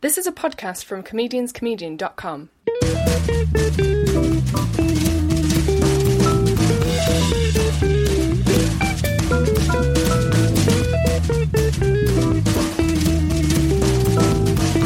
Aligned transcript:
This 0.00 0.16
is 0.16 0.28
a 0.28 0.32
podcast 0.32 0.84
from 0.84 1.02
comedianscomedian.com. 1.02 2.50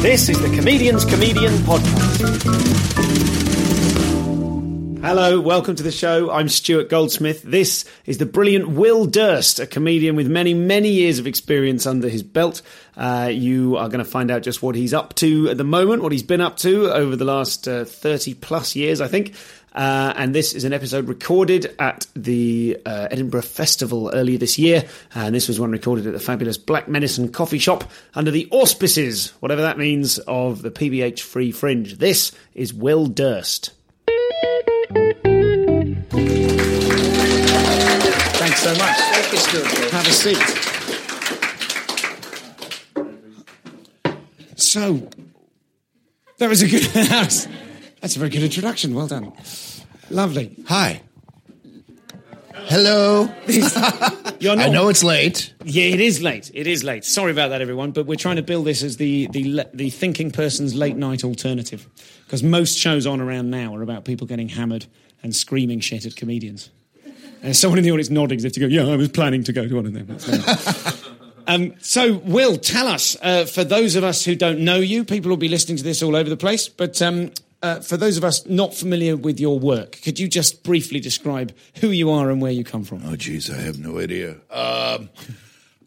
This 0.01 0.29
is 0.29 0.41
the 0.41 0.51
Comedian's 0.55 1.05
Comedian 1.05 1.53
Podcast. 1.59 3.42
Hello, 5.03 5.41
welcome 5.41 5.75
to 5.75 5.83
the 5.83 5.91
show. 5.91 6.31
I'm 6.31 6.47
Stuart 6.47 6.87
Goldsmith. 6.87 7.43
This 7.43 7.83
is 8.05 8.19
the 8.19 8.25
brilliant 8.25 8.69
Will 8.69 9.05
Durst, 9.05 9.59
a 9.59 9.67
comedian 9.67 10.15
with 10.15 10.29
many, 10.29 10.53
many 10.53 10.91
years 10.91 11.19
of 11.19 11.27
experience 11.27 11.85
under 11.85 12.07
his 12.07 12.23
belt. 12.23 12.61
Uh, 12.95 13.29
you 13.29 13.75
are 13.75 13.89
going 13.89 13.99
to 13.99 14.09
find 14.09 14.31
out 14.31 14.43
just 14.43 14.63
what 14.63 14.75
he's 14.75 14.93
up 14.93 15.13
to 15.15 15.49
at 15.49 15.57
the 15.57 15.65
moment, 15.65 16.03
what 16.03 16.13
he's 16.13 16.23
been 16.23 16.39
up 16.39 16.55
to 16.59 16.89
over 16.89 17.17
the 17.17 17.25
last 17.25 17.67
uh, 17.67 17.83
30 17.83 18.35
plus 18.35 18.77
years, 18.77 19.01
I 19.01 19.09
think. 19.09 19.33
Uh, 19.73 20.13
and 20.15 20.33
this 20.33 20.53
is 20.53 20.63
an 20.63 20.71
episode 20.71 21.09
recorded 21.09 21.75
at 21.79 22.07
the 22.15 22.79
uh, 22.85 23.09
Edinburgh 23.11 23.41
Festival 23.41 24.09
earlier 24.13 24.37
this 24.37 24.57
year. 24.57 24.85
And 25.13 25.35
this 25.35 25.49
was 25.49 25.59
one 25.59 25.71
recorded 25.71 26.07
at 26.07 26.13
the 26.13 26.19
fabulous 26.21 26.57
Black 26.57 26.87
Medicine 26.87 27.29
Coffee 27.29 27.59
Shop 27.59 27.83
under 28.15 28.31
the 28.31 28.47
auspices, 28.51 29.33
whatever 29.41 29.63
that 29.63 29.77
means, 29.77 30.17
of 30.19 30.61
the 30.61 30.71
PBH 30.71 31.19
Free 31.19 31.51
Fringe. 31.51 31.97
This 31.97 32.31
is 32.55 32.73
Will 32.73 33.07
Durst. 33.07 33.71
Thanks 38.43 38.61
so 38.61 38.71
much. 38.75 38.97
Thank 38.99 39.31
you, 39.31 39.39
Stuart. 39.39 39.65
Have 39.91 40.07
a 40.07 40.11
seat. 40.11 40.37
So, 44.55 45.09
that 46.37 46.49
was 46.49 46.61
a 46.61 46.67
good. 46.67 46.83
That's 46.93 47.47
that's 47.99 48.15
a 48.15 48.19
very 48.19 48.29
good 48.29 48.43
introduction. 48.43 48.93
Well 48.93 49.07
done. 49.07 49.33
Lovely. 50.11 50.55
Hi. 50.67 51.01
Hello. 52.53 53.33
You're 54.39 54.57
I 54.57 54.69
know 54.69 54.89
it's 54.89 55.03
late. 55.03 55.53
Yeah, 55.63 55.85
it 55.85 55.99
is 55.99 56.21
late. 56.21 56.51
It 56.53 56.67
is 56.67 56.83
late. 56.83 57.05
Sorry 57.05 57.31
about 57.31 57.49
that, 57.49 57.61
everyone. 57.61 57.91
But 57.91 58.05
we're 58.05 58.17
trying 58.17 58.35
to 58.35 58.43
build 58.43 58.65
this 58.65 58.83
as 58.83 58.97
the 58.97 59.27
the 59.31 59.65
the 59.73 59.89
thinking 59.89 60.29
person's 60.29 60.75
late 60.75 60.95
night 60.95 61.23
alternative, 61.23 61.89
because 62.25 62.43
most 62.43 62.77
shows 62.77 63.07
on 63.07 63.19
around 63.19 63.49
now 63.49 63.73
are 63.75 63.81
about 63.81 64.05
people 64.05 64.27
getting 64.27 64.49
hammered 64.49 64.85
and 65.23 65.35
screaming 65.35 65.79
shit 65.79 66.05
at 66.05 66.15
comedians. 66.15 66.69
And 67.41 67.55
someone 67.55 67.77
in 67.77 67.83
the 67.83 67.91
audience 67.91 68.09
nodding 68.09 68.37
as 68.37 68.45
if 68.45 68.53
to 68.53 68.59
go, 68.59 68.67
"Yeah, 68.67 68.87
I 68.87 68.95
was 68.95 69.09
planning 69.09 69.43
to 69.45 69.53
go 69.53 69.67
to 69.67 69.75
one 69.75 69.85
of 69.85 69.93
them." 69.93 70.05
That's 70.07 71.03
um, 71.47 71.73
so, 71.79 72.13
Will, 72.19 72.57
tell 72.57 72.87
us 72.87 73.17
uh, 73.21 73.45
for 73.45 73.63
those 73.63 73.95
of 73.95 74.03
us 74.03 74.23
who 74.23 74.35
don't 74.35 74.59
know 74.59 74.77
you, 74.77 75.03
people 75.03 75.29
will 75.29 75.37
be 75.37 75.49
listening 75.49 75.77
to 75.77 75.83
this 75.83 76.01
all 76.01 76.15
over 76.15 76.29
the 76.29 76.37
place. 76.37 76.69
But 76.69 77.01
um, 77.01 77.31
uh, 77.61 77.79
for 77.79 77.97
those 77.97 78.17
of 78.17 78.23
us 78.23 78.45
not 78.45 78.73
familiar 78.73 79.17
with 79.17 79.39
your 79.39 79.59
work, 79.59 80.01
could 80.01 80.19
you 80.19 80.27
just 80.27 80.63
briefly 80.63 80.99
describe 80.99 81.53
who 81.79 81.89
you 81.89 82.11
are 82.11 82.29
and 82.29 82.41
where 82.41 82.51
you 82.51 82.63
come 82.63 82.83
from? 82.83 83.01
Oh, 83.05 83.15
geez, 83.15 83.49
I 83.49 83.59
have 83.61 83.79
no 83.79 83.99
idea. 83.99 84.37
Um, 84.49 85.09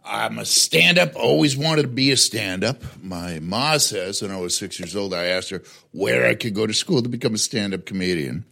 I'm 0.09 0.39
a 0.39 0.45
stand 0.45 0.99
up, 0.99 1.17
always 1.17 1.57
wanted 1.57 1.83
to 1.83 1.89
be 1.89 2.13
a 2.13 2.17
stand 2.17 2.63
up. 2.63 2.83
My 3.03 3.41
ma 3.41 3.77
says 3.79 4.23
when 4.23 4.31
I 4.31 4.37
was 4.37 4.57
six 4.57 4.79
years 4.79 4.95
old, 4.95 5.13
I 5.13 5.27
asked 5.27 5.51
her 5.51 5.63
where 5.91 6.27
I 6.27 6.35
could 6.35 6.55
go 6.55 6.67
to 6.67 6.73
school 6.73 7.03
to 7.03 7.09
become 7.09 7.35
a 7.35 7.39
stand 7.39 7.75
up 7.75 7.87
comedian. 7.87 8.45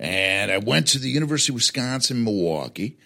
And 0.00 0.50
I 0.50 0.56
went 0.56 0.86
to 0.88 0.98
the 0.98 1.10
University 1.10 1.52
of 1.52 1.56
Wisconsin, 1.56 2.24
Milwaukee. 2.24 2.96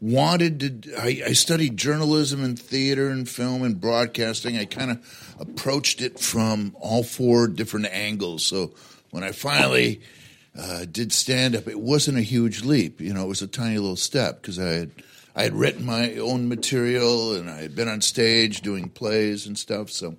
Wanted 0.00 0.82
to, 0.84 0.94
I, 0.96 1.22
I 1.26 1.32
studied 1.32 1.76
journalism 1.76 2.44
and 2.44 2.56
theater 2.56 3.08
and 3.08 3.28
film 3.28 3.62
and 3.62 3.80
broadcasting. 3.80 4.56
I 4.56 4.64
kind 4.64 4.92
of 4.92 5.36
approached 5.40 6.00
it 6.02 6.20
from 6.20 6.76
all 6.78 7.02
four 7.02 7.48
different 7.48 7.86
angles. 7.86 8.46
So 8.46 8.74
when 9.10 9.24
I 9.24 9.32
finally 9.32 10.02
uh, 10.56 10.84
did 10.84 11.12
stand 11.12 11.56
up, 11.56 11.66
it 11.66 11.80
wasn't 11.80 12.18
a 12.18 12.22
huge 12.22 12.62
leap. 12.62 13.00
You 13.00 13.12
know, 13.12 13.24
it 13.24 13.28
was 13.28 13.42
a 13.42 13.48
tiny 13.48 13.78
little 13.78 13.96
step 13.96 14.40
because 14.40 14.60
I 14.60 14.68
had 14.68 14.90
I 15.34 15.42
had 15.42 15.54
written 15.54 15.84
my 15.84 16.14
own 16.16 16.48
material 16.48 17.34
and 17.34 17.50
I 17.50 17.62
had 17.62 17.74
been 17.74 17.88
on 17.88 18.00
stage 18.02 18.60
doing 18.60 18.88
plays 18.88 19.46
and 19.46 19.58
stuff. 19.58 19.90
So 19.90 20.16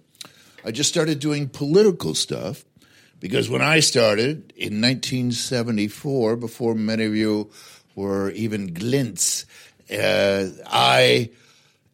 I 0.65 0.71
just 0.71 0.89
started 0.89 1.19
doing 1.19 1.47
political 1.47 2.13
stuff 2.13 2.65
because 3.19 3.49
when 3.49 3.61
I 3.61 3.79
started 3.79 4.53
in 4.55 4.81
1974, 4.81 6.35
before 6.35 6.75
many 6.75 7.05
of 7.05 7.15
you 7.15 7.49
were 7.95 8.31
even 8.31 8.73
glints, 8.73 9.45
uh, 9.91 10.47
I 10.67 11.29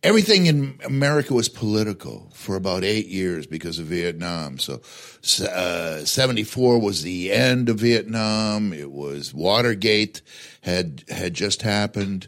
everything 0.03 0.45
in 0.47 0.77
America 0.85 1.33
was 1.33 1.47
political 1.49 2.29
for 2.33 2.55
about 2.55 2.83
eight 2.83 3.07
years 3.07 3.47
because 3.47 3.79
of 3.79 3.85
Vietnam. 3.85 4.59
So, 4.59 4.81
uh, 5.41 6.03
74 6.03 6.79
was 6.79 7.01
the 7.01 7.31
end 7.31 7.69
of 7.69 7.79
Vietnam. 7.79 8.73
It 8.73 8.91
was 8.91 9.33
Watergate 9.33 10.21
had, 10.61 11.03
had 11.09 11.33
just 11.33 11.61
happened. 11.61 12.27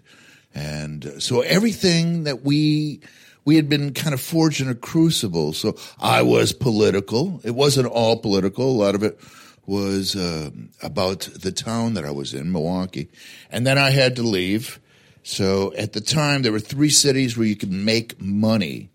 And 0.53 1.21
so 1.21 1.41
everything 1.41 2.23
that 2.23 2.43
we, 2.43 3.01
we 3.45 3.55
had 3.55 3.69
been 3.69 3.93
kind 3.93 4.13
of 4.13 4.19
forged 4.21 4.59
in 4.61 4.67
a 4.69 4.75
crucible. 4.75 5.53
So 5.53 5.77
I 5.99 6.21
was 6.23 6.51
political. 6.51 7.39
It 7.43 7.51
wasn't 7.55 7.87
all 7.87 8.17
political. 8.17 8.65
A 8.69 8.79
lot 8.83 8.95
of 8.95 9.03
it 9.03 9.19
was 9.67 10.15
uh, 10.15 10.49
about 10.83 11.21
the 11.41 11.51
town 11.51 11.93
that 11.95 12.05
I 12.05 12.11
was 12.11 12.33
in, 12.33 12.51
Milwaukee. 12.51 13.09
And 13.51 13.65
then 13.65 13.77
I 13.77 13.91
had 13.91 14.15
to 14.17 14.23
leave. 14.23 14.79
So 15.23 15.73
at 15.75 15.93
the 15.93 16.01
time, 16.01 16.41
there 16.43 16.51
were 16.51 16.59
three 16.59 16.89
cities 16.89 17.37
where 17.37 17.47
you 17.47 17.55
could 17.55 17.71
make 17.71 18.19
money 18.21 18.89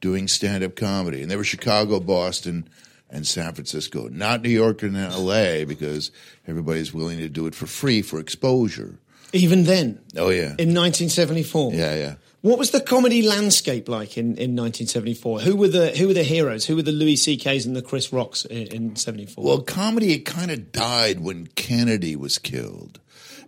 doing 0.00 0.26
stand 0.28 0.64
up 0.64 0.74
comedy, 0.76 1.20
and 1.22 1.30
they 1.30 1.36
were 1.36 1.44
Chicago, 1.44 2.00
Boston, 2.00 2.68
and 3.10 3.26
San 3.26 3.52
Francisco. 3.54 4.08
Not 4.08 4.42
New 4.42 4.48
York 4.50 4.82
and 4.82 4.94
LA 4.94 5.64
because 5.64 6.10
everybody's 6.46 6.94
willing 6.94 7.18
to 7.18 7.28
do 7.28 7.46
it 7.46 7.54
for 7.54 7.66
free 7.66 8.02
for 8.02 8.18
exposure. 8.18 8.98
Even 9.32 9.64
then, 9.64 10.00
Oh, 10.16 10.30
yeah. 10.30 10.54
in 10.58 10.74
1974. 10.74 11.74
Yeah, 11.74 11.94
yeah. 11.94 12.14
What 12.42 12.58
was 12.58 12.70
the 12.70 12.80
comedy 12.80 13.20
landscape 13.20 13.88
like 13.88 14.16
in, 14.16 14.28
in 14.38 14.56
1974? 14.56 15.40
Who 15.40 15.56
were 15.56 15.68
the 15.68 15.90
who 15.90 16.08
were 16.08 16.14
the 16.14 16.22
heroes? 16.22 16.64
Who 16.64 16.76
were 16.76 16.82
the 16.82 16.92
Louis 16.92 17.16
C.K.'s 17.16 17.66
and 17.66 17.76
the 17.76 17.82
Chris 17.82 18.12
Rocks 18.12 18.46
in, 18.46 18.66
in 18.68 18.96
74? 18.96 19.44
Well, 19.44 19.60
comedy 19.60 20.14
it 20.14 20.20
kind 20.20 20.50
of 20.50 20.72
died 20.72 21.20
when 21.20 21.48
Kennedy 21.48 22.16
was 22.16 22.38
killed. 22.38 22.98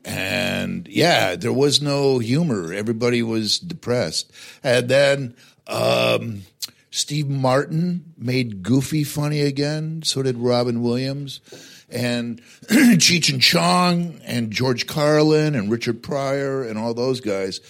And 0.04 0.86
yeah, 0.88 1.36
there 1.36 1.52
was 1.52 1.80
no 1.80 2.18
humor. 2.18 2.72
Everybody 2.72 3.22
was 3.22 3.58
depressed. 3.58 4.30
And 4.62 4.88
then 4.88 5.36
um, 5.66 6.42
Steve 6.90 7.28
Martin 7.28 8.12
made 8.18 8.62
Goofy 8.62 9.04
funny 9.04 9.40
again. 9.40 10.02
So 10.02 10.22
did 10.22 10.36
Robin 10.36 10.82
Williams. 10.82 11.40
And 11.88 12.42
Cheech 12.68 13.32
and 13.32 13.40
Chong 13.40 14.20
and 14.24 14.50
George 14.50 14.86
Carlin 14.86 15.54
and 15.54 15.70
Richard 15.70 16.02
Pryor 16.02 16.62
and 16.62 16.78
all 16.78 16.94
those 16.94 17.20
guys. 17.20 17.60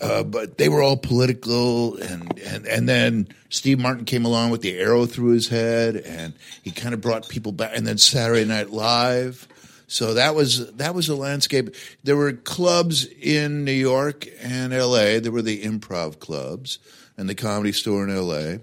Uh, 0.00 0.22
but 0.24 0.58
they 0.58 0.68
were 0.68 0.82
all 0.82 0.96
political, 0.96 1.96
and, 1.96 2.38
and 2.40 2.66
and 2.66 2.88
then 2.88 3.28
Steve 3.48 3.78
Martin 3.78 4.04
came 4.04 4.24
along 4.24 4.50
with 4.50 4.60
the 4.60 4.76
arrow 4.78 5.06
through 5.06 5.30
his 5.32 5.48
head, 5.48 5.96
and 5.96 6.34
he 6.62 6.70
kind 6.70 6.94
of 6.94 7.00
brought 7.00 7.28
people 7.28 7.52
back. 7.52 7.72
And 7.74 7.86
then 7.86 7.98
Saturday 7.98 8.44
Night 8.44 8.70
Live, 8.70 9.46
so 9.86 10.14
that 10.14 10.34
was 10.34 10.72
that 10.74 10.94
was 10.94 11.08
a 11.08 11.14
landscape. 11.14 11.74
There 12.02 12.16
were 12.16 12.32
clubs 12.32 13.06
in 13.06 13.64
New 13.64 13.72
York 13.72 14.26
and 14.42 14.72
L.A. 14.72 15.20
There 15.20 15.32
were 15.32 15.42
the 15.42 15.62
improv 15.62 16.18
clubs 16.18 16.78
and 17.16 17.28
the 17.28 17.34
Comedy 17.34 17.72
Store 17.72 18.02
in 18.02 18.10
L.A. 18.10 18.60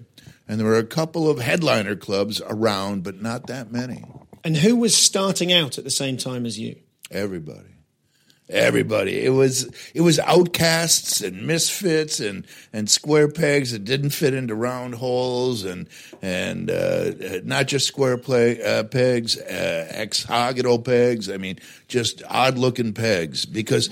And 0.48 0.60
there 0.60 0.68
were 0.68 0.78
a 0.78 0.83
couple 0.83 1.30
of 1.30 1.39
headliner 1.39 1.95
clubs 1.95 2.42
around, 2.45 3.04
but 3.04 3.22
not 3.22 3.48
that 3.48 3.72
many. 3.72 4.04
and 4.44 4.57
who 4.57 4.75
was 4.75 4.95
starting 4.98 5.54
out 5.54 5.78
at 5.78 5.86
the 5.86 5.89
same 5.92 6.18
time 6.18 6.45
as 6.45 6.60
you? 6.60 6.75
Everybody. 7.10 7.70
Everybody. 8.51 9.24
It 9.24 9.30
was 9.30 9.69
it 9.94 10.01
was 10.01 10.19
outcasts 10.19 11.21
and 11.21 11.48
misfits 11.48 12.19
and 12.19 12.45
and 12.74 12.89
square 12.89 13.30
pegs 13.30 13.71
that 13.71 13.86
didn't 13.86 14.09
fit 14.09 14.33
into 14.33 14.56
round 14.56 14.95
holes 14.95 15.63
and 15.63 15.88
and 16.21 16.69
uh, 16.69 17.12
not 17.45 17.68
just 17.68 17.88
square 17.88 18.18
play, 18.18 18.62
uh, 18.62 18.83
pegs, 18.83 19.38
uh, 19.38 19.92
hexagonal 19.95 20.80
pegs. 20.80 21.30
I 21.30 21.38
mean, 21.38 21.59
just 21.88 22.24
odd 22.27 22.57
looking 22.57 22.94
pegs 22.94 23.45
because 23.45 23.89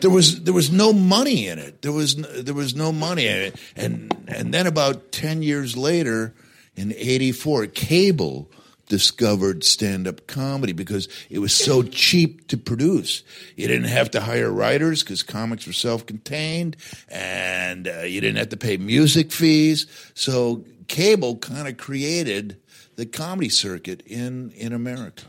there 0.00 0.10
was 0.10 0.44
there 0.44 0.54
was 0.54 0.70
no 0.70 0.92
money 0.92 1.48
in 1.48 1.58
it. 1.58 1.82
There 1.82 1.92
was 1.92 2.16
no, 2.16 2.28
there 2.28 2.54
was 2.54 2.76
no 2.76 2.92
money 2.92 3.26
in 3.26 3.36
it. 3.36 3.60
And 3.74 4.14
and 4.28 4.54
then 4.54 4.68
about 4.68 5.10
ten 5.10 5.42
years 5.42 5.76
later, 5.76 6.34
in 6.76 6.92
'84, 6.92 7.66
cable 7.66 8.48
discovered 8.88 9.64
stand 9.64 10.06
up 10.06 10.26
comedy 10.26 10.72
because 10.72 11.08
it 11.30 11.38
was 11.38 11.52
so 11.52 11.82
cheap 11.82 12.48
to 12.48 12.56
produce. 12.56 13.22
You 13.56 13.68
didn't 13.68 13.88
have 13.88 14.10
to 14.12 14.20
hire 14.20 14.50
writers 14.50 15.02
because 15.02 15.22
comics 15.22 15.66
were 15.66 15.72
self 15.72 16.06
contained 16.06 16.76
and 17.08 17.88
uh, 17.88 18.00
you 18.02 18.20
didn't 18.20 18.38
have 18.38 18.50
to 18.50 18.56
pay 18.56 18.76
music 18.76 19.32
fees. 19.32 19.86
So 20.14 20.64
cable 20.88 21.36
kind 21.36 21.68
of 21.68 21.76
created 21.76 22.56
the 22.96 23.06
comedy 23.06 23.48
circuit 23.48 24.02
in, 24.06 24.50
in 24.52 24.72
America. 24.72 25.24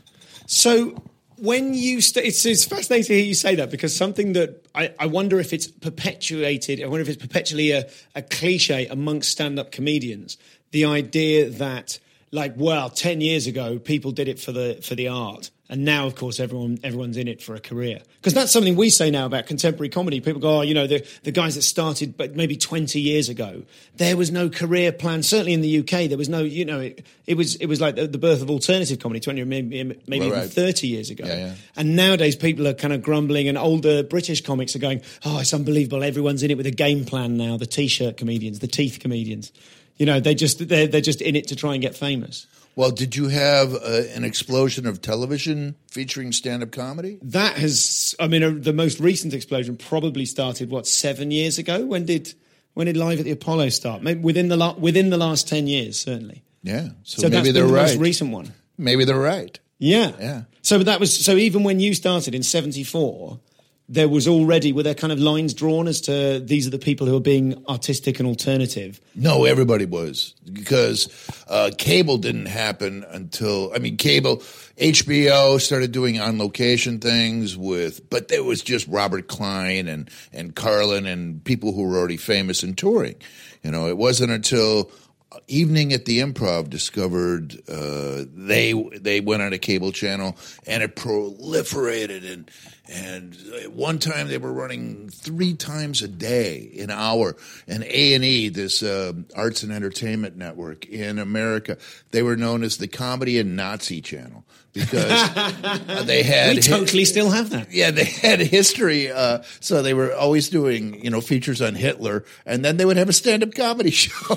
So 0.46 1.02
when 1.36 1.74
you 1.74 2.00
st- 2.00 2.26
it's, 2.26 2.44
it's 2.46 2.64
fascinating 2.64 3.06
to 3.06 3.14
hear 3.14 3.24
you 3.24 3.34
say 3.34 3.54
that 3.56 3.70
because 3.70 3.94
something 3.94 4.32
that 4.32 4.66
I, 4.74 4.92
I 4.98 5.06
wonder 5.06 5.38
if 5.38 5.52
it's 5.52 5.66
perpetuated, 5.66 6.82
I 6.82 6.86
wonder 6.86 7.02
if 7.02 7.08
it's 7.08 7.22
perpetually 7.22 7.72
a, 7.72 7.88
a 8.14 8.22
cliche 8.22 8.86
amongst 8.86 9.30
stand 9.30 9.58
up 9.58 9.70
comedians. 9.70 10.38
The 10.70 10.84
idea 10.84 11.48
that 11.50 11.98
like 12.30 12.54
well 12.56 12.90
10 12.90 13.20
years 13.20 13.46
ago 13.46 13.78
people 13.78 14.12
did 14.12 14.28
it 14.28 14.38
for 14.38 14.52
the 14.52 14.78
for 14.82 14.94
the 14.94 15.08
art. 15.08 15.50
And 15.70 15.84
now 15.84 16.06
of 16.06 16.14
course 16.14 16.40
everyone 16.40 16.78
everyone's 16.82 17.16
in 17.16 17.28
it 17.28 17.42
for 17.42 17.54
a 17.54 17.60
career. 17.60 18.00
Because 18.16 18.32
that's 18.32 18.50
something 18.50 18.74
we 18.74 18.88
say 18.88 19.10
now 19.10 19.26
about 19.26 19.46
contemporary 19.46 19.90
comedy. 19.90 20.20
People 20.20 20.40
go 20.40 20.58
oh 20.58 20.60
you 20.62 20.74
know 20.74 20.86
the 20.86 21.06
the 21.24 21.32
guys 21.32 21.54
that 21.54 21.62
started 21.62 22.16
but 22.16 22.36
maybe 22.36 22.56
20 22.56 23.00
years 23.00 23.28
ago. 23.28 23.62
There 23.96 24.16
was 24.16 24.30
no 24.30 24.48
career 24.48 24.92
plan. 24.92 25.22
Certainly 25.22 25.54
in 25.54 25.60
the 25.60 25.78
UK 25.80 26.08
there 26.08 26.18
was 26.18 26.28
no 26.28 26.40
you 26.40 26.64
know 26.64 26.80
it, 26.80 27.06
it 27.26 27.36
was 27.36 27.56
it 27.56 27.66
was 27.66 27.80
like 27.80 27.96
the, 27.96 28.06
the 28.06 28.18
birth 28.18 28.42
of 28.42 28.50
alternative 28.50 28.98
comedy 28.98 29.20
20 29.20 29.44
maybe 29.44 29.84
maybe 30.06 30.30
right, 30.30 30.38
even 30.38 30.48
30 30.48 30.86
years 30.86 31.10
ago. 31.10 31.26
Yeah, 31.26 31.36
yeah. 31.36 31.54
and 31.76 31.96
nowadays 31.96 32.36
people 32.36 32.66
are 32.66 32.74
kind 32.74 32.92
of 32.92 33.02
grumbling 33.02 33.48
and 33.48 33.58
older 33.58 34.02
British 34.02 34.42
comics 34.42 34.74
are 34.74 34.80
going 34.80 35.02
oh 35.24 35.38
it's 35.40 35.54
unbelievable. 35.54 36.02
Everyone's 36.02 36.42
in 36.42 36.50
it 36.50 36.56
with 36.56 36.66
a 36.66 36.70
game 36.70 37.04
plan 37.04 37.36
now. 37.36 37.56
The 37.56 37.66
t-shirt 37.66 38.16
comedians 38.16 38.58
the 38.60 38.68
teeth 38.68 38.98
comedians 39.00 39.52
you 39.98 40.06
know, 40.06 40.20
they 40.20 40.34
just 40.34 40.68
they're, 40.68 40.86
they're 40.86 41.00
just 41.00 41.20
in 41.20 41.36
it 41.36 41.48
to 41.48 41.56
try 41.56 41.74
and 41.74 41.82
get 41.82 41.96
famous. 41.96 42.46
Well, 42.76 42.92
did 42.92 43.16
you 43.16 43.26
have 43.26 43.74
uh, 43.74 44.02
an 44.14 44.22
explosion 44.22 44.86
of 44.86 45.02
television 45.02 45.74
featuring 45.90 46.30
stand-up 46.30 46.70
comedy? 46.70 47.18
That 47.22 47.56
has, 47.56 48.14
I 48.20 48.28
mean, 48.28 48.44
uh, 48.44 48.54
the 48.56 48.72
most 48.72 49.00
recent 49.00 49.34
explosion 49.34 49.76
probably 49.76 50.24
started 50.24 50.70
what 50.70 50.86
seven 50.86 51.32
years 51.32 51.58
ago. 51.58 51.84
When 51.84 52.04
did 52.06 52.34
when 52.74 52.86
did 52.86 52.96
Live 52.96 53.18
at 53.18 53.24
the 53.24 53.32
Apollo 53.32 53.70
start? 53.70 54.02
Maybe 54.02 54.20
within 54.20 54.46
the 54.46 54.56
la- 54.56 54.76
within 54.76 55.10
the 55.10 55.16
last 55.16 55.48
ten 55.48 55.66
years, 55.66 55.98
certainly. 55.98 56.44
Yeah, 56.62 56.90
so, 57.02 57.22
so 57.22 57.28
maybe 57.28 57.50
they're 57.50 57.66
the 57.66 57.72
right. 57.72 57.88
Most 57.88 57.98
recent 57.98 58.30
one. 58.30 58.52
Maybe 58.76 59.04
they're 59.04 59.18
right. 59.18 59.58
Yeah, 59.78 60.12
yeah. 60.20 60.42
So 60.62 60.78
that 60.78 61.00
was 61.00 61.12
so 61.12 61.32
even 61.32 61.64
when 61.64 61.80
you 61.80 61.94
started 61.94 62.32
in 62.32 62.44
'74, 62.44 63.40
there 63.88 64.08
was 64.08 64.28
already 64.28 64.72
were 64.72 64.82
there 64.82 64.94
kind 64.94 65.12
of 65.12 65.18
lines 65.18 65.54
drawn 65.54 65.88
as 65.88 66.00
to 66.02 66.40
these 66.40 66.66
are 66.66 66.70
the 66.70 66.78
people 66.78 67.06
who 67.06 67.16
are 67.16 67.20
being 67.20 67.64
artistic 67.68 68.18
and 68.18 68.28
alternative? 68.28 69.00
No 69.14 69.44
everybody 69.44 69.86
was 69.86 70.34
because 70.52 71.08
uh, 71.48 71.70
cable 71.78 72.18
didn't 72.18 72.46
happen 72.46 73.04
until 73.10 73.72
i 73.74 73.78
mean 73.78 73.96
cable 73.96 74.38
hbo 74.78 75.60
started 75.60 75.92
doing 75.92 76.20
on 76.20 76.38
location 76.38 76.98
things 76.98 77.56
with 77.56 78.08
but 78.10 78.28
there 78.28 78.44
was 78.44 78.62
just 78.62 78.86
robert 78.88 79.28
klein 79.28 79.88
and 79.88 80.10
and 80.32 80.54
carlin 80.54 81.06
and 81.06 81.42
people 81.44 81.72
who 81.72 81.82
were 81.82 81.96
already 81.96 82.16
famous 82.16 82.62
and 82.62 82.76
touring 82.78 83.14
you 83.62 83.70
know? 83.70 83.88
It 83.88 83.96
wasn't 83.96 84.32
until 84.32 84.90
Evening 85.46 85.92
at 85.92 86.06
the 86.06 86.20
Improv 86.20 86.70
discovered 86.70 87.54
uh, 87.68 88.24
they 88.34 88.72
they 88.72 89.20
went 89.20 89.42
on 89.42 89.52
a 89.52 89.58
cable 89.58 89.92
channel 89.92 90.36
and 90.66 90.82
it 90.82 90.96
proliferated 90.96 92.30
and 92.30 92.50
and 92.88 93.36
at 93.62 93.72
one 93.72 93.98
time 93.98 94.28
they 94.28 94.38
were 94.38 94.52
running 94.52 95.08
three 95.10 95.54
times 95.54 96.02
a 96.02 96.08
day 96.08 96.72
an 96.78 96.90
hour 96.90 97.36
and 97.66 97.82
a&e 97.84 98.48
this 98.48 98.82
uh, 98.82 99.12
arts 99.36 99.62
and 99.62 99.72
entertainment 99.72 100.36
network 100.36 100.86
in 100.86 101.18
america. 101.18 101.76
They 102.10 102.22
were 102.22 102.36
known 102.36 102.62
as 102.62 102.78
the 102.78 102.88
comedy 102.88 103.38
and 103.38 103.56
nazi 103.56 104.00
channel 104.00 104.44
because 104.72 105.34
they 106.06 106.22
had 106.22 106.56
we 106.56 106.62
totally 106.62 107.04
still 107.04 107.30
have 107.30 107.50
that. 107.50 107.72
Yeah 107.72 107.90
they 107.90 108.04
had 108.04 108.40
history 108.40 109.10
uh, 109.10 109.42
so 109.60 109.82
they 109.82 109.94
were 109.94 110.14
always 110.14 110.48
doing 110.48 111.04
you 111.04 111.10
know 111.10 111.20
features 111.20 111.60
on 111.60 111.74
hitler 111.74 112.24
and 112.46 112.64
then 112.64 112.76
they 112.78 112.84
would 112.84 112.96
have 112.96 113.08
a 113.08 113.12
stand-up 113.12 113.54
comedy 113.54 113.90
show. 113.92 114.34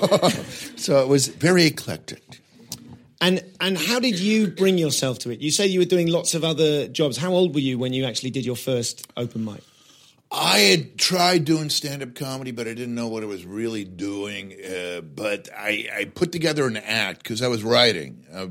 So 0.76 1.02
it 1.02 1.08
was 1.08 1.28
very 1.28 1.64
eclectic 1.64 2.41
and 3.22 3.42
and 3.60 3.78
how 3.78 4.00
did 4.00 4.18
you 4.18 4.48
bring 4.48 4.76
yourself 4.76 5.20
to 5.20 5.30
it? 5.30 5.40
You 5.40 5.50
say 5.50 5.66
you 5.68 5.78
were 5.78 5.86
doing 5.86 6.08
lots 6.08 6.34
of 6.34 6.44
other 6.44 6.88
jobs. 6.88 7.16
How 7.16 7.32
old 7.32 7.54
were 7.54 7.60
you 7.60 7.78
when 7.78 7.92
you 7.92 8.04
actually 8.04 8.30
did 8.30 8.44
your 8.44 8.56
first 8.56 9.06
open 9.16 9.44
mic? 9.44 9.62
I 10.34 10.58
had 10.60 10.98
tried 10.98 11.44
doing 11.44 11.68
stand 11.68 12.02
up 12.02 12.14
comedy, 12.14 12.52
but 12.52 12.66
I 12.66 12.72
didn't 12.72 12.94
know 12.94 13.06
what 13.06 13.22
I 13.22 13.26
was 13.26 13.44
really 13.44 13.84
doing. 13.84 14.54
Uh, 14.54 15.02
but 15.02 15.50
I, 15.54 15.88
I, 15.94 16.04
put 16.06 16.32
together 16.32 16.66
an 16.66 16.78
act 16.78 17.22
because 17.22 17.42
I 17.42 17.48
was 17.48 17.62
writing 17.62 18.24
uh, 18.32 18.46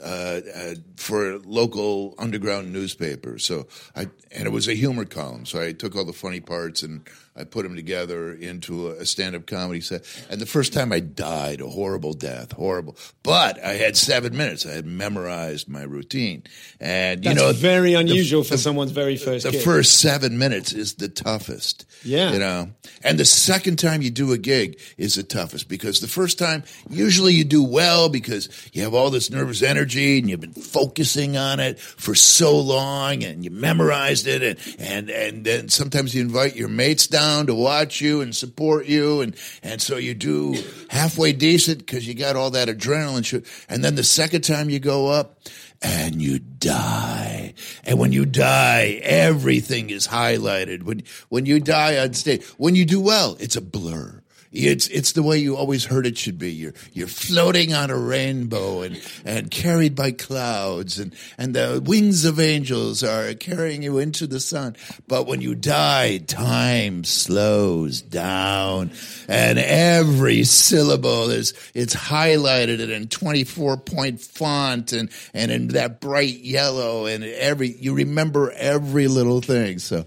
uh, 0.00 0.04
uh, 0.04 0.74
for 0.96 1.38
local 1.40 2.14
underground 2.18 2.72
newspaper. 2.72 3.40
So 3.40 3.66
I 3.96 4.06
and 4.30 4.46
it 4.46 4.52
was 4.52 4.68
a 4.68 4.74
humor 4.74 5.04
column. 5.04 5.44
So 5.44 5.60
I 5.60 5.72
took 5.72 5.96
all 5.96 6.04
the 6.04 6.12
funny 6.12 6.40
parts 6.40 6.82
and 6.84 7.02
I 7.36 7.42
put 7.42 7.64
them 7.64 7.74
together 7.74 8.32
into 8.32 8.90
a 8.90 9.04
stand 9.04 9.34
up 9.34 9.44
comedy 9.44 9.80
set. 9.80 10.04
And 10.30 10.40
the 10.40 10.46
first 10.46 10.72
time 10.72 10.92
I 10.92 11.00
died 11.00 11.60
a 11.60 11.66
horrible 11.66 12.12
death, 12.12 12.52
horrible. 12.52 12.96
But 13.24 13.58
I 13.62 13.72
had 13.72 13.96
seven 13.96 14.36
minutes. 14.36 14.64
I 14.64 14.70
had 14.70 14.86
memorized 14.86 15.68
my 15.68 15.82
routine. 15.82 16.44
And, 16.78 17.24
you 17.24 17.34
That's 17.34 17.42
know, 17.42 17.52
very 17.52 17.94
unusual 17.94 18.42
the, 18.42 18.50
for 18.50 18.54
the, 18.54 18.58
someone's 18.58 18.92
very 18.92 19.16
first 19.16 19.46
The 19.46 19.50
gig. 19.50 19.62
first 19.62 20.00
seven 20.00 20.38
minutes 20.38 20.72
is 20.72 20.94
the 20.94 21.08
toughest. 21.08 21.86
Yeah. 22.04 22.32
You 22.32 22.38
know, 22.38 22.70
and 23.02 23.18
the 23.18 23.24
second 23.24 23.80
time 23.80 24.00
you 24.00 24.10
do 24.10 24.30
a 24.30 24.38
gig 24.38 24.78
is 24.96 25.16
the 25.16 25.24
toughest 25.24 25.68
because 25.68 25.98
the 25.98 26.06
first 26.06 26.38
time, 26.38 26.62
usually 26.88 27.32
you 27.32 27.42
do 27.42 27.64
well 27.64 28.08
because 28.08 28.48
you 28.72 28.84
have 28.84 28.94
all 28.94 29.10
this 29.10 29.28
nervous 29.28 29.60
energy 29.60 30.20
and 30.20 30.30
you've 30.30 30.38
been 30.40 30.52
focusing 30.52 31.36
on 31.36 31.58
it 31.58 31.80
for 31.80 32.14
so 32.14 32.56
long 32.56 33.24
and 33.24 33.44
you 33.44 33.50
memorized 33.50 34.28
it. 34.28 34.40
And, 34.40 34.80
and, 34.80 35.10
and 35.10 35.44
then 35.44 35.68
sometimes 35.68 36.14
you 36.14 36.22
invite 36.22 36.54
your 36.54 36.68
mates 36.68 37.08
down 37.08 37.23
to 37.46 37.54
watch 37.54 38.00
you 38.00 38.20
and 38.20 38.34
support 38.34 38.86
you. 38.86 39.20
And, 39.20 39.36
and 39.62 39.80
so 39.80 39.96
you 39.96 40.14
do 40.14 40.56
halfway 40.90 41.32
decent 41.32 41.78
because 41.78 42.06
you 42.06 42.14
got 42.14 42.36
all 42.36 42.50
that 42.50 42.68
adrenaline. 42.68 43.46
And 43.68 43.84
then 43.84 43.94
the 43.94 44.04
second 44.04 44.42
time 44.42 44.70
you 44.70 44.80
go 44.80 45.08
up 45.08 45.40
and 45.82 46.20
you 46.20 46.38
die. 46.38 47.54
And 47.84 47.98
when 47.98 48.12
you 48.12 48.24
die, 48.24 49.00
everything 49.02 49.90
is 49.90 50.08
highlighted. 50.08 50.82
When, 50.82 51.02
when 51.28 51.46
you 51.46 51.60
die 51.60 51.98
on 51.98 52.14
stage, 52.14 52.44
when 52.56 52.74
you 52.74 52.84
do 52.84 53.00
well, 53.00 53.36
it's 53.38 53.56
a 53.56 53.60
blur. 53.60 54.22
It's 54.54 54.86
it's 54.88 55.12
the 55.12 55.22
way 55.22 55.38
you 55.38 55.56
always 55.56 55.84
heard 55.84 56.06
it 56.06 56.16
should 56.16 56.38
be. 56.38 56.52
You're 56.52 56.74
you're 56.92 57.08
floating 57.08 57.74
on 57.74 57.90
a 57.90 57.98
rainbow 57.98 58.82
and 58.82 59.00
and 59.24 59.50
carried 59.50 59.96
by 59.96 60.12
clouds 60.12 61.00
and 61.00 61.12
and 61.36 61.54
the 61.54 61.82
wings 61.84 62.24
of 62.24 62.38
angels 62.38 63.02
are 63.02 63.34
carrying 63.34 63.82
you 63.82 63.98
into 63.98 64.28
the 64.28 64.38
sun. 64.38 64.76
But 65.08 65.26
when 65.26 65.40
you 65.40 65.56
die, 65.56 66.18
time 66.18 67.02
slows 67.02 68.00
down 68.00 68.92
and 69.28 69.58
every 69.58 70.44
syllable 70.44 71.30
is 71.30 71.52
it's 71.74 71.96
highlighted 71.96 72.90
in 72.90 73.08
24 73.08 73.78
point 73.78 74.20
font 74.20 74.92
and 74.92 75.10
and 75.34 75.50
in 75.50 75.68
that 75.68 76.00
bright 76.00 76.38
yellow 76.38 77.06
and 77.06 77.24
every 77.24 77.72
you 77.72 77.94
remember 77.94 78.52
every 78.52 79.08
little 79.08 79.40
thing. 79.40 79.80
So 79.80 80.06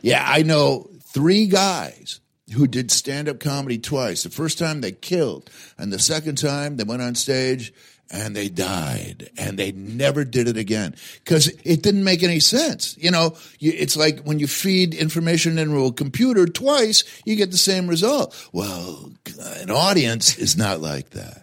yeah, 0.00 0.24
I 0.26 0.44
know 0.44 0.88
three 1.12 1.46
guys 1.46 2.20
who 2.52 2.66
did 2.66 2.90
stand 2.90 3.28
up 3.28 3.40
comedy 3.40 3.78
twice. 3.78 4.22
The 4.22 4.30
first 4.30 4.58
time 4.58 4.80
they 4.80 4.92
killed, 4.92 5.50
and 5.78 5.92
the 5.92 5.98
second 5.98 6.36
time 6.36 6.76
they 6.76 6.84
went 6.84 7.02
on 7.02 7.14
stage 7.14 7.72
and 8.12 8.36
they 8.36 8.48
died 8.48 9.30
and 9.38 9.58
they 9.58 9.72
never 9.72 10.24
did 10.24 10.46
it 10.46 10.58
again 10.58 10.94
because 11.24 11.48
it 11.64 11.82
didn't 11.82 12.04
make 12.04 12.22
any 12.22 12.40
sense. 12.40 12.96
You 12.98 13.10
know, 13.10 13.36
it's 13.58 13.96
like 13.96 14.20
when 14.20 14.38
you 14.38 14.46
feed 14.46 14.94
information 14.94 15.58
into 15.58 15.86
a 15.86 15.92
computer 15.92 16.46
twice, 16.46 17.04
you 17.24 17.36
get 17.36 17.50
the 17.50 17.56
same 17.56 17.88
result. 17.88 18.36
Well, 18.52 19.12
an 19.60 19.70
audience 19.70 20.36
is 20.38 20.56
not 20.56 20.80
like 20.80 21.10
that. 21.10 21.42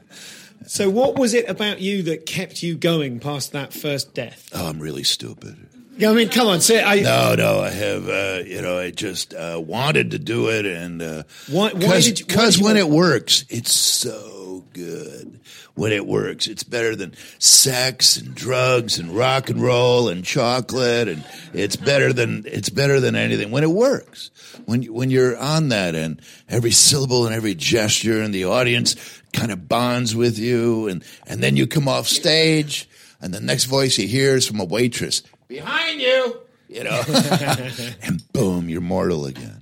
So, 0.67 0.87
what 0.87 1.17
was 1.17 1.33
it 1.33 1.49
about 1.49 1.81
you 1.81 2.03
that 2.03 2.27
kept 2.27 2.61
you 2.61 2.75
going 2.75 3.19
past 3.19 3.53
that 3.53 3.73
first 3.73 4.13
death? 4.13 4.49
Oh, 4.53 4.67
I'm 4.67 4.79
really 4.79 5.03
stupid. 5.03 5.68
I 6.01 6.13
mean, 6.13 6.29
come 6.29 6.47
on, 6.47 6.61
say 6.61 6.81
I. 6.81 7.01
No, 7.01 7.35
no, 7.35 7.59
I 7.59 7.69
have. 7.69 8.07
Uh, 8.07 8.43
you 8.45 8.61
know, 8.61 8.79
I 8.79 8.91
just 8.91 9.33
uh, 9.33 9.61
wanted 9.63 10.11
to 10.11 10.19
do 10.19 10.49
it, 10.49 10.65
and 10.65 11.01
uh, 11.01 11.23
why? 11.49 11.71
Why 11.73 11.99
did? 12.01 12.25
Because 12.25 12.57
when 12.57 12.77
it 12.77 12.87
works, 12.87 13.43
it's 13.49 13.73
so 13.73 14.63
good 14.73 15.39
when 15.79 15.91
it 15.91 16.05
works. 16.05 16.47
It's 16.47 16.63
better 16.63 16.95
than 16.95 17.13
sex 17.39 18.17
and 18.17 18.35
drugs 18.35 18.99
and 18.99 19.11
rock 19.11 19.49
and 19.49 19.61
roll 19.61 20.09
and 20.09 20.25
chocolate 20.25 21.07
and 21.07 21.23
it's 21.53 21.77
better 21.77 22.11
than 22.11 22.43
it's 22.45 22.69
better 22.69 22.99
than 22.99 23.15
anything 23.15 23.49
when 23.49 23.63
it 23.63 23.69
works. 23.69 24.29
When 24.65 24.83
you, 24.83 24.93
when 24.93 25.09
you're 25.09 25.37
on 25.37 25.69
that 25.69 25.95
and 25.95 26.21
every 26.49 26.71
syllable 26.71 27.25
and 27.25 27.33
every 27.33 27.55
gesture 27.55 28.21
and 28.21 28.33
the 28.33 28.45
audience 28.45 28.95
kind 29.31 29.51
of 29.51 29.69
bonds 29.69 30.15
with 30.15 30.37
you 30.37 30.89
and 30.89 31.03
and 31.27 31.41
then 31.41 31.55
you 31.55 31.65
come 31.65 31.87
off 31.87 32.07
stage 32.07 32.89
and 33.21 33.33
the 33.33 33.39
next 33.39 33.65
voice 33.65 33.97
you 33.97 34.07
hear 34.07 34.35
is 34.35 34.47
from 34.47 34.59
a 34.59 34.65
waitress 34.65 35.23
behind 35.49 35.99
you, 35.99 36.39
you 36.69 36.85
know. 36.85 37.01
and 38.01 38.23
boom, 38.31 38.69
you're 38.69 38.79
mortal 38.79 39.25
again. 39.25 39.61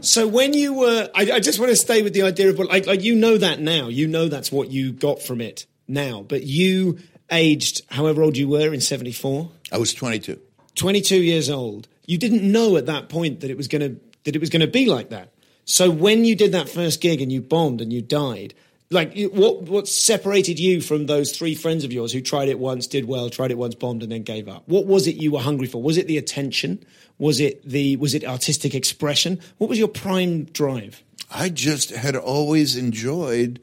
So 0.00 0.28
when 0.28 0.52
you 0.52 0.74
were, 0.74 1.10
I, 1.14 1.32
I, 1.32 1.40
just 1.40 1.58
want 1.58 1.70
to 1.70 1.76
stay 1.76 2.02
with 2.02 2.12
the 2.12 2.22
idea 2.22 2.50
of 2.50 2.58
like, 2.58 2.86
like 2.86 3.02
you 3.02 3.14
know 3.14 3.38
that 3.38 3.60
now, 3.60 3.88
you 3.88 4.06
know 4.06 4.28
that's 4.28 4.52
what 4.52 4.70
you 4.70 4.92
got 4.92 5.22
from 5.22 5.40
it 5.40 5.66
now, 5.88 6.22
but 6.22 6.42
you 6.42 6.98
aged 7.30 7.82
however 7.88 8.22
old 8.22 8.36
you 8.36 8.48
were 8.48 8.72
in 8.72 8.80
'74. 8.80 9.50
I 9.72 9.78
was 9.78 9.94
22. 9.94 10.38
22 10.74 11.16
years 11.16 11.48
old. 11.50 11.88
You 12.06 12.18
didn't 12.18 12.42
know 12.42 12.76
at 12.76 12.86
that 12.86 13.08
point 13.08 13.40
that 13.40 13.50
it 13.50 13.56
was 13.56 13.68
going 13.68 13.82
to 13.82 14.00
that 14.24 14.36
it 14.36 14.40
was 14.40 14.50
going 14.50 14.60
to 14.60 14.66
be 14.66 14.86
like 14.86 15.10
that. 15.10 15.32
So 15.64 15.90
when 15.90 16.24
you 16.24 16.34
did 16.34 16.52
that 16.52 16.68
first 16.68 17.00
gig 17.00 17.20
and 17.20 17.30
you 17.30 17.40
bombed 17.40 17.80
and 17.80 17.92
you 17.92 18.02
died, 18.02 18.54
like 18.92 19.16
what 19.32 19.62
what 19.62 19.88
separated 19.88 20.58
you 20.58 20.80
from 20.80 21.06
those 21.06 21.32
three 21.32 21.54
friends 21.54 21.84
of 21.84 21.92
yours 21.92 22.12
who 22.12 22.20
tried 22.20 22.48
it 22.48 22.58
once, 22.58 22.86
did 22.86 23.06
well, 23.06 23.30
tried 23.30 23.50
it 23.50 23.58
once, 23.58 23.74
bombed, 23.74 24.02
and 24.02 24.12
then 24.12 24.22
gave 24.22 24.48
up? 24.48 24.62
What 24.66 24.86
was 24.86 25.06
it 25.06 25.16
you 25.16 25.32
were 25.32 25.40
hungry 25.40 25.66
for? 25.66 25.82
Was 25.82 25.96
it 25.96 26.06
the 26.06 26.18
attention? 26.18 26.84
Was 27.18 27.40
it 27.40 27.62
the 27.68 27.96
was 27.96 28.14
it 28.14 28.24
artistic 28.24 28.74
expression? 28.74 29.40
What 29.58 29.70
was 29.70 29.78
your 29.78 29.88
prime 29.88 30.44
drive? 30.44 31.02
I 31.30 31.48
just 31.48 31.90
had 31.90 32.16
always 32.16 32.76
enjoyed 32.76 33.60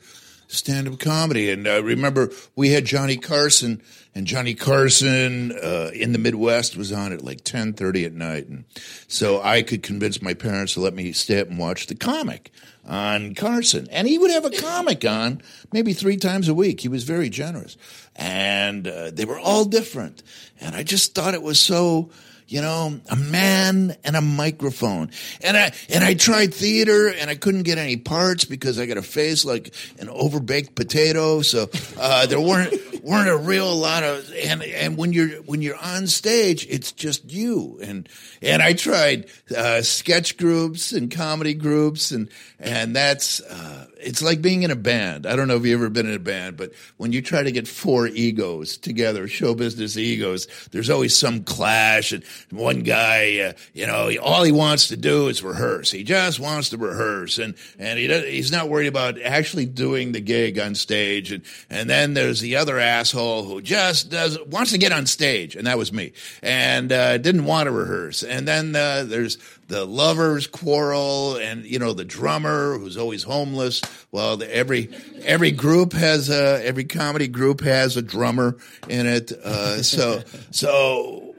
stand-up 0.47 0.99
comedy, 0.99 1.51
and 1.51 1.67
I 1.67 1.77
remember 1.77 2.31
we 2.55 2.71
had 2.71 2.83
Johnny 2.83 3.17
Carson, 3.17 3.83
and 4.15 4.25
Johnny 4.25 4.55
Carson 4.55 5.51
uh, 5.51 5.91
in 5.93 6.11
the 6.11 6.17
Midwest 6.17 6.75
was 6.75 6.91
on 6.91 7.13
at 7.13 7.23
like 7.23 7.43
ten 7.43 7.73
thirty 7.73 8.05
at 8.05 8.13
night, 8.13 8.47
and 8.47 8.65
so 9.07 9.41
I 9.41 9.61
could 9.61 9.83
convince 9.83 10.21
my 10.21 10.33
parents 10.33 10.73
to 10.73 10.81
let 10.81 10.93
me 10.93 11.11
stay 11.11 11.39
up 11.39 11.49
and 11.49 11.59
watch 11.59 11.87
the 11.87 11.95
comic 11.95 12.51
on 12.89 13.35
Carson, 13.35 13.87
and 13.91 14.07
he 14.07 14.17
would 14.17 14.31
have 14.31 14.45
a 14.45 14.49
comic 14.49 15.05
on 15.05 15.41
maybe 15.71 15.93
three 15.93 16.17
times 16.17 16.49
a 16.49 16.53
week. 16.53 16.81
He 16.81 16.89
was 16.89 17.03
very 17.03 17.29
generous, 17.29 17.77
and 18.15 18.87
uh, 18.87 19.11
they 19.11 19.25
were 19.25 19.39
all 19.39 19.63
different, 19.63 20.23
and 20.59 20.75
I 20.75 20.83
just 20.83 21.15
thought 21.15 21.33
it 21.33 21.43
was 21.43 21.61
so 21.61 22.09
you 22.49 22.61
know, 22.61 22.99
a 23.09 23.15
man 23.15 23.95
and 24.03 24.15
a 24.15 24.21
microphone. 24.21 25.11
And 25.41 25.55
I, 25.55 25.71
and 25.87 26.03
I 26.03 26.15
tried 26.15 26.51
theater 26.51 27.07
and 27.07 27.29
I 27.29 27.35
couldn't 27.35 27.61
get 27.61 27.77
any 27.77 27.95
parts 27.95 28.43
because 28.43 28.79
I 28.79 28.87
got 28.87 28.97
a 28.97 29.03
face 29.03 29.45
like 29.45 29.71
an 29.99 30.07
overbaked 30.07 30.73
potato. 30.73 31.43
So, 31.43 31.69
uh, 31.99 32.25
there 32.25 32.41
weren't, 32.41 32.73
weren't 33.03 33.29
a 33.29 33.37
real 33.37 33.75
lot 33.75 34.03
of, 34.03 34.31
and, 34.33 34.63
and 34.63 34.97
when 34.97 35.13
you're, 35.13 35.41
when 35.43 35.61
you're 35.61 35.77
on 35.77 36.07
stage, 36.07 36.65
it's 36.69 36.91
just 36.91 37.31
you. 37.31 37.79
And, 37.81 38.07
and 38.41 38.61
I 38.61 38.73
tried, 38.73 39.27
uh, 39.55 39.81
sketch 39.81 40.37
groups 40.37 40.91
and 40.91 41.11
comedy 41.11 41.53
groups 41.53 42.11
and, 42.11 42.29
and 42.59 42.95
that's, 42.95 43.41
uh, 43.41 43.87
it's 43.99 44.21
like 44.21 44.41
being 44.41 44.63
in 44.63 44.71
a 44.71 44.75
band. 44.75 45.25
I 45.25 45.35
don't 45.35 45.47
know 45.47 45.57
if 45.57 45.65
you've 45.65 45.79
ever 45.79 45.89
been 45.89 46.07
in 46.07 46.15
a 46.15 46.19
band, 46.19 46.57
but 46.57 46.71
when 46.97 47.11
you 47.11 47.21
try 47.21 47.43
to 47.43 47.51
get 47.51 47.67
four 47.67 48.07
egos 48.07 48.77
together, 48.77 49.27
show 49.27 49.53
business 49.53 49.97
egos, 49.97 50.47
there's 50.71 50.89
always 50.89 51.15
some 51.15 51.43
clash. 51.43 52.11
And 52.11 52.23
one 52.49 52.81
guy, 52.81 53.39
uh, 53.39 53.53
you 53.73 53.85
know, 53.85 54.11
all 54.21 54.43
he 54.43 54.51
wants 54.51 54.87
to 54.87 54.97
do 54.97 55.27
is 55.27 55.43
rehearse. 55.43 55.91
He 55.91 56.03
just 56.03 56.39
wants 56.39 56.69
to 56.69 56.77
rehearse, 56.77 57.37
and 57.37 57.55
and 57.77 57.99
he 57.99 58.07
does, 58.07 58.23
he's 58.23 58.51
not 58.51 58.69
worried 58.69 58.87
about 58.87 59.21
actually 59.21 59.65
doing 59.65 60.11
the 60.11 60.21
gig 60.21 60.57
on 60.59 60.75
stage. 60.75 61.31
And 61.31 61.43
and 61.69 61.89
then 61.89 62.13
there's 62.13 62.39
the 62.39 62.55
other 62.55 62.79
asshole 62.79 63.43
who 63.43 63.61
just 63.61 64.09
does 64.09 64.39
wants 64.45 64.71
to 64.71 64.77
get 64.77 64.91
on 64.91 65.05
stage, 65.05 65.55
and 65.55 65.67
that 65.67 65.77
was 65.77 65.91
me, 65.91 66.13
and 66.41 66.91
uh, 66.91 67.17
didn't 67.17 67.45
want 67.45 67.67
to 67.67 67.71
rehearse. 67.71 68.23
And 68.23 68.47
then 68.47 68.75
uh, 68.75 69.03
there's 69.05 69.37
the 69.69 69.85
lovers 69.85 70.47
quarrel 70.47 71.37
and 71.37 71.63
you 71.63 71.79
know 71.79 71.93
the 71.93 72.03
drummer 72.03 72.77
who's 72.77 72.97
always 72.97 73.23
homeless. 73.23 73.81
Well 74.11 74.37
the, 74.37 74.53
every 74.53 74.89
every 75.23 75.51
group 75.51 75.93
has 75.93 76.29
a 76.29 76.65
every 76.65 76.83
comedy 76.83 77.27
group 77.27 77.61
has 77.61 77.95
a 77.95 78.01
drummer 78.01 78.57
in 78.89 79.05
it. 79.05 79.31
Uh, 79.31 79.81
so 79.81 80.23
so 80.51 81.35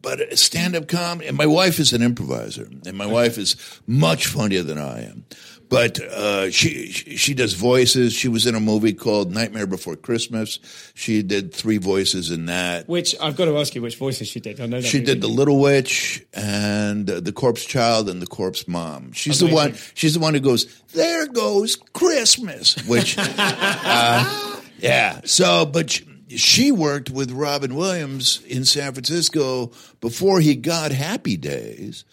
but 0.00 0.38
stand 0.38 0.76
up 0.76 0.88
comedy 0.88 1.28
and 1.28 1.36
my 1.36 1.46
wife 1.46 1.78
is 1.78 1.92
an 1.92 2.02
improviser 2.02 2.68
and 2.86 2.96
my 2.96 3.06
wife 3.06 3.38
is 3.38 3.56
much 3.86 4.26
funnier 4.26 4.62
than 4.62 4.76
i 4.76 5.02
am 5.02 5.24
but 5.68 6.00
uh, 6.00 6.50
she 6.50 6.90
she 6.90 7.34
does 7.34 7.54
voices. 7.54 8.12
She 8.12 8.28
was 8.28 8.46
in 8.46 8.54
a 8.54 8.60
movie 8.60 8.92
called 8.92 9.32
Nightmare 9.32 9.66
Before 9.66 9.96
Christmas. 9.96 10.58
She 10.94 11.22
did 11.22 11.52
three 11.52 11.78
voices 11.78 12.30
in 12.30 12.46
that. 12.46 12.88
Which 12.88 13.14
I've 13.20 13.36
got 13.36 13.46
to 13.46 13.58
ask 13.58 13.74
you, 13.74 13.82
which 13.82 13.96
voices 13.96 14.28
she 14.28 14.40
did? 14.40 14.60
I 14.60 14.66
know 14.66 14.80
that 14.80 14.86
she 14.86 15.00
did 15.00 15.20
the 15.20 15.28
Little 15.28 15.60
Witch 15.60 16.24
and 16.32 17.08
uh, 17.10 17.20
the 17.20 17.32
Corpse 17.32 17.64
Child 17.64 18.08
and 18.08 18.20
the 18.20 18.26
Corpse 18.26 18.68
Mom. 18.68 19.12
She's 19.12 19.40
Amazing. 19.40 19.48
the 19.48 19.54
one. 19.54 19.74
She's 19.94 20.14
the 20.14 20.20
one 20.20 20.34
who 20.34 20.40
goes, 20.40 20.66
"There 20.92 21.26
goes 21.26 21.76
Christmas," 21.76 22.76
which, 22.86 23.16
uh, 23.18 24.60
yeah. 24.78 25.20
So, 25.24 25.66
but. 25.66 25.90
She, 25.90 26.06
she 26.28 26.72
worked 26.72 27.10
with 27.10 27.30
Robin 27.30 27.76
Williams 27.76 28.42
in 28.48 28.64
San 28.64 28.92
Francisco 28.92 29.70
before 30.00 30.40
he 30.40 30.56
got 30.56 30.90
Happy 30.90 31.36
Days 31.36 32.04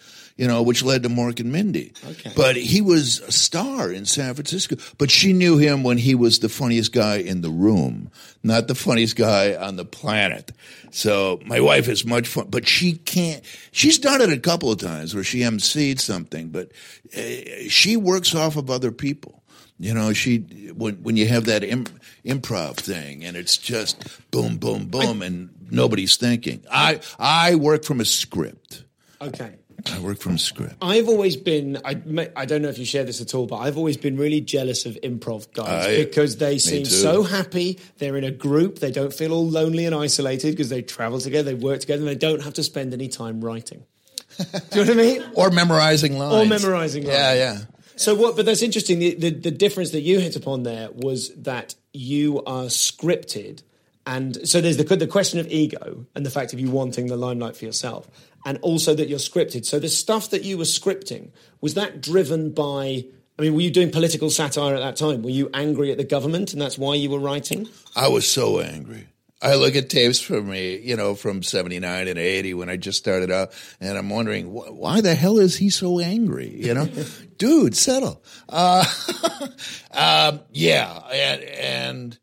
you 0.42 0.48
know, 0.48 0.64
which 0.64 0.82
led 0.82 1.04
to 1.04 1.10
Mork 1.10 1.40
and 1.40 1.52
Mindy. 1.52 1.94
Okay. 2.04 2.32
But 2.36 2.56
he 2.56 2.82
was 2.82 3.20
a 3.20 3.32
star 3.32 3.92
in 3.92 4.08
San 4.08 4.34
Francisco. 4.34 4.76
But 4.98 5.12
she 5.12 5.34
knew 5.34 5.60
him 5.60 5.84
when 5.84 6.00
he 6.00 6.16
was 6.16 6.40
the 6.40 6.50
funniest 6.50 6.92
guy 6.92 7.18
in 7.18 7.42
the 7.42 7.52
room, 7.52 8.10
not 8.42 8.68
the 8.68 8.74
funniest 8.74 9.16
guy 9.16 9.54
on 9.54 9.76
the 9.76 9.86
planet. 9.86 10.52
So 10.90 11.40
my 11.46 11.60
wife 11.60 11.88
is 11.88 12.06
much 12.06 12.28
fun, 12.28 12.48
but 12.50 12.68
she 12.68 12.94
can't. 12.94 13.44
She's 13.72 14.00
done 14.00 14.20
it 14.20 14.34
a 14.34 14.40
couple 14.40 14.72
of 14.72 14.80
times 14.80 15.14
where 15.14 15.24
she 15.24 15.42
emceed 15.42 16.00
something, 16.00 16.50
but 16.50 16.72
uh, 17.16 17.22
she 17.70 17.96
works 17.96 18.34
off 18.34 18.56
of 18.58 18.72
other 18.72 18.92
people. 18.92 19.44
You 19.78 19.94
know, 19.94 20.12
she 20.12 20.40
when 20.76 21.04
when 21.04 21.18
you 21.18 21.28
have 21.28 21.46
that 21.46 21.64
Im, 21.64 21.86
improv 22.26 22.78
thing, 22.78 23.24
and 23.24 23.38
it's 23.38 23.58
just 23.58 24.04
boom, 24.32 24.58
boom, 24.58 24.88
boom, 24.88 25.22
I, 25.22 25.26
and 25.28 25.50
nobody's 25.70 26.18
thinking. 26.18 26.64
I 26.72 27.00
I 27.20 27.54
work 27.54 27.84
from 27.84 28.02
a 28.02 28.06
script. 28.06 28.86
Okay. 29.22 29.52
I 29.90 30.00
work 30.00 30.20
from 30.20 30.38
script. 30.38 30.76
I've 30.82 31.08
always 31.08 31.36
been, 31.36 31.78
I, 31.86 32.02
I 32.36 32.46
don't 32.46 32.62
know 32.62 32.70
if 32.70 32.78
you 32.78 32.86
share 32.86 33.04
this 33.04 33.22
at 33.22 33.34
all, 33.34 33.48
but 33.48 33.58
I've 33.58 33.78
always 33.78 33.98
been 33.98 34.18
really 34.18 34.42
jealous 34.42 34.86
of 34.86 34.96
improv 35.02 35.54
guys 35.54 35.88
I, 35.88 36.04
because 36.04 36.38
they 36.38 36.58
seem 36.58 36.86
so 36.86 37.24
happy. 37.24 37.80
They're 37.98 38.18
in 38.18 38.24
a 38.24 38.32
group. 38.32 38.80
They 38.80 38.92
don't 38.92 39.14
feel 39.14 39.34
all 39.34 39.48
lonely 39.48 39.86
and 39.86 39.96
isolated 39.96 40.52
because 40.52 40.70
they 40.70 40.82
travel 40.82 41.20
together, 41.20 41.52
they 41.52 41.56
work 41.56 41.82
together, 41.82 42.02
and 42.02 42.08
they 42.08 42.16
don't 42.16 42.44
have 42.44 42.54
to 42.56 42.64
spend 42.64 42.94
any 42.94 43.08
time 43.08 43.42
writing. 43.42 43.86
Do 44.38 44.46
you 44.80 44.86
know 44.86 44.94
what 44.94 45.00
I 45.00 45.04
mean? 45.04 45.24
or 45.36 45.50
memorizing 45.50 46.18
lines. 46.18 46.34
Or 46.34 46.46
memorizing 46.46 47.04
lines. 47.04 47.18
Yeah, 47.18 47.34
yeah. 47.34 47.58
So 47.96 48.16
what? 48.16 48.36
But 48.36 48.46
that's 48.46 48.62
interesting. 48.62 49.00
The, 49.00 49.16
the, 49.16 49.30
the 49.30 49.52
difference 49.52 49.92
that 49.92 50.02
you 50.02 50.20
hit 50.20 50.36
upon 50.36 50.64
there 50.64 50.90
was 50.92 51.34
that 51.36 51.76
you 51.94 52.42
are 52.46 52.66
scripted, 52.66 53.62
and 54.08 54.48
so 54.48 54.60
there's 54.62 54.78
the 54.78 54.96
the 54.96 55.08
question 55.08 55.40
of 55.40 55.48
ego 55.48 56.06
and 56.16 56.26
the 56.26 56.32
fact 56.32 56.54
of 56.54 56.60
you 56.60 56.72
wanting 56.72 57.08
the 57.08 57.18
limelight 57.18 57.56
for 57.56 57.66
yourself, 57.66 58.10
and 58.46 58.60
also 58.62 58.94
that 58.94 59.10
you're 59.10 59.20
scripted. 59.20 59.66
So 59.66 59.80
the 59.80 59.90
stuff 59.90 60.30
that 60.32 60.44
you 60.44 60.58
were 60.58 60.64
scripting 60.64 61.32
was 61.60 61.74
that 61.76 62.02
driven 62.02 62.52
by. 62.52 63.06
I 63.40 63.44
mean, 63.44 63.56
were 63.56 63.62
you 63.62 63.72
doing 63.72 63.90
political 63.90 64.30
satire 64.30 64.76
at 64.76 64.82
that 64.82 64.98
time? 64.98 65.24
Were 65.24 65.32
you 65.32 65.50
angry 65.54 65.92
at 65.92 65.98
the 65.98 66.04
government, 66.04 66.54
and 66.54 66.62
that's 66.62 66.78
why 66.78 66.96
you 66.96 67.10
were 67.10 67.20
writing? 67.20 67.68
I 67.96 68.08
was 68.08 68.30
so 68.30 68.60
angry. 68.60 69.08
I 69.42 69.56
look 69.56 69.76
at 69.76 69.90
tapes 69.90 70.20
from 70.20 70.50
me, 70.50 70.78
you 70.78 70.96
know, 70.96 71.16
from 71.16 71.42
79 71.42 72.08
and 72.08 72.20
80 72.20 72.54
when 72.54 72.70
I 72.70 72.78
just 72.78 73.00
started 73.00 73.32
out, 73.32 73.52
and 73.80 73.98
I'm 73.98 74.10
wondering, 74.10 74.54
why 74.54 75.02
the 75.02 75.16
hell 75.16 75.40
is 75.40 75.58
he 75.58 75.72
so 75.72 76.00
angry? 76.00 76.50
You 76.50 76.76
know, 76.76 76.88
dude, 77.38 77.76
settle. 77.76 78.24
Uh, 78.48 78.86
um, 79.92 80.42
yeah. 80.52 81.00
And, 81.12 81.42
and 81.42 82.20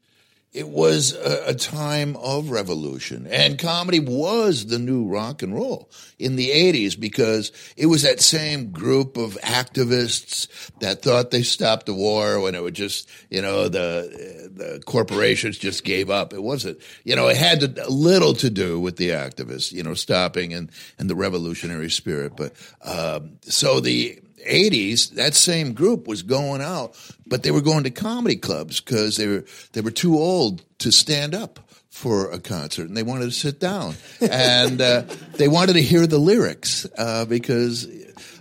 it 0.58 0.68
was 0.68 1.14
a, 1.14 1.50
a, 1.50 1.54
time 1.54 2.16
of 2.16 2.50
revolution. 2.50 3.28
And 3.28 3.56
comedy 3.56 4.00
was 4.00 4.66
the 4.66 4.80
new 4.80 5.06
rock 5.06 5.42
and 5.44 5.54
roll 5.54 5.88
in 6.18 6.34
the 6.34 6.50
80s 6.50 6.98
because 6.98 7.52
it 7.76 7.86
was 7.86 8.02
that 8.02 8.20
same 8.20 8.72
group 8.72 9.16
of 9.16 9.38
activists 9.40 10.48
that 10.80 11.00
thought 11.00 11.30
they 11.30 11.44
stopped 11.44 11.86
the 11.86 11.94
war 11.94 12.40
when 12.40 12.56
it 12.56 12.62
would 12.62 12.74
just 12.74 13.08
you 13.30 13.40
know 13.40 13.68
the 13.68 14.50
the 14.52 14.82
corporations 14.84 15.58
just 15.58 15.84
gave 15.84 16.10
up. 16.10 16.32
It 16.32 16.42
wasn't 16.42 16.80
you 17.04 17.14
know 17.14 17.28
it 17.28 17.36
had 17.36 17.60
to, 17.60 17.88
little 17.88 18.34
to 18.34 18.50
do 18.50 18.80
with 18.80 18.96
the 18.96 19.10
activists 19.10 19.70
you 19.70 19.84
know 19.84 19.94
stopping 19.94 20.52
and 20.52 20.72
and 20.98 21.08
the 21.08 21.14
revolutionary 21.14 21.90
spirit. 21.90 22.32
But 22.36 22.54
um, 22.82 23.38
so 23.42 23.78
the 23.78 24.20
80s, 24.47 25.11
that 25.14 25.35
same 25.35 25.73
group 25.73 26.07
was 26.07 26.23
going 26.23 26.61
out, 26.61 26.95
but 27.26 27.42
they 27.42 27.50
were 27.50 27.61
going 27.61 27.85
to 27.85 27.90
comedy 27.90 28.37
clubs 28.37 28.80
because 28.80 29.16
they 29.16 29.26
were 29.26 29.45
they 29.73 29.80
were 29.80 29.90
too 29.90 30.16
old 30.16 30.62
to 30.78 30.90
stand 30.90 31.35
up 31.35 31.61
for 31.90 32.30
a 32.30 32.38
concert, 32.38 32.88
and 32.88 32.97
they 32.97 33.02
wanted 33.02 33.25
to 33.25 33.30
sit 33.33 33.59
down, 33.59 33.95
and 34.21 34.80
uh, 34.80 35.02
they 35.35 35.49
wanted 35.49 35.73
to 35.73 35.83
hear 35.83 36.07
the 36.07 36.18
lyrics 36.18 36.87
uh, 36.97 37.25
because 37.25 37.87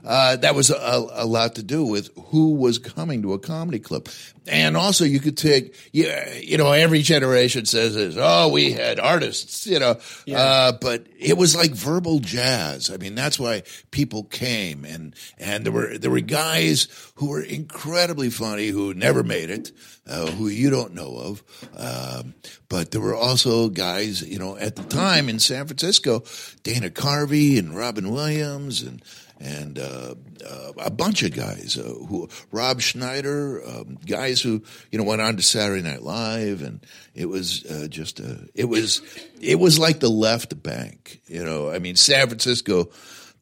uh, 0.07 0.37
that 0.37 0.55
was 0.55 0.69
a, 0.69 1.07
a, 1.11 1.25
lot 1.25 1.55
to 1.55 1.63
do 1.63 1.83
with 1.83 2.09
who 2.27 2.53
was 2.53 2.79
coming 2.79 3.23
to 3.23 3.33
a 3.33 3.39
comedy 3.39 3.77
club. 3.77 4.07
And 4.47 4.77
also, 4.77 5.03
you 5.03 5.19
could 5.19 5.35
take, 5.35 5.75
you, 5.91 6.09
you 6.39 6.57
know, 6.57 6.71
every 6.71 7.01
generation 7.01 7.65
says 7.65 7.93
this, 7.93 8.15
oh, 8.17 8.47
we 8.47 8.71
had 8.71 9.01
artists, 9.01 9.67
you 9.67 9.79
know, 9.79 9.99
yeah. 10.25 10.37
uh, 10.37 10.71
but 10.79 11.07
it 11.19 11.37
was 11.37 11.57
like 11.57 11.71
verbal 11.71 12.19
jazz. 12.19 12.89
I 12.89 12.95
mean, 12.95 13.15
that's 13.15 13.37
why 13.37 13.63
people 13.91 14.23
came 14.23 14.85
and, 14.85 15.13
and 15.37 15.65
there 15.65 15.73
were, 15.73 15.97
there 15.97 16.11
were 16.11 16.21
guys 16.21 16.87
who 17.15 17.27
were 17.27 17.43
incredibly 17.43 18.29
funny 18.29 18.67
who 18.67 18.93
never 18.93 19.23
made 19.23 19.49
it, 19.49 19.73
uh, 20.07 20.27
who 20.27 20.47
you 20.47 20.69
don't 20.69 20.93
know 20.93 21.17
of. 21.17 21.43
Um, 21.75 22.33
but 22.69 22.91
there 22.91 23.01
were 23.01 23.15
also 23.15 23.67
guys, 23.67 24.21
you 24.21 24.39
know, 24.39 24.55
at 24.55 24.77
the 24.77 24.83
time 24.83 25.27
in 25.27 25.39
San 25.39 25.67
Francisco, 25.67 26.23
Dana 26.63 26.89
Carvey 26.89 27.59
and 27.59 27.75
Robin 27.75 28.09
Williams 28.09 28.83
and, 28.83 29.01
and 29.39 29.77
uh, 29.79 30.15
uh, 30.45 30.71
a 30.77 30.89
bunch 30.89 31.23
of 31.23 31.33
guys 31.33 31.77
uh, 31.77 31.83
who 31.83 32.29
Rob 32.51 32.81
Schneider, 32.81 33.61
um, 33.67 33.97
guys 34.05 34.41
who 34.41 34.63
you 34.91 34.97
know 34.97 35.03
went 35.03 35.21
on 35.21 35.37
to 35.37 35.43
Saturday 35.43 35.81
Night 35.81 36.01
Live, 36.01 36.61
and 36.61 36.85
it 37.13 37.27
was 37.27 37.65
uh, 37.65 37.87
just 37.87 38.19
a, 38.19 38.47
it 38.55 38.65
was 38.65 39.01
it 39.39 39.59
was 39.59 39.77
like 39.79 39.99
the 39.99 40.09
left 40.09 40.61
bank, 40.61 41.21
you 41.27 41.43
know. 41.43 41.69
I 41.69 41.79
mean, 41.79 41.95
San 41.95 42.27
Francisco, 42.27 42.89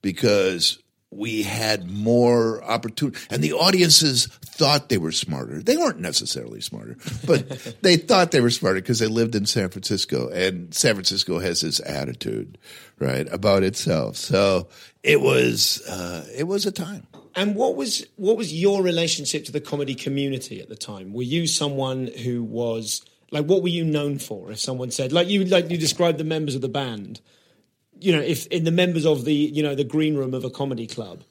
because 0.02 0.80
we 1.12 1.44
had 1.44 1.90
more 1.90 2.64
opportunity, 2.64 3.18
and 3.30 3.42
the 3.42 3.54
audiences 3.54 4.28
thought 4.28 4.90
they 4.90 4.98
were 4.98 5.12
smarter. 5.12 5.62
They 5.62 5.78
weren't 5.78 6.00
necessarily 6.00 6.62
smarter, 6.62 6.98
but 7.26 7.78
they 7.82 7.98
thought 7.98 8.32
they 8.32 8.42
were 8.42 8.50
smarter 8.50 8.82
because 8.82 9.00
they 9.00 9.08
lived 9.08 9.36
in 9.36 9.46
San 9.46 9.70
Francisco, 9.70 10.30
and 10.30 10.74
San 10.74 10.96
Francisco 10.96 11.40
has 11.40 11.62
this 11.62 11.80
attitude, 11.80 12.58
right, 13.00 13.32
about 13.32 13.64
itself. 13.64 14.18
So 14.18 14.68
it 15.06 15.22
was 15.22 15.82
uh, 15.88 16.28
it 16.36 16.46
was 16.46 16.66
a 16.66 16.72
time. 16.72 17.08
And 17.36 17.56
what 17.56 17.76
was 17.76 18.06
what 18.16 18.38
was 18.38 18.54
your 18.54 18.82
relationship 18.82 19.46
to 19.46 19.52
the 19.52 19.62
comedy 19.62 19.94
community 19.94 20.62
at 20.62 20.70
the 20.70 20.76
time? 20.76 21.14
Were 21.14 21.24
you 21.24 21.48
someone 21.48 22.08
who 22.08 22.44
was 22.44 23.04
like 23.32 23.46
what 23.46 23.62
were 23.62 23.70
you 23.70 23.86
known 23.86 24.18
for? 24.18 24.52
If 24.52 24.60
someone 24.60 24.92
said 24.92 25.12
like 25.12 25.28
you 25.28 25.46
like 25.46 25.70
you 25.70 25.78
described 25.78 26.18
the 26.18 26.24
members 26.24 26.56
of 26.56 26.62
the 26.62 26.70
band, 26.70 27.22
you 28.00 28.12
know, 28.12 28.22
if 28.22 28.48
in 28.48 28.64
the 28.64 28.72
members 28.72 29.06
of 29.06 29.26
the 29.26 29.34
you 29.34 29.62
know 29.62 29.76
the 29.76 29.84
green 29.84 30.16
room 30.16 30.34
of 30.34 30.44
a 30.44 30.50
comedy 30.50 30.88
club, 30.88 31.24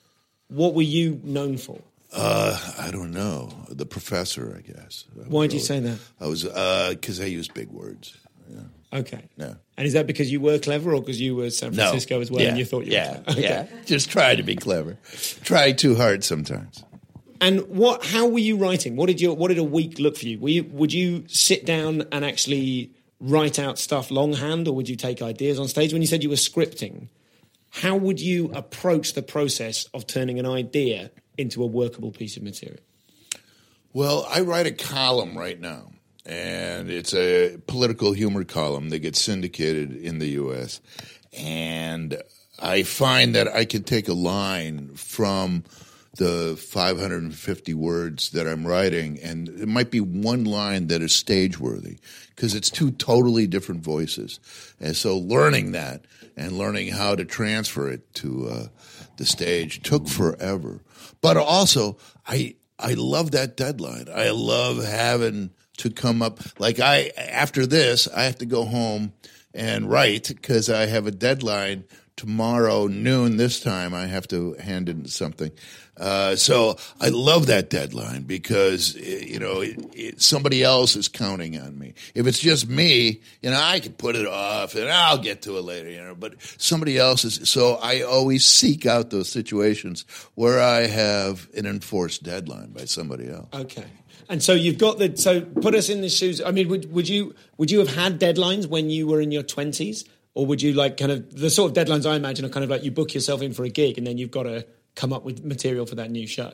what 0.48 0.74
were 0.74 0.82
you 0.82 1.20
known 1.24 1.56
for? 1.56 1.80
Uh, 2.12 2.56
I 2.78 2.92
don't 2.92 3.10
know. 3.10 3.52
The 3.68 3.86
professor, 3.86 4.54
I 4.56 4.60
guess. 4.60 5.04
Why 5.26 5.48
do 5.48 5.56
you 5.56 5.62
say 5.62 5.80
that? 5.80 5.98
I 6.20 6.28
was 6.28 6.44
because 6.44 7.18
uh, 7.18 7.24
I 7.24 7.26
use 7.26 7.48
big 7.48 7.70
words. 7.70 8.16
Yeah. 8.48 9.00
Okay. 9.00 9.24
Yeah. 9.36 9.54
And 9.76 9.86
is 9.86 9.94
that 9.94 10.06
because 10.06 10.30
you 10.30 10.40
were 10.40 10.58
clever, 10.58 10.94
or 10.94 11.00
because 11.00 11.20
you 11.20 11.34
were 11.34 11.50
San 11.50 11.72
Francisco 11.72 12.16
no. 12.16 12.20
as 12.20 12.30
well, 12.30 12.42
yeah. 12.42 12.50
and 12.50 12.58
you 12.58 12.64
thought 12.64 12.84
you 12.84 12.92
yeah. 12.92 13.18
were? 13.18 13.32
Okay. 13.32 13.42
Yeah. 13.42 13.66
Just 13.84 14.10
try 14.10 14.36
to 14.36 14.42
be 14.42 14.54
clever. 14.54 14.96
Try 15.42 15.72
too 15.72 15.96
hard 15.96 16.22
sometimes. 16.22 16.84
And 17.40 17.68
what? 17.68 18.04
How 18.04 18.26
were 18.28 18.38
you 18.38 18.56
writing? 18.56 18.94
What 18.96 19.06
did 19.06 19.20
your 19.20 19.34
What 19.34 19.48
did 19.48 19.58
a 19.58 19.64
week 19.64 19.98
look 19.98 20.16
for 20.16 20.26
you? 20.26 20.38
Were 20.38 20.48
you 20.48 20.64
would 20.64 20.92
you 20.92 21.24
sit 21.26 21.66
down 21.66 22.04
and 22.12 22.24
actually 22.24 22.92
write 23.20 23.58
out 23.58 23.78
stuff 23.78 24.10
longhand, 24.10 24.68
or 24.68 24.74
would 24.74 24.88
you 24.88 24.96
take 24.96 25.20
ideas 25.22 25.58
on 25.58 25.66
stage? 25.66 25.92
When 25.92 26.02
you 26.02 26.08
said 26.08 26.22
you 26.22 26.30
were 26.30 26.36
scripting, 26.36 27.08
how 27.70 27.96
would 27.96 28.20
you 28.20 28.50
approach 28.52 29.14
the 29.14 29.22
process 29.22 29.86
of 29.92 30.06
turning 30.06 30.38
an 30.38 30.46
idea 30.46 31.10
into 31.36 31.62
a 31.62 31.66
workable 31.66 32.12
piece 32.12 32.36
of 32.36 32.42
material? 32.42 32.78
Well, 33.92 34.26
I 34.30 34.40
write 34.40 34.66
a 34.66 34.72
column 34.72 35.36
right 35.36 35.60
now, 35.60 35.90
and 36.26 36.90
it's 36.90 37.14
a 37.14 37.58
political 37.66 38.12
humor 38.12 38.44
column 38.44 38.90
that 38.90 39.00
gets 39.00 39.20
syndicated 39.20 39.94
in 39.94 40.18
the 40.18 40.28
U.S. 40.30 40.80
And 41.36 42.22
I 42.60 42.82
find 42.82 43.34
that 43.34 43.48
I 43.48 43.64
can 43.64 43.82
take 43.82 44.08
a 44.08 44.14
line 44.14 44.94
from 44.94 45.64
the 46.16 46.56
550 46.56 47.74
words 47.74 48.30
that 48.30 48.46
I'm 48.46 48.66
writing, 48.66 49.18
and 49.20 49.48
it 49.48 49.66
might 49.66 49.90
be 49.90 50.00
one 50.00 50.44
line 50.44 50.86
that 50.86 51.02
is 51.02 51.14
stage 51.14 51.58
worthy 51.58 51.98
because 52.34 52.54
it's 52.54 52.70
two 52.70 52.92
totally 52.92 53.46
different 53.46 53.82
voices. 53.82 54.38
And 54.80 54.96
so 54.96 55.18
learning 55.18 55.72
that 55.72 56.04
and 56.36 56.52
learning 56.52 56.92
how 56.92 57.16
to 57.16 57.24
transfer 57.24 57.90
it 57.90 58.14
to 58.14 58.48
uh, 58.48 58.66
the 59.16 59.26
stage 59.26 59.82
took 59.82 60.08
forever. 60.08 60.80
But 61.20 61.36
also, 61.36 61.96
I 62.26 62.56
I 62.78 62.94
love 62.94 63.32
that 63.32 63.56
deadline. 63.56 64.08
I 64.12 64.30
love 64.30 64.84
having 64.84 65.50
to 65.78 65.90
come 65.90 66.22
up. 66.22 66.40
Like 66.58 66.80
I 66.80 67.10
after 67.16 67.66
this, 67.66 68.08
I 68.08 68.24
have 68.24 68.38
to 68.38 68.46
go 68.46 68.64
home 68.64 69.12
and 69.52 69.88
write 69.90 70.28
because 70.28 70.68
I 70.68 70.86
have 70.86 71.06
a 71.06 71.10
deadline 71.12 71.84
tomorrow 72.16 72.86
noon 72.86 73.36
this 73.36 73.60
time. 73.60 73.94
I 73.94 74.06
have 74.06 74.28
to 74.28 74.54
hand 74.54 74.88
in 74.88 75.06
something. 75.06 75.50
Uh, 75.96 76.34
so 76.34 76.76
i 77.00 77.08
love 77.08 77.46
that 77.46 77.70
deadline 77.70 78.22
because 78.22 78.96
you 78.96 79.38
know 79.38 79.60
it, 79.60 79.78
it, 79.94 80.20
somebody 80.20 80.60
else 80.60 80.96
is 80.96 81.06
counting 81.06 81.56
on 81.56 81.78
me. 81.78 81.94
If 82.16 82.26
it's 82.26 82.40
just 82.40 82.68
me 82.68 83.20
you 83.42 83.50
know 83.50 83.60
i 83.60 83.78
can 83.78 83.92
put 83.92 84.16
it 84.16 84.26
off 84.26 84.74
and 84.74 84.90
i'll 84.90 85.18
get 85.18 85.42
to 85.42 85.56
it 85.56 85.62
later 85.62 85.88
you 85.88 86.02
know 86.02 86.16
but 86.16 86.34
somebody 86.58 86.98
else 86.98 87.24
is 87.24 87.48
so 87.48 87.76
i 87.76 88.02
always 88.02 88.44
seek 88.44 88.86
out 88.86 89.10
those 89.10 89.28
situations 89.28 90.04
where 90.34 90.60
i 90.60 90.88
have 90.88 91.48
an 91.56 91.64
enforced 91.64 92.24
deadline 92.24 92.72
by 92.72 92.86
somebody 92.86 93.30
else. 93.30 93.46
Okay 93.54 93.86
and 94.28 94.42
so 94.42 94.52
you've 94.52 94.78
got 94.78 94.98
the 94.98 95.16
so 95.16 95.40
put 95.40 95.74
us 95.74 95.88
in 95.88 96.00
the 96.00 96.08
shoes. 96.08 96.40
I 96.40 96.50
mean, 96.50 96.68
would 96.68 96.92
would 96.92 97.08
you 97.08 97.34
would 97.58 97.70
you 97.70 97.78
have 97.80 97.94
had 97.94 98.20
deadlines 98.20 98.66
when 98.66 98.90
you 98.90 99.06
were 99.06 99.20
in 99.20 99.30
your 99.30 99.42
twenties? 99.42 100.04
or 100.34 100.46
would 100.46 100.60
you 100.60 100.72
like 100.72 100.96
kind 100.96 101.12
of 101.12 101.34
the 101.34 101.48
sort 101.48 101.70
of 101.70 101.86
deadlines 101.86 102.08
I 102.08 102.16
imagine 102.16 102.44
are 102.44 102.48
kind 102.48 102.64
of 102.64 102.70
like 102.70 102.82
you 102.82 102.90
book 102.90 103.14
yourself 103.14 103.40
in 103.40 103.52
for 103.52 103.64
a 103.64 103.68
gig 103.68 103.98
and 103.98 104.06
then 104.06 104.18
you've 104.18 104.30
got 104.30 104.44
to 104.44 104.66
come 104.96 105.12
up 105.12 105.24
with 105.24 105.44
material 105.44 105.86
for 105.86 105.94
that 105.96 106.10
new 106.10 106.26
show? 106.26 106.52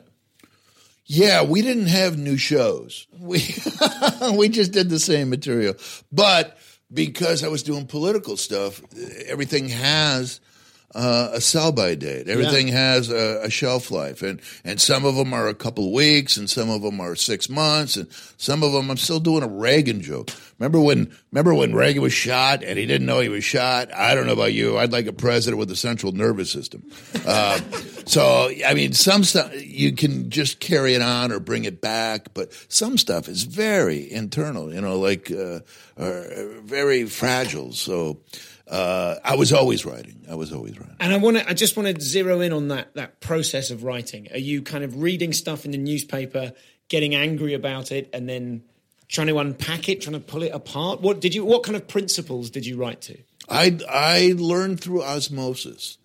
Yeah, 1.05 1.43
we 1.43 1.61
didn't 1.61 1.87
have 1.87 2.17
new 2.17 2.37
shows. 2.37 3.07
We 3.19 3.43
we 4.37 4.49
just 4.49 4.71
did 4.71 4.89
the 4.89 4.99
same 4.99 5.29
material, 5.29 5.75
but 6.11 6.57
because 6.93 7.43
I 7.43 7.47
was 7.47 7.63
doing 7.63 7.87
political 7.87 8.37
stuff, 8.37 8.81
everything 9.25 9.69
has 9.69 10.39
uh, 10.93 11.29
a 11.33 11.41
sell 11.41 11.71
by 11.71 11.95
date. 11.95 12.27
Everything 12.27 12.67
yeah. 12.67 12.93
has 12.93 13.09
a, 13.09 13.41
a, 13.43 13.49
shelf 13.49 13.91
life, 13.91 14.21
and 14.21 14.41
and 14.63 14.79
some 14.81 15.05
of 15.05 15.15
them 15.15 15.33
are 15.33 15.47
a 15.47 15.53
couple 15.53 15.87
of 15.87 15.93
weeks, 15.93 16.37
and 16.37 16.49
some 16.49 16.69
of 16.69 16.81
them 16.81 16.99
are 16.99 17.15
six 17.15 17.49
months, 17.49 17.95
and 17.95 18.07
some 18.37 18.61
of 18.63 18.73
them 18.73 18.89
I'm 18.89 18.97
still 18.97 19.19
doing 19.19 19.43
a 19.43 19.47
Reagan 19.47 20.01
joke. 20.01 20.31
Remember 20.59 20.79
when 20.79 21.15
remember 21.31 21.53
when 21.53 21.73
Reagan 21.73 22.01
was 22.01 22.13
shot 22.13 22.63
and 22.63 22.77
he 22.77 22.85
didn't 22.85 23.07
know 23.07 23.19
he 23.19 23.29
was 23.29 23.43
shot? 23.43 23.93
I 23.93 24.15
don't 24.15 24.27
know 24.27 24.33
about 24.33 24.53
you. 24.53 24.77
I'd 24.77 24.91
like 24.91 25.07
a 25.07 25.13
president 25.13 25.59
with 25.59 25.71
a 25.71 25.75
central 25.75 26.11
nervous 26.11 26.51
system. 26.51 26.83
Uh, 27.25 27.59
so 28.05 28.51
I 28.65 28.73
mean, 28.73 28.93
some 28.93 29.23
stuff 29.23 29.51
you 29.55 29.93
can 29.93 30.29
just 30.29 30.59
carry 30.59 30.93
it 30.93 31.01
on 31.01 31.31
or 31.31 31.39
bring 31.39 31.63
it 31.63 31.79
back, 31.79 32.33
but 32.33 32.51
some 32.67 32.97
stuff 32.97 33.29
is 33.29 33.43
very 33.43 34.11
internal. 34.11 34.73
You 34.73 34.81
know, 34.81 34.99
like 34.99 35.31
uh, 35.31 35.61
very 35.97 37.05
fragile. 37.05 37.71
So 37.71 38.19
uh, 38.71 39.19
I 39.23 39.35
was 39.35 39.51
always 39.51 39.85
writing. 39.85 40.25
I 40.29 40.35
was 40.35 40.53
always 40.53 40.79
writing. 40.79 40.95
And 41.01 41.13
I 41.13 41.17
want 41.17 41.37
to. 41.37 41.47
I 41.47 41.53
just 41.53 41.75
want 41.75 41.93
to 41.93 42.01
zero 42.01 42.39
in 42.39 42.53
on 42.53 42.69
that 42.69 42.95
that 42.95 43.19
process 43.19 43.69
of 43.69 43.83
writing. 43.83 44.29
Are 44.31 44.39
you 44.39 44.61
kind 44.61 44.85
of 44.85 45.01
reading 45.01 45.33
stuff 45.33 45.65
in 45.65 45.71
the 45.71 45.77
newspaper, 45.77 46.53
getting 46.87 47.13
angry 47.13 47.53
about 47.53 47.91
it, 47.91 48.09
and 48.13 48.29
then 48.29 48.63
trying 49.09 49.27
to 49.27 49.37
unpack 49.39 49.89
it, 49.89 50.01
trying 50.01 50.13
to 50.13 50.21
pull 50.21 50.43
it 50.43 50.53
apart? 50.53 51.01
What 51.01 51.19
did 51.19 51.35
you? 51.35 51.43
What 51.43 51.63
kind 51.63 51.75
of 51.75 51.89
principles 51.89 52.49
did 52.49 52.65
you 52.65 52.77
write 52.77 53.01
to? 53.01 53.17
I 53.49 53.77
I 53.89 54.35
learned 54.37 54.79
through 54.79 55.03
osmosis. 55.03 55.97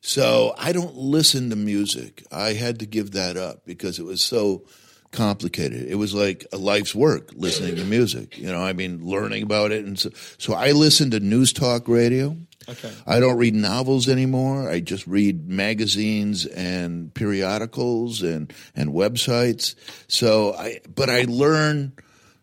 So 0.00 0.54
I 0.56 0.72
don't 0.72 0.96
listen 0.96 1.50
to 1.50 1.56
music. 1.56 2.24
I 2.32 2.54
had 2.54 2.78
to 2.78 2.86
give 2.86 3.10
that 3.12 3.36
up 3.36 3.66
because 3.66 3.98
it 3.98 4.04
was 4.04 4.22
so 4.22 4.64
complicated. 5.12 5.88
It 5.88 5.96
was 5.96 6.14
like 6.14 6.46
a 6.52 6.58
life's 6.58 6.94
work 6.94 7.30
listening 7.34 7.76
to 7.76 7.84
music. 7.84 8.38
You 8.38 8.52
know, 8.52 8.62
I 8.62 8.72
mean, 8.72 9.04
learning 9.04 9.42
about 9.42 9.72
it, 9.72 9.84
and 9.84 9.98
so, 9.98 10.10
so 10.38 10.54
I 10.54 10.72
listen 10.72 11.10
to 11.12 11.20
news 11.20 11.52
talk 11.52 11.88
radio. 11.88 12.36
Okay. 12.68 12.92
I 13.06 13.18
don't 13.18 13.38
read 13.38 13.54
novels 13.54 14.08
anymore. 14.08 14.70
I 14.70 14.80
just 14.80 15.06
read 15.06 15.48
magazines 15.48 16.44
and 16.44 17.12
periodicals 17.14 18.22
and 18.22 18.52
and 18.74 18.90
websites. 18.90 19.74
So 20.08 20.54
I, 20.54 20.80
but 20.94 21.08
I 21.08 21.22
learn 21.22 21.92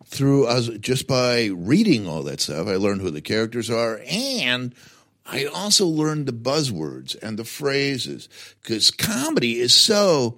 through 0.06 0.48
us 0.48 0.68
just 0.80 1.08
by 1.08 1.48
reading 1.48 2.08
all 2.08 2.24
that 2.24 2.42
stuff. 2.42 2.68
I 2.68 2.78
learned 2.78 3.02
who 3.02 3.12
the 3.12 3.22
characters 3.22 3.70
are 3.70 4.02
and. 4.10 4.74
I 5.28 5.46
also 5.46 5.88
learned 5.88 6.28
the 6.28 6.34
buzzwords 6.34 7.16
and 7.20 7.40
the 7.40 7.44
phrases 7.44 8.30
because 8.62 8.92
comedy 8.92 9.60
is 9.60 9.74
so 9.74 10.38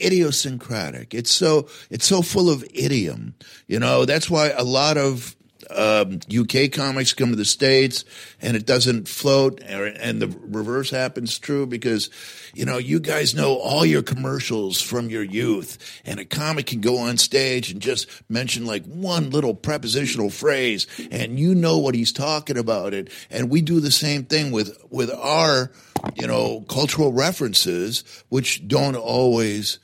idiosyncratic. 0.00 1.14
It's 1.14 1.30
so 1.30 1.68
it's 1.90 2.06
so 2.06 2.22
full 2.22 2.50
of 2.50 2.64
idiom. 2.72 3.34
You 3.66 3.78
know, 3.78 4.04
that's 4.04 4.30
why 4.30 4.50
a 4.50 4.64
lot 4.64 4.96
of 4.96 5.36
um, 5.70 6.20
UK 6.34 6.70
comics 6.72 7.12
come 7.12 7.30
to 7.30 7.36
the 7.36 7.44
States 7.44 8.04
and 8.40 8.56
it 8.56 8.66
doesn't 8.66 9.08
float, 9.08 9.60
and 9.60 10.20
the 10.20 10.28
reverse 10.42 10.90
happens 10.90 11.38
true 11.38 11.66
because, 11.66 12.10
you 12.54 12.64
know, 12.64 12.78
you 12.78 13.00
guys 13.00 13.34
know 13.34 13.56
all 13.56 13.84
your 13.84 14.02
commercials 14.02 14.80
from 14.80 15.10
your 15.10 15.22
youth, 15.22 16.00
and 16.04 16.20
a 16.20 16.24
comic 16.24 16.66
can 16.66 16.80
go 16.80 16.98
on 16.98 17.16
stage 17.16 17.70
and 17.70 17.80
just 17.80 18.08
mention 18.28 18.66
like 18.66 18.84
one 18.86 19.30
little 19.30 19.54
prepositional 19.54 20.30
phrase, 20.30 20.86
and 21.10 21.38
you 21.38 21.54
know 21.54 21.78
what 21.78 21.94
he's 21.94 22.12
talking 22.12 22.58
about 22.58 22.94
it. 22.94 23.10
And 23.30 23.50
we 23.50 23.60
do 23.60 23.80
the 23.80 23.90
same 23.90 24.24
thing 24.24 24.52
with 24.52 24.76
with 24.90 25.10
our, 25.12 25.70
you 26.14 26.26
know, 26.26 26.62
cultural 26.68 27.12
references, 27.12 28.04
which 28.28 28.66
don't 28.68 28.96
always 28.96 29.78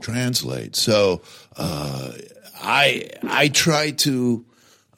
translate. 0.00 0.76
So 0.76 1.22
uh, 1.56 2.12
I 2.60 3.10
I 3.22 3.48
try 3.48 3.92
to. 3.92 4.44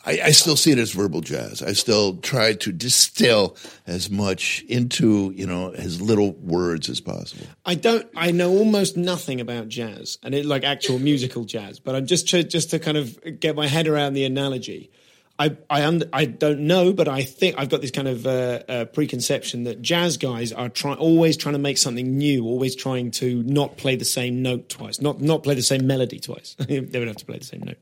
I, 0.04 0.20
I, 0.24 0.30
still 0.30 0.56
see 0.56 0.72
it 0.72 0.78
as 0.78 0.92
verbal 0.92 1.20
jazz. 1.20 1.62
I 1.62 1.74
still 1.74 2.16
try 2.16 2.54
to 2.54 2.72
distill 2.72 3.56
as 3.86 4.10
much 4.10 4.62
into 4.66 5.32
you 5.36 5.46
know 5.46 5.72
as 5.72 6.00
little 6.00 6.32
words 6.32 6.88
as 6.88 7.00
possible. 7.00 7.46
I 7.66 7.74
don't. 7.74 8.08
I 8.16 8.30
know 8.30 8.50
almost 8.50 8.96
nothing 8.96 9.40
about 9.40 9.68
jazz 9.68 10.18
and 10.22 10.34
it 10.34 10.46
like 10.46 10.64
actual 10.64 10.98
musical 10.98 11.44
jazz, 11.44 11.80
but 11.80 11.94
I'm 11.94 12.06
just 12.06 12.26
just 12.26 12.70
to 12.70 12.78
kind 12.78 12.96
of 12.96 13.40
get 13.40 13.56
my 13.56 13.66
head 13.66 13.88
around 13.88 14.14
the 14.14 14.24
analogy. 14.24 14.90
I 15.38 15.56
I, 15.68 15.84
un- 15.84 16.04
I 16.12 16.24
don't 16.24 16.60
know, 16.60 16.94
but 16.94 17.06
I 17.06 17.22
think 17.22 17.56
I've 17.58 17.68
got 17.68 17.82
this 17.82 17.90
kind 17.90 18.08
of 18.08 18.26
uh, 18.26 18.60
uh, 18.68 18.84
preconception 18.86 19.64
that 19.64 19.82
jazz 19.82 20.16
guys 20.16 20.50
are 20.52 20.70
trying 20.70 20.96
always 20.96 21.36
trying 21.36 21.54
to 21.54 21.58
make 21.58 21.76
something 21.76 22.16
new, 22.16 22.46
always 22.46 22.74
trying 22.74 23.10
to 23.12 23.42
not 23.42 23.76
play 23.76 23.96
the 23.96 24.04
same 24.06 24.40
note 24.40 24.70
twice, 24.70 25.00
not 25.00 25.20
not 25.20 25.42
play 25.42 25.54
the 25.54 25.62
same 25.62 25.86
melody 25.86 26.20
twice. 26.20 26.56
they 26.58 26.80
would 26.80 27.08
have 27.08 27.16
to 27.16 27.26
play 27.26 27.38
the 27.38 27.44
same 27.44 27.62
note. 27.64 27.78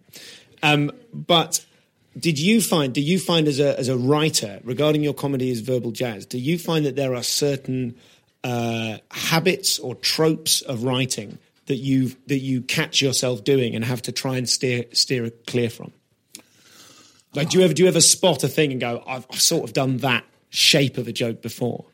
Um, 0.62 0.90
but 1.12 1.64
did 2.18 2.38
you 2.38 2.60
find? 2.60 2.92
Do 2.92 3.00
you 3.00 3.18
find 3.18 3.48
as 3.48 3.60
a 3.60 3.78
as 3.78 3.88
a 3.88 3.96
writer 3.96 4.60
regarding 4.64 5.02
your 5.02 5.14
comedy 5.14 5.50
as 5.50 5.60
verbal 5.60 5.90
jazz? 5.90 6.26
Do 6.26 6.38
you 6.38 6.58
find 6.58 6.84
that 6.86 6.96
there 6.96 7.14
are 7.14 7.22
certain 7.22 7.96
uh, 8.44 8.98
habits 9.10 9.78
or 9.78 9.94
tropes 9.94 10.60
of 10.62 10.84
writing 10.84 11.38
that 11.66 11.76
you 11.76 12.12
that 12.26 12.38
you 12.38 12.62
catch 12.62 13.00
yourself 13.00 13.44
doing 13.44 13.74
and 13.74 13.84
have 13.84 14.02
to 14.02 14.12
try 14.12 14.36
and 14.36 14.48
steer 14.48 14.84
steer 14.92 15.30
clear 15.46 15.70
from? 15.70 15.92
Like, 17.34 17.50
do 17.50 17.58
you 17.58 17.64
ever 17.64 17.74
do 17.74 17.82
you 17.82 17.88
ever 17.88 18.00
spot 18.00 18.42
a 18.42 18.48
thing 18.48 18.72
and 18.72 18.80
go, 18.80 19.02
I've, 19.06 19.26
I've 19.30 19.40
sort 19.40 19.64
of 19.64 19.72
done 19.72 19.98
that 19.98 20.24
shape 20.50 20.98
of 20.98 21.08
a 21.08 21.12
joke 21.12 21.42
before? 21.42 21.84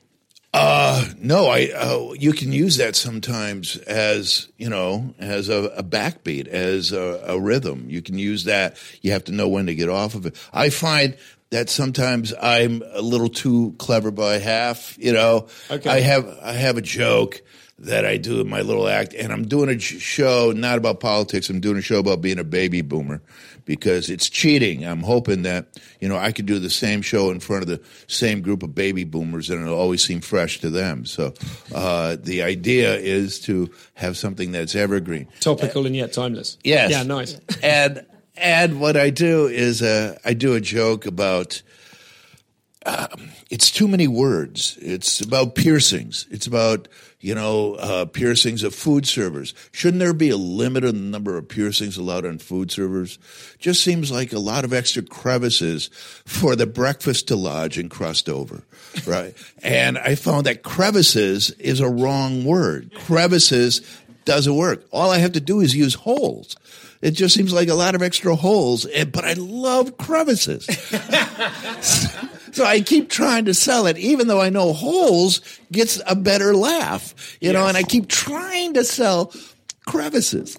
Uh, 0.54 1.04
no, 1.18 1.48
I, 1.48 1.72
uh, 1.74 2.12
you 2.12 2.32
can 2.32 2.52
use 2.52 2.76
that 2.76 2.94
sometimes 2.94 3.76
as, 3.76 4.46
you 4.56 4.68
know, 4.68 5.12
as 5.18 5.48
a, 5.48 5.64
a 5.76 5.82
backbeat, 5.82 6.46
as 6.46 6.92
a, 6.92 7.24
a, 7.26 7.40
rhythm. 7.40 7.86
You 7.88 8.00
can 8.00 8.18
use 8.18 8.44
that. 8.44 8.76
You 9.02 9.10
have 9.12 9.24
to 9.24 9.32
know 9.32 9.48
when 9.48 9.66
to 9.66 9.74
get 9.74 9.88
off 9.88 10.14
of 10.14 10.26
it. 10.26 10.36
I 10.52 10.70
find 10.70 11.16
that 11.50 11.70
sometimes 11.70 12.32
I'm 12.40 12.84
a 12.92 13.02
little 13.02 13.28
too 13.28 13.74
clever 13.78 14.12
by 14.12 14.38
half, 14.38 14.96
you 14.96 15.12
know. 15.12 15.48
Okay. 15.68 15.90
I 15.90 15.98
have, 15.98 16.38
I 16.40 16.52
have 16.52 16.76
a 16.76 16.82
joke 16.82 17.42
that 17.78 18.06
I 18.06 18.16
do 18.16 18.40
in 18.40 18.48
my 18.48 18.60
little 18.60 18.88
act, 18.88 19.14
and 19.14 19.32
I'm 19.32 19.46
doing 19.46 19.68
a 19.68 19.78
show 19.78 20.52
not 20.54 20.78
about 20.78 21.00
politics. 21.00 21.50
I'm 21.50 21.60
doing 21.60 21.76
a 21.76 21.82
show 21.82 21.98
about 21.98 22.20
being 22.20 22.38
a 22.38 22.44
baby 22.44 22.82
boomer 22.82 23.20
because 23.64 24.10
it's 24.10 24.28
cheating. 24.28 24.84
I'm 24.84 25.02
hoping 25.02 25.42
that 25.42 25.66
you 26.00 26.08
know 26.08 26.16
I 26.16 26.32
could 26.32 26.46
do 26.46 26.58
the 26.58 26.70
same 26.70 27.02
show 27.02 27.30
in 27.30 27.40
front 27.40 27.62
of 27.62 27.68
the 27.68 27.80
same 28.06 28.42
group 28.42 28.62
of 28.62 28.74
baby 28.74 29.04
boomers, 29.04 29.50
and 29.50 29.60
it'll 29.62 29.78
always 29.78 30.04
seem 30.04 30.20
fresh 30.20 30.60
to 30.60 30.70
them. 30.70 31.04
So 31.04 31.34
uh, 31.74 32.16
the 32.20 32.42
idea 32.42 32.94
is 32.96 33.40
to 33.40 33.70
have 33.94 34.16
something 34.16 34.52
that's 34.52 34.74
evergreen, 34.74 35.28
topical, 35.40 35.86
and 35.86 35.96
yet 35.96 36.12
timeless. 36.12 36.58
Yes, 36.62 36.90
yeah, 36.90 37.02
nice. 37.02 37.40
and 37.62 38.06
and 38.36 38.80
what 38.80 38.96
I 38.96 39.10
do 39.10 39.46
is 39.46 39.82
uh, 39.82 40.18
I 40.24 40.34
do 40.34 40.54
a 40.54 40.60
joke 40.60 41.06
about. 41.06 41.62
Um, 42.86 43.30
it's 43.48 43.70
too 43.70 43.88
many 43.88 44.06
words. 44.06 44.76
It's 44.78 45.22
about 45.22 45.54
piercings. 45.54 46.26
It's 46.30 46.46
about 46.46 46.86
you 47.24 47.34
know, 47.34 47.72
uh, 47.76 48.04
piercings 48.04 48.62
of 48.62 48.74
food 48.74 49.06
servers. 49.06 49.54
Shouldn't 49.72 50.00
there 50.00 50.12
be 50.12 50.28
a 50.28 50.36
limit 50.36 50.84
on 50.84 50.92
the 50.92 51.00
number 51.00 51.38
of 51.38 51.48
piercings 51.48 51.96
allowed 51.96 52.26
on 52.26 52.36
food 52.36 52.70
servers? 52.70 53.18
Just 53.58 53.82
seems 53.82 54.10
like 54.10 54.34
a 54.34 54.38
lot 54.38 54.66
of 54.66 54.74
extra 54.74 55.00
crevices 55.00 55.88
for 56.26 56.54
the 56.54 56.66
breakfast 56.66 57.28
to 57.28 57.36
lodge 57.36 57.78
and 57.78 57.90
crust 57.90 58.28
over, 58.28 58.62
right? 59.06 59.34
and 59.62 59.96
I 59.96 60.16
found 60.16 60.44
that 60.44 60.62
crevices 60.62 61.50
is 61.52 61.80
a 61.80 61.88
wrong 61.88 62.44
word. 62.44 62.92
Crevices 62.92 63.80
doesn't 64.26 64.54
work. 64.54 64.86
All 64.92 65.10
I 65.10 65.16
have 65.16 65.32
to 65.32 65.40
do 65.40 65.60
is 65.60 65.74
use 65.74 65.94
holes. 65.94 66.56
It 67.00 67.12
just 67.12 67.34
seems 67.34 67.54
like 67.54 67.68
a 67.68 67.74
lot 67.74 67.94
of 67.94 68.02
extra 68.02 68.36
holes, 68.36 68.86
but 69.12 69.24
I 69.24 69.32
love 69.32 69.96
crevices. 69.96 70.66
So 72.54 72.64
I 72.64 72.82
keep 72.82 73.10
trying 73.10 73.46
to 73.46 73.54
sell 73.54 73.88
it, 73.88 73.98
even 73.98 74.28
though 74.28 74.40
I 74.40 74.48
know 74.48 74.72
holes 74.72 75.40
gets 75.72 76.00
a 76.06 76.14
better 76.14 76.54
laugh, 76.54 77.36
you 77.40 77.50
yes. 77.50 77.54
know, 77.54 77.66
and 77.66 77.76
I 77.76 77.82
keep 77.82 78.06
trying 78.06 78.74
to 78.74 78.84
sell 78.84 79.32
crevices. 79.86 80.56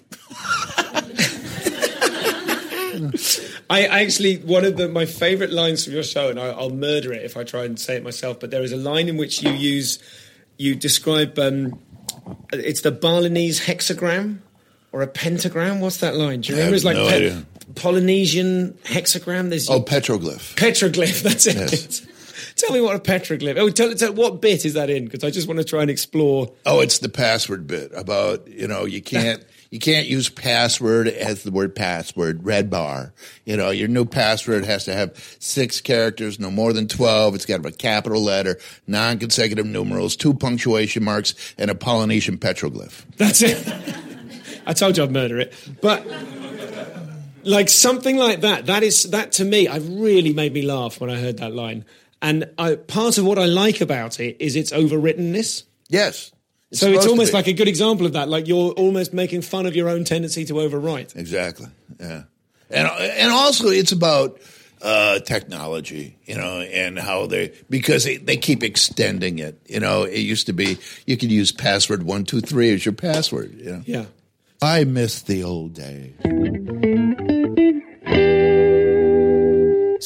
I 3.70 3.86
actually 3.86 4.36
one 4.36 4.66
of 4.66 4.76
the, 4.76 4.90
my 4.90 5.06
favorite 5.06 5.50
lines 5.50 5.84
from 5.84 5.94
your 5.94 6.02
show, 6.02 6.28
and 6.28 6.38
I, 6.38 6.54
will 6.54 6.68
murder 6.68 7.14
it 7.14 7.24
if 7.24 7.38
I 7.38 7.44
try 7.44 7.64
and 7.64 7.80
say 7.80 7.96
it 7.96 8.04
myself. 8.04 8.40
But 8.40 8.50
there 8.50 8.62
is 8.62 8.72
a 8.72 8.76
line 8.76 9.08
in 9.08 9.16
which 9.16 9.42
you 9.42 9.50
use 9.52 9.98
you 10.58 10.74
describe 10.74 11.38
um, 11.38 11.80
it's 12.52 12.82
the 12.82 12.92
Balinese 12.92 13.60
hexagram 13.60 14.40
or 14.92 15.00
a 15.00 15.06
pentagram. 15.06 15.80
What's 15.80 15.96
that 15.98 16.14
line? 16.14 16.42
Do 16.42 16.52
you 16.52 16.58
remember? 16.58 16.76
It's 16.76 16.84
like 16.84 16.96
no 16.96 17.08
pe- 17.08 17.42
Polynesian 17.74 18.78
hexagram. 18.84 19.50
There's 19.50 19.68
oh 19.68 19.82
petroglyph. 19.82 20.54
Petroglyph. 20.56 21.22
That's 21.22 21.46
it. 21.46 21.56
Yes. 21.56 22.06
tell 22.56 22.72
me 22.72 22.80
what 22.80 22.96
a 22.96 22.98
petroglyph. 22.98 23.56
Oh, 23.58 23.70
tell, 23.70 23.94
tell 23.94 24.12
what 24.14 24.40
bit 24.40 24.64
is 24.64 24.74
that 24.74 24.90
in? 24.90 25.04
Because 25.04 25.24
I 25.24 25.30
just 25.30 25.48
want 25.48 25.58
to 25.58 25.64
try 25.64 25.82
and 25.82 25.90
explore. 25.90 26.52
Oh, 26.64 26.80
it's 26.80 26.98
the 26.98 27.08
password 27.08 27.66
bit 27.66 27.92
about 27.94 28.48
you 28.48 28.68
know 28.68 28.84
you 28.84 29.02
can't. 29.02 29.44
you 29.70 29.80
can't 29.80 30.06
use 30.06 30.28
password 30.28 31.08
as 31.08 31.42
the 31.42 31.50
word 31.50 31.74
password, 31.74 32.44
red 32.44 32.70
bar. 32.70 33.12
You 33.44 33.56
know, 33.56 33.70
your 33.70 33.88
new 33.88 34.04
password 34.04 34.64
has 34.64 34.84
to 34.84 34.94
have 34.94 35.16
six 35.40 35.80
characters, 35.80 36.38
no 36.38 36.50
more 36.50 36.72
than 36.72 36.86
12. 36.86 37.34
It's 37.34 37.46
got 37.46 37.56
to 37.56 37.62
have 37.64 37.74
a 37.74 37.76
capital 37.76 38.22
letter, 38.22 38.58
non 38.86 39.18
consecutive 39.18 39.66
numerals, 39.66 40.16
two 40.16 40.34
punctuation 40.34 41.04
marks, 41.04 41.34
and 41.58 41.70
a 41.70 41.74
Polynesian 41.74 42.38
petroglyph. 42.38 43.04
That's 43.16 43.42
it. 43.42 43.66
I 44.66 44.72
told 44.72 44.96
you 44.96 45.04
I'd 45.04 45.12
murder 45.12 45.38
it. 45.38 45.52
But 45.80 46.06
like 47.46 47.68
something 47.68 48.16
like 48.16 48.40
that, 48.40 48.66
that 48.66 48.82
is 48.82 49.04
that 49.04 49.32
to 49.32 49.44
me, 49.44 49.68
I 49.68 49.76
really 49.76 50.32
made 50.32 50.52
me 50.52 50.62
laugh 50.62 51.00
when 51.00 51.10
I 51.10 51.16
heard 51.16 51.38
that 51.38 51.54
line. 51.54 51.84
And 52.20 52.50
I, 52.58 52.76
part 52.76 53.18
of 53.18 53.24
what 53.24 53.38
I 53.38 53.44
like 53.46 53.80
about 53.80 54.20
it 54.20 54.36
is 54.40 54.56
its 54.56 54.72
overwrittenness. 54.72 55.64
Yes. 55.88 56.32
It's 56.70 56.80
so 56.80 56.90
it's 56.90 57.06
almost 57.06 57.32
like 57.32 57.46
a 57.46 57.52
good 57.52 57.68
example 57.68 58.06
of 58.06 58.14
that. 58.14 58.28
Like 58.28 58.48
you're 58.48 58.72
almost 58.72 59.14
making 59.14 59.42
fun 59.42 59.66
of 59.66 59.76
your 59.76 59.88
own 59.88 60.04
tendency 60.04 60.44
to 60.46 60.54
overwrite. 60.54 61.14
Exactly. 61.14 61.68
Yeah. 62.00 62.24
And 62.70 62.88
and 62.88 63.30
also 63.30 63.68
it's 63.68 63.92
about 63.92 64.40
uh, 64.82 65.20
technology, 65.20 66.18
you 66.24 66.36
know, 66.36 66.60
and 66.60 66.98
how 66.98 67.26
they 67.26 67.52
because 67.70 68.04
they, 68.04 68.16
they 68.16 68.36
keep 68.36 68.64
extending 68.64 69.38
it. 69.38 69.60
You 69.66 69.78
know, 69.78 70.02
it 70.02 70.18
used 70.18 70.46
to 70.46 70.52
be 70.52 70.78
you 71.06 71.16
could 71.16 71.30
use 71.30 71.52
password 71.52 72.02
one 72.02 72.24
two 72.24 72.40
three 72.40 72.74
as 72.74 72.84
your 72.84 72.94
password. 72.94 73.54
You 73.54 73.72
know? 73.72 73.82
Yeah. 73.86 74.04
I 74.60 74.84
miss 74.84 75.22
the 75.22 75.44
old 75.44 75.74
days. 75.74 76.14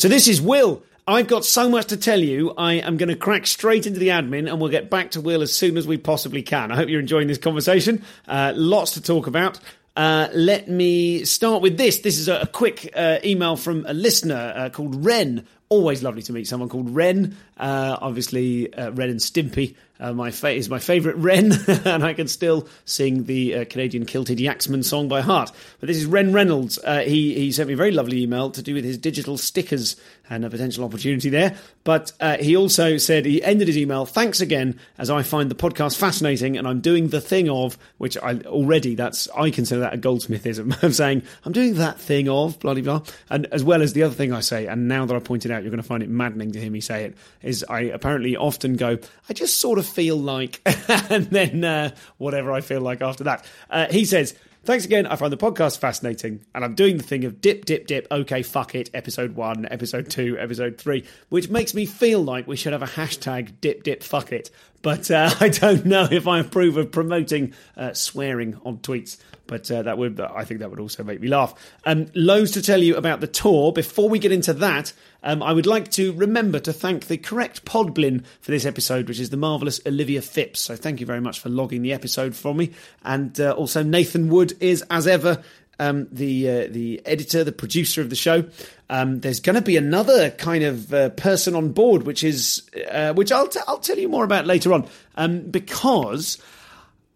So 0.00 0.08
this 0.08 0.28
is 0.28 0.40
Will. 0.40 0.82
I've 1.06 1.28
got 1.28 1.44
so 1.44 1.68
much 1.68 1.88
to 1.88 1.96
tell 1.98 2.20
you. 2.20 2.54
I 2.56 2.76
am 2.76 2.96
going 2.96 3.10
to 3.10 3.16
crack 3.16 3.46
straight 3.46 3.86
into 3.86 4.00
the 4.00 4.08
admin 4.08 4.48
and 4.50 4.58
we'll 4.58 4.70
get 4.70 4.88
back 4.88 5.10
to 5.10 5.20
Will 5.20 5.42
as 5.42 5.52
soon 5.52 5.76
as 5.76 5.86
we 5.86 5.98
possibly 5.98 6.40
can. 6.40 6.72
I 6.72 6.76
hope 6.76 6.88
you're 6.88 7.00
enjoying 7.00 7.28
this 7.28 7.36
conversation. 7.36 8.02
Uh, 8.26 8.54
lots 8.56 8.92
to 8.92 9.02
talk 9.02 9.26
about. 9.26 9.60
Uh, 9.94 10.28
let 10.32 10.70
me 10.70 11.26
start 11.26 11.60
with 11.60 11.76
this. 11.76 11.98
This 11.98 12.18
is 12.18 12.28
a, 12.28 12.48
quick 12.50 12.90
uh, 12.96 13.18
email 13.22 13.56
from 13.56 13.84
a 13.86 13.92
listener 13.92 14.54
uh, 14.56 14.70
called 14.70 15.04
Ren. 15.04 15.46
Always 15.68 16.02
lovely 16.02 16.22
to 16.22 16.32
meet 16.32 16.46
someone 16.46 16.70
called 16.70 16.88
Ren. 16.94 17.36
Uh, 17.60 17.98
obviously, 18.00 18.72
uh, 18.74 18.90
Ren 18.92 19.10
and 19.10 19.20
Stimpy 19.20 19.76
uh, 20.00 20.12
my 20.14 20.30
fa- 20.30 20.50
is 20.50 20.70
my 20.70 20.78
favourite 20.78 21.18
Ren, 21.18 21.52
and 21.84 22.02
I 22.02 22.14
can 22.14 22.26
still 22.26 22.66
sing 22.84 23.24
the 23.24 23.54
uh, 23.54 23.64
Canadian 23.66 24.06
Kilted 24.06 24.38
Yaksmen 24.38 24.82
song 24.82 25.08
by 25.08 25.20
heart. 25.20 25.52
But 25.78 25.88
this 25.88 25.98
is 25.98 26.06
Ren 26.06 26.32
Reynolds. 26.32 26.78
Uh, 26.82 27.00
he 27.00 27.34
he 27.34 27.52
sent 27.52 27.68
me 27.68 27.74
a 27.74 27.76
very 27.76 27.90
lovely 27.90 28.22
email 28.22 28.50
to 28.50 28.62
do 28.62 28.74
with 28.74 28.84
his 28.84 28.96
digital 28.96 29.36
stickers 29.36 29.96
and 30.30 30.44
a 30.44 30.50
potential 30.50 30.84
opportunity 30.84 31.28
there. 31.28 31.56
But 31.84 32.12
uh, 32.20 32.38
he 32.38 32.56
also 32.56 32.96
said 32.96 33.26
he 33.26 33.42
ended 33.42 33.66
his 33.66 33.76
email. 33.76 34.06
Thanks 34.06 34.40
again, 34.40 34.78
as 34.96 35.10
I 35.10 35.22
find 35.22 35.50
the 35.50 35.54
podcast 35.54 35.96
fascinating, 35.98 36.56
and 36.56 36.66
I'm 36.66 36.80
doing 36.80 37.08
the 37.08 37.20
thing 37.20 37.50
of 37.50 37.76
which 37.98 38.16
I 38.16 38.38
already 38.40 38.94
that's 38.94 39.28
I 39.36 39.50
consider 39.50 39.82
that 39.82 39.94
a 39.94 39.98
goldsmithism 39.98 40.82
of 40.82 40.94
saying 40.94 41.22
I'm 41.44 41.52
doing 41.52 41.74
that 41.74 42.00
thing 42.00 42.28
of 42.28 42.58
bloody 42.60 42.80
blah, 42.80 43.02
and 43.28 43.46
as 43.52 43.62
well 43.62 43.82
as 43.82 43.92
the 43.92 44.04
other 44.04 44.14
thing 44.14 44.32
I 44.32 44.40
say. 44.40 44.66
And 44.66 44.88
now 44.88 45.04
that 45.04 45.14
I 45.14 45.18
pointed 45.18 45.50
out, 45.50 45.62
you're 45.62 45.70
going 45.70 45.82
to 45.82 45.86
find 45.86 46.02
it 46.02 46.08
maddening 46.08 46.52
to 46.52 46.60
hear 46.60 46.70
me 46.70 46.80
say 46.80 47.04
it. 47.04 47.16
Is 47.50 47.64
I 47.68 47.80
apparently 47.80 48.36
often 48.36 48.76
go 48.76 48.98
I 49.28 49.32
just 49.32 49.60
sort 49.60 49.78
of 49.78 49.86
feel 49.86 50.16
like, 50.16 50.60
and 51.10 51.26
then 51.26 51.64
uh, 51.64 51.94
whatever 52.18 52.52
I 52.52 52.60
feel 52.62 52.80
like 52.80 53.02
after 53.02 53.24
that. 53.24 53.44
Uh, 53.68 53.86
he 53.90 54.04
says, 54.04 54.34
Thanks 54.62 54.84
again. 54.84 55.06
I 55.06 55.16
find 55.16 55.32
the 55.32 55.38
podcast 55.38 55.78
fascinating, 55.78 56.44
and 56.54 56.62
I'm 56.62 56.74
doing 56.74 56.98
the 56.98 57.02
thing 57.02 57.24
of 57.24 57.40
dip, 57.40 57.64
dip, 57.64 57.86
dip. 57.86 58.06
Okay, 58.10 58.42
fuck 58.42 58.74
it. 58.74 58.90
Episode 58.92 59.34
one, 59.34 59.66
episode 59.70 60.10
two, 60.10 60.36
episode 60.38 60.76
three, 60.76 61.06
which 61.30 61.48
makes 61.48 61.72
me 61.72 61.86
feel 61.86 62.22
like 62.22 62.46
we 62.46 62.56
should 62.56 62.74
have 62.74 62.82
a 62.82 62.86
hashtag 62.86 63.54
dip, 63.62 63.84
dip, 63.84 64.02
fuck 64.02 64.32
it. 64.32 64.50
But 64.82 65.10
uh, 65.10 65.30
I 65.40 65.48
don't 65.48 65.86
know 65.86 66.06
if 66.10 66.26
I 66.28 66.40
approve 66.40 66.76
of 66.76 66.92
promoting 66.92 67.54
uh, 67.74 67.94
swearing 67.94 68.60
on 68.62 68.78
tweets. 68.78 69.16
But 69.50 69.68
uh, 69.68 69.82
that 69.82 69.98
would, 69.98 70.20
I 70.20 70.44
think, 70.44 70.60
that 70.60 70.70
would 70.70 70.78
also 70.78 71.02
make 71.02 71.20
me 71.20 71.26
laugh. 71.26 71.54
Um, 71.84 72.06
loads 72.14 72.52
to 72.52 72.62
tell 72.62 72.80
you 72.80 72.94
about 72.94 73.20
the 73.20 73.26
tour. 73.26 73.72
Before 73.72 74.08
we 74.08 74.20
get 74.20 74.30
into 74.30 74.52
that, 74.54 74.92
um, 75.24 75.42
I 75.42 75.52
would 75.52 75.66
like 75.66 75.90
to 75.92 76.12
remember 76.12 76.60
to 76.60 76.72
thank 76.72 77.08
the 77.08 77.18
correct 77.18 77.64
podblin 77.64 78.24
for 78.40 78.52
this 78.52 78.64
episode, 78.64 79.08
which 79.08 79.18
is 79.18 79.30
the 79.30 79.36
marvellous 79.36 79.80
Olivia 79.84 80.22
Phipps. 80.22 80.60
So 80.60 80.76
thank 80.76 81.00
you 81.00 81.06
very 81.06 81.20
much 81.20 81.40
for 81.40 81.48
logging 81.48 81.82
the 81.82 81.92
episode 81.92 82.36
for 82.36 82.54
me. 82.54 82.70
And 83.02 83.38
uh, 83.40 83.50
also, 83.50 83.82
Nathan 83.82 84.28
Wood 84.28 84.52
is, 84.60 84.84
as 84.88 85.08
ever, 85.08 85.42
um, 85.80 86.06
the 86.12 86.48
uh, 86.48 86.68
the 86.70 87.02
editor, 87.04 87.42
the 87.42 87.50
producer 87.50 88.00
of 88.00 88.08
the 88.08 88.16
show. 88.16 88.44
Um, 88.88 89.18
there's 89.18 89.40
going 89.40 89.56
to 89.56 89.62
be 89.62 89.76
another 89.76 90.30
kind 90.30 90.62
of 90.62 90.94
uh, 90.94 91.08
person 91.10 91.56
on 91.56 91.72
board, 91.72 92.04
which 92.04 92.22
is 92.22 92.62
uh, 92.88 93.14
which 93.14 93.32
I'll 93.32 93.48
t- 93.48 93.60
I'll 93.66 93.78
tell 93.78 93.98
you 93.98 94.08
more 94.08 94.24
about 94.24 94.46
later 94.46 94.72
on, 94.72 94.86
um, 95.16 95.40
because 95.50 96.38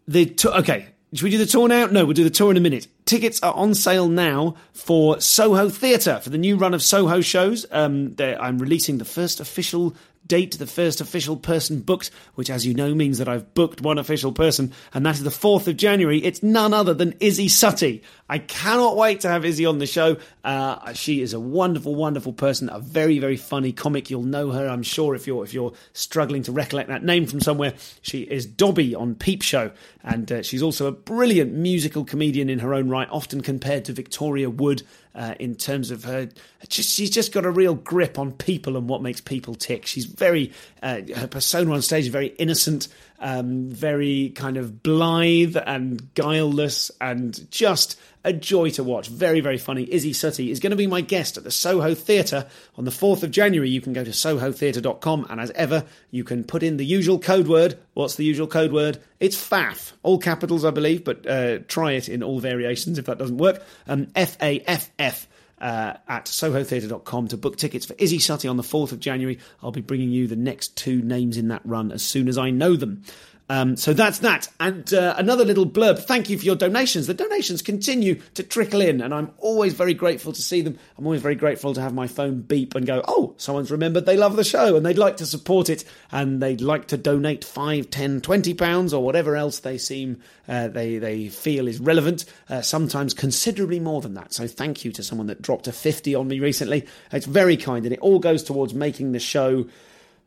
the 0.08 0.26
t- 0.26 0.48
okay. 0.48 0.88
Should 1.14 1.22
we 1.22 1.30
do 1.30 1.38
the 1.38 1.46
tour 1.46 1.68
now? 1.68 1.86
No, 1.86 2.04
we'll 2.04 2.14
do 2.14 2.24
the 2.24 2.30
tour 2.30 2.50
in 2.50 2.56
a 2.56 2.60
minute. 2.60 2.88
Tickets 3.04 3.40
are 3.40 3.54
on 3.54 3.74
sale 3.74 4.08
now 4.08 4.56
for 4.72 5.20
Soho 5.20 5.68
Theatre 5.68 6.18
for 6.20 6.30
the 6.30 6.38
new 6.38 6.56
run 6.56 6.74
of 6.74 6.82
Soho 6.82 7.20
shows. 7.20 7.64
Um, 7.70 8.16
I'm 8.18 8.58
releasing 8.58 8.98
the 8.98 9.04
first 9.04 9.38
official 9.38 9.94
date 10.26 10.58
the 10.58 10.66
first 10.66 11.00
official 11.00 11.36
person 11.36 11.80
booked, 11.80 12.10
which, 12.34 12.50
as 12.50 12.66
you 12.66 12.74
know, 12.74 12.94
means 12.94 13.18
that 13.18 13.28
I've 13.28 13.54
booked 13.54 13.80
one 13.80 13.98
official 13.98 14.32
person, 14.32 14.72
and 14.92 15.04
that 15.04 15.16
is 15.16 15.22
the 15.22 15.30
4th 15.30 15.68
of 15.68 15.76
January. 15.76 16.18
It's 16.18 16.42
none 16.42 16.72
other 16.72 16.94
than 16.94 17.12
Isy 17.14 17.46
Suttie. 17.46 18.02
I 18.28 18.38
cannot 18.38 18.96
wait 18.96 19.20
to 19.20 19.28
have 19.28 19.42
Isy 19.42 19.68
on 19.68 19.78
the 19.78 19.86
show. 19.86 20.16
Uh, 20.42 20.92
she 20.94 21.20
is 21.20 21.34
a 21.34 21.40
wonderful, 21.40 21.94
wonderful 21.94 22.32
person, 22.32 22.70
a 22.72 22.78
very, 22.78 23.18
very 23.18 23.36
funny 23.36 23.72
comic. 23.72 24.10
You'll 24.10 24.22
know 24.22 24.50
her, 24.50 24.66
I'm 24.68 24.82
sure, 24.82 25.14
if 25.14 25.26
you're 25.26 25.44
if 25.44 25.52
you're 25.52 25.72
struggling 25.92 26.42
to 26.44 26.52
recollect 26.52 26.88
that 26.88 27.04
name 27.04 27.26
from 27.26 27.40
somewhere. 27.40 27.74
She 28.00 28.22
is 28.22 28.46
Dobby 28.46 28.94
on 28.94 29.14
Peep 29.14 29.42
Show, 29.42 29.72
and 30.02 30.30
uh, 30.32 30.42
she's 30.42 30.62
also 30.62 30.86
a 30.86 30.92
brilliant 30.92 31.52
musical 31.52 32.04
comedian 32.04 32.48
in 32.48 32.60
her 32.60 32.74
own 32.74 32.88
right, 32.88 33.08
often 33.10 33.42
compared 33.42 33.84
to 33.86 33.92
Victoria 33.92 34.48
Wood 34.48 34.82
uh, 35.14 35.34
in 35.38 35.54
terms 35.54 35.90
of 35.90 36.04
her. 36.04 36.28
Just, 36.68 36.90
she's 36.90 37.10
just 37.10 37.32
got 37.32 37.44
a 37.44 37.50
real 37.50 37.74
grip 37.74 38.18
on 38.18 38.32
people 38.32 38.76
and 38.76 38.88
what 38.88 39.02
makes 39.02 39.20
people 39.20 39.54
tick. 39.54 39.86
She's 39.86 40.06
very 40.06 40.52
uh, 40.82 41.00
her 41.16 41.26
persona 41.26 41.72
on 41.72 41.82
stage 41.82 42.04
is 42.04 42.08
very 42.10 42.28
innocent, 42.38 42.88
um, 43.24 43.70
very 43.70 44.32
kind 44.36 44.58
of 44.58 44.82
blithe 44.82 45.56
and 45.56 46.14
guileless, 46.14 46.90
and 47.00 47.50
just 47.50 47.98
a 48.22 48.32
joy 48.32 48.70
to 48.70 48.84
watch. 48.84 49.08
Very, 49.08 49.40
very 49.40 49.56
funny. 49.56 49.86
Isy 49.86 50.10
Suttie 50.10 50.50
is 50.50 50.60
going 50.60 50.70
to 50.70 50.76
be 50.76 50.86
my 50.86 51.00
guest 51.00 51.38
at 51.38 51.44
the 51.44 51.50
Soho 51.50 51.94
Theatre 51.94 52.46
on 52.76 52.84
the 52.84 52.90
4th 52.90 53.22
of 53.22 53.30
January. 53.30 53.70
You 53.70 53.80
can 53.80 53.92
go 53.92 54.04
to 54.04 54.10
sohotheatre.com 54.10 55.26
and 55.28 55.40
as 55.40 55.50
ever, 55.52 55.84
you 56.10 56.22
can 56.22 56.44
put 56.44 56.62
in 56.62 56.76
the 56.76 56.86
usual 56.86 57.18
code 57.18 57.48
word. 57.48 57.78
What's 57.94 58.16
the 58.16 58.24
usual 58.24 58.46
code 58.46 58.72
word? 58.72 58.98
It's 59.20 59.36
FAF. 59.36 59.92
All 60.02 60.18
capitals, 60.18 60.64
I 60.64 60.70
believe, 60.70 61.04
but 61.04 61.26
uh, 61.26 61.58
try 61.68 61.92
it 61.92 62.08
in 62.08 62.22
all 62.22 62.40
variations 62.40 62.98
if 62.98 63.06
that 63.06 63.18
doesn't 63.18 63.38
work. 63.38 63.62
Um, 63.86 64.08
F 64.14 64.36
A 64.42 64.60
F 64.60 64.90
F. 64.98 65.28
Uh, 65.64 65.96
at 66.08 66.26
sohotheatre.com 66.26 67.28
to 67.28 67.38
book 67.38 67.56
tickets 67.56 67.86
for 67.86 67.94
Isy 67.94 68.18
Suttie 68.18 68.50
on 68.50 68.58
the 68.58 68.62
4th 68.62 68.92
of 68.92 69.00
January. 69.00 69.38
I'll 69.62 69.72
be 69.72 69.80
bringing 69.80 70.10
you 70.10 70.26
the 70.26 70.36
next 70.36 70.76
two 70.76 71.00
names 71.00 71.38
in 71.38 71.48
that 71.48 71.62
run 71.64 71.90
as 71.90 72.02
soon 72.02 72.28
as 72.28 72.36
I 72.36 72.50
know 72.50 72.76
them. 72.76 73.02
Um, 73.50 73.76
so 73.76 73.92
that's 73.92 74.20
that. 74.20 74.48
And 74.58 74.92
uh, 74.94 75.14
another 75.18 75.44
little 75.44 75.66
blurb. 75.66 75.98
Thank 75.98 76.30
you 76.30 76.38
for 76.38 76.44
your 76.44 76.56
donations. 76.56 77.06
The 77.06 77.14
donations 77.14 77.60
continue 77.60 78.20
to 78.34 78.42
trickle 78.42 78.80
in, 78.80 79.02
and 79.02 79.12
I'm 79.12 79.32
always 79.38 79.74
very 79.74 79.92
grateful 79.92 80.32
to 80.32 80.40
see 80.40 80.62
them. 80.62 80.78
I'm 80.96 81.04
always 81.04 81.20
very 81.20 81.34
grateful 81.34 81.74
to 81.74 81.80
have 81.80 81.92
my 81.92 82.06
phone 82.06 82.40
beep 82.40 82.74
and 82.74 82.86
go, 82.86 83.02
oh, 83.06 83.34
someone's 83.36 83.70
remembered 83.70 84.06
they 84.06 84.16
love 84.16 84.36
the 84.36 84.44
show 84.44 84.76
and 84.76 84.84
they'd 84.84 84.98
like 84.98 85.18
to 85.18 85.26
support 85.26 85.68
it 85.68 85.84
and 86.10 86.42
they'd 86.42 86.60
like 86.62 86.88
to 86.88 86.96
donate 86.96 87.44
5, 87.44 87.90
10, 87.90 88.20
20 88.22 88.54
pounds 88.54 88.94
or 88.94 89.04
whatever 89.04 89.36
else 89.36 89.58
they 89.58 89.76
seem 89.76 90.20
uh, 90.48 90.68
they, 90.68 90.98
they 90.98 91.28
feel 91.28 91.68
is 91.68 91.80
relevant, 91.80 92.24
uh, 92.48 92.62
sometimes 92.62 93.14
considerably 93.14 93.80
more 93.80 94.00
than 94.00 94.14
that. 94.14 94.32
So 94.32 94.46
thank 94.46 94.84
you 94.84 94.92
to 94.92 95.02
someone 95.02 95.26
that 95.28 95.42
dropped 95.42 95.66
a 95.68 95.72
50 95.72 96.14
on 96.14 96.28
me 96.28 96.40
recently. 96.40 96.86
It's 97.12 97.26
very 97.26 97.56
kind, 97.56 97.84
and 97.84 97.94
it 97.94 98.00
all 98.00 98.18
goes 98.18 98.42
towards 98.42 98.74
making 98.74 99.12
the 99.12 99.20
show 99.20 99.66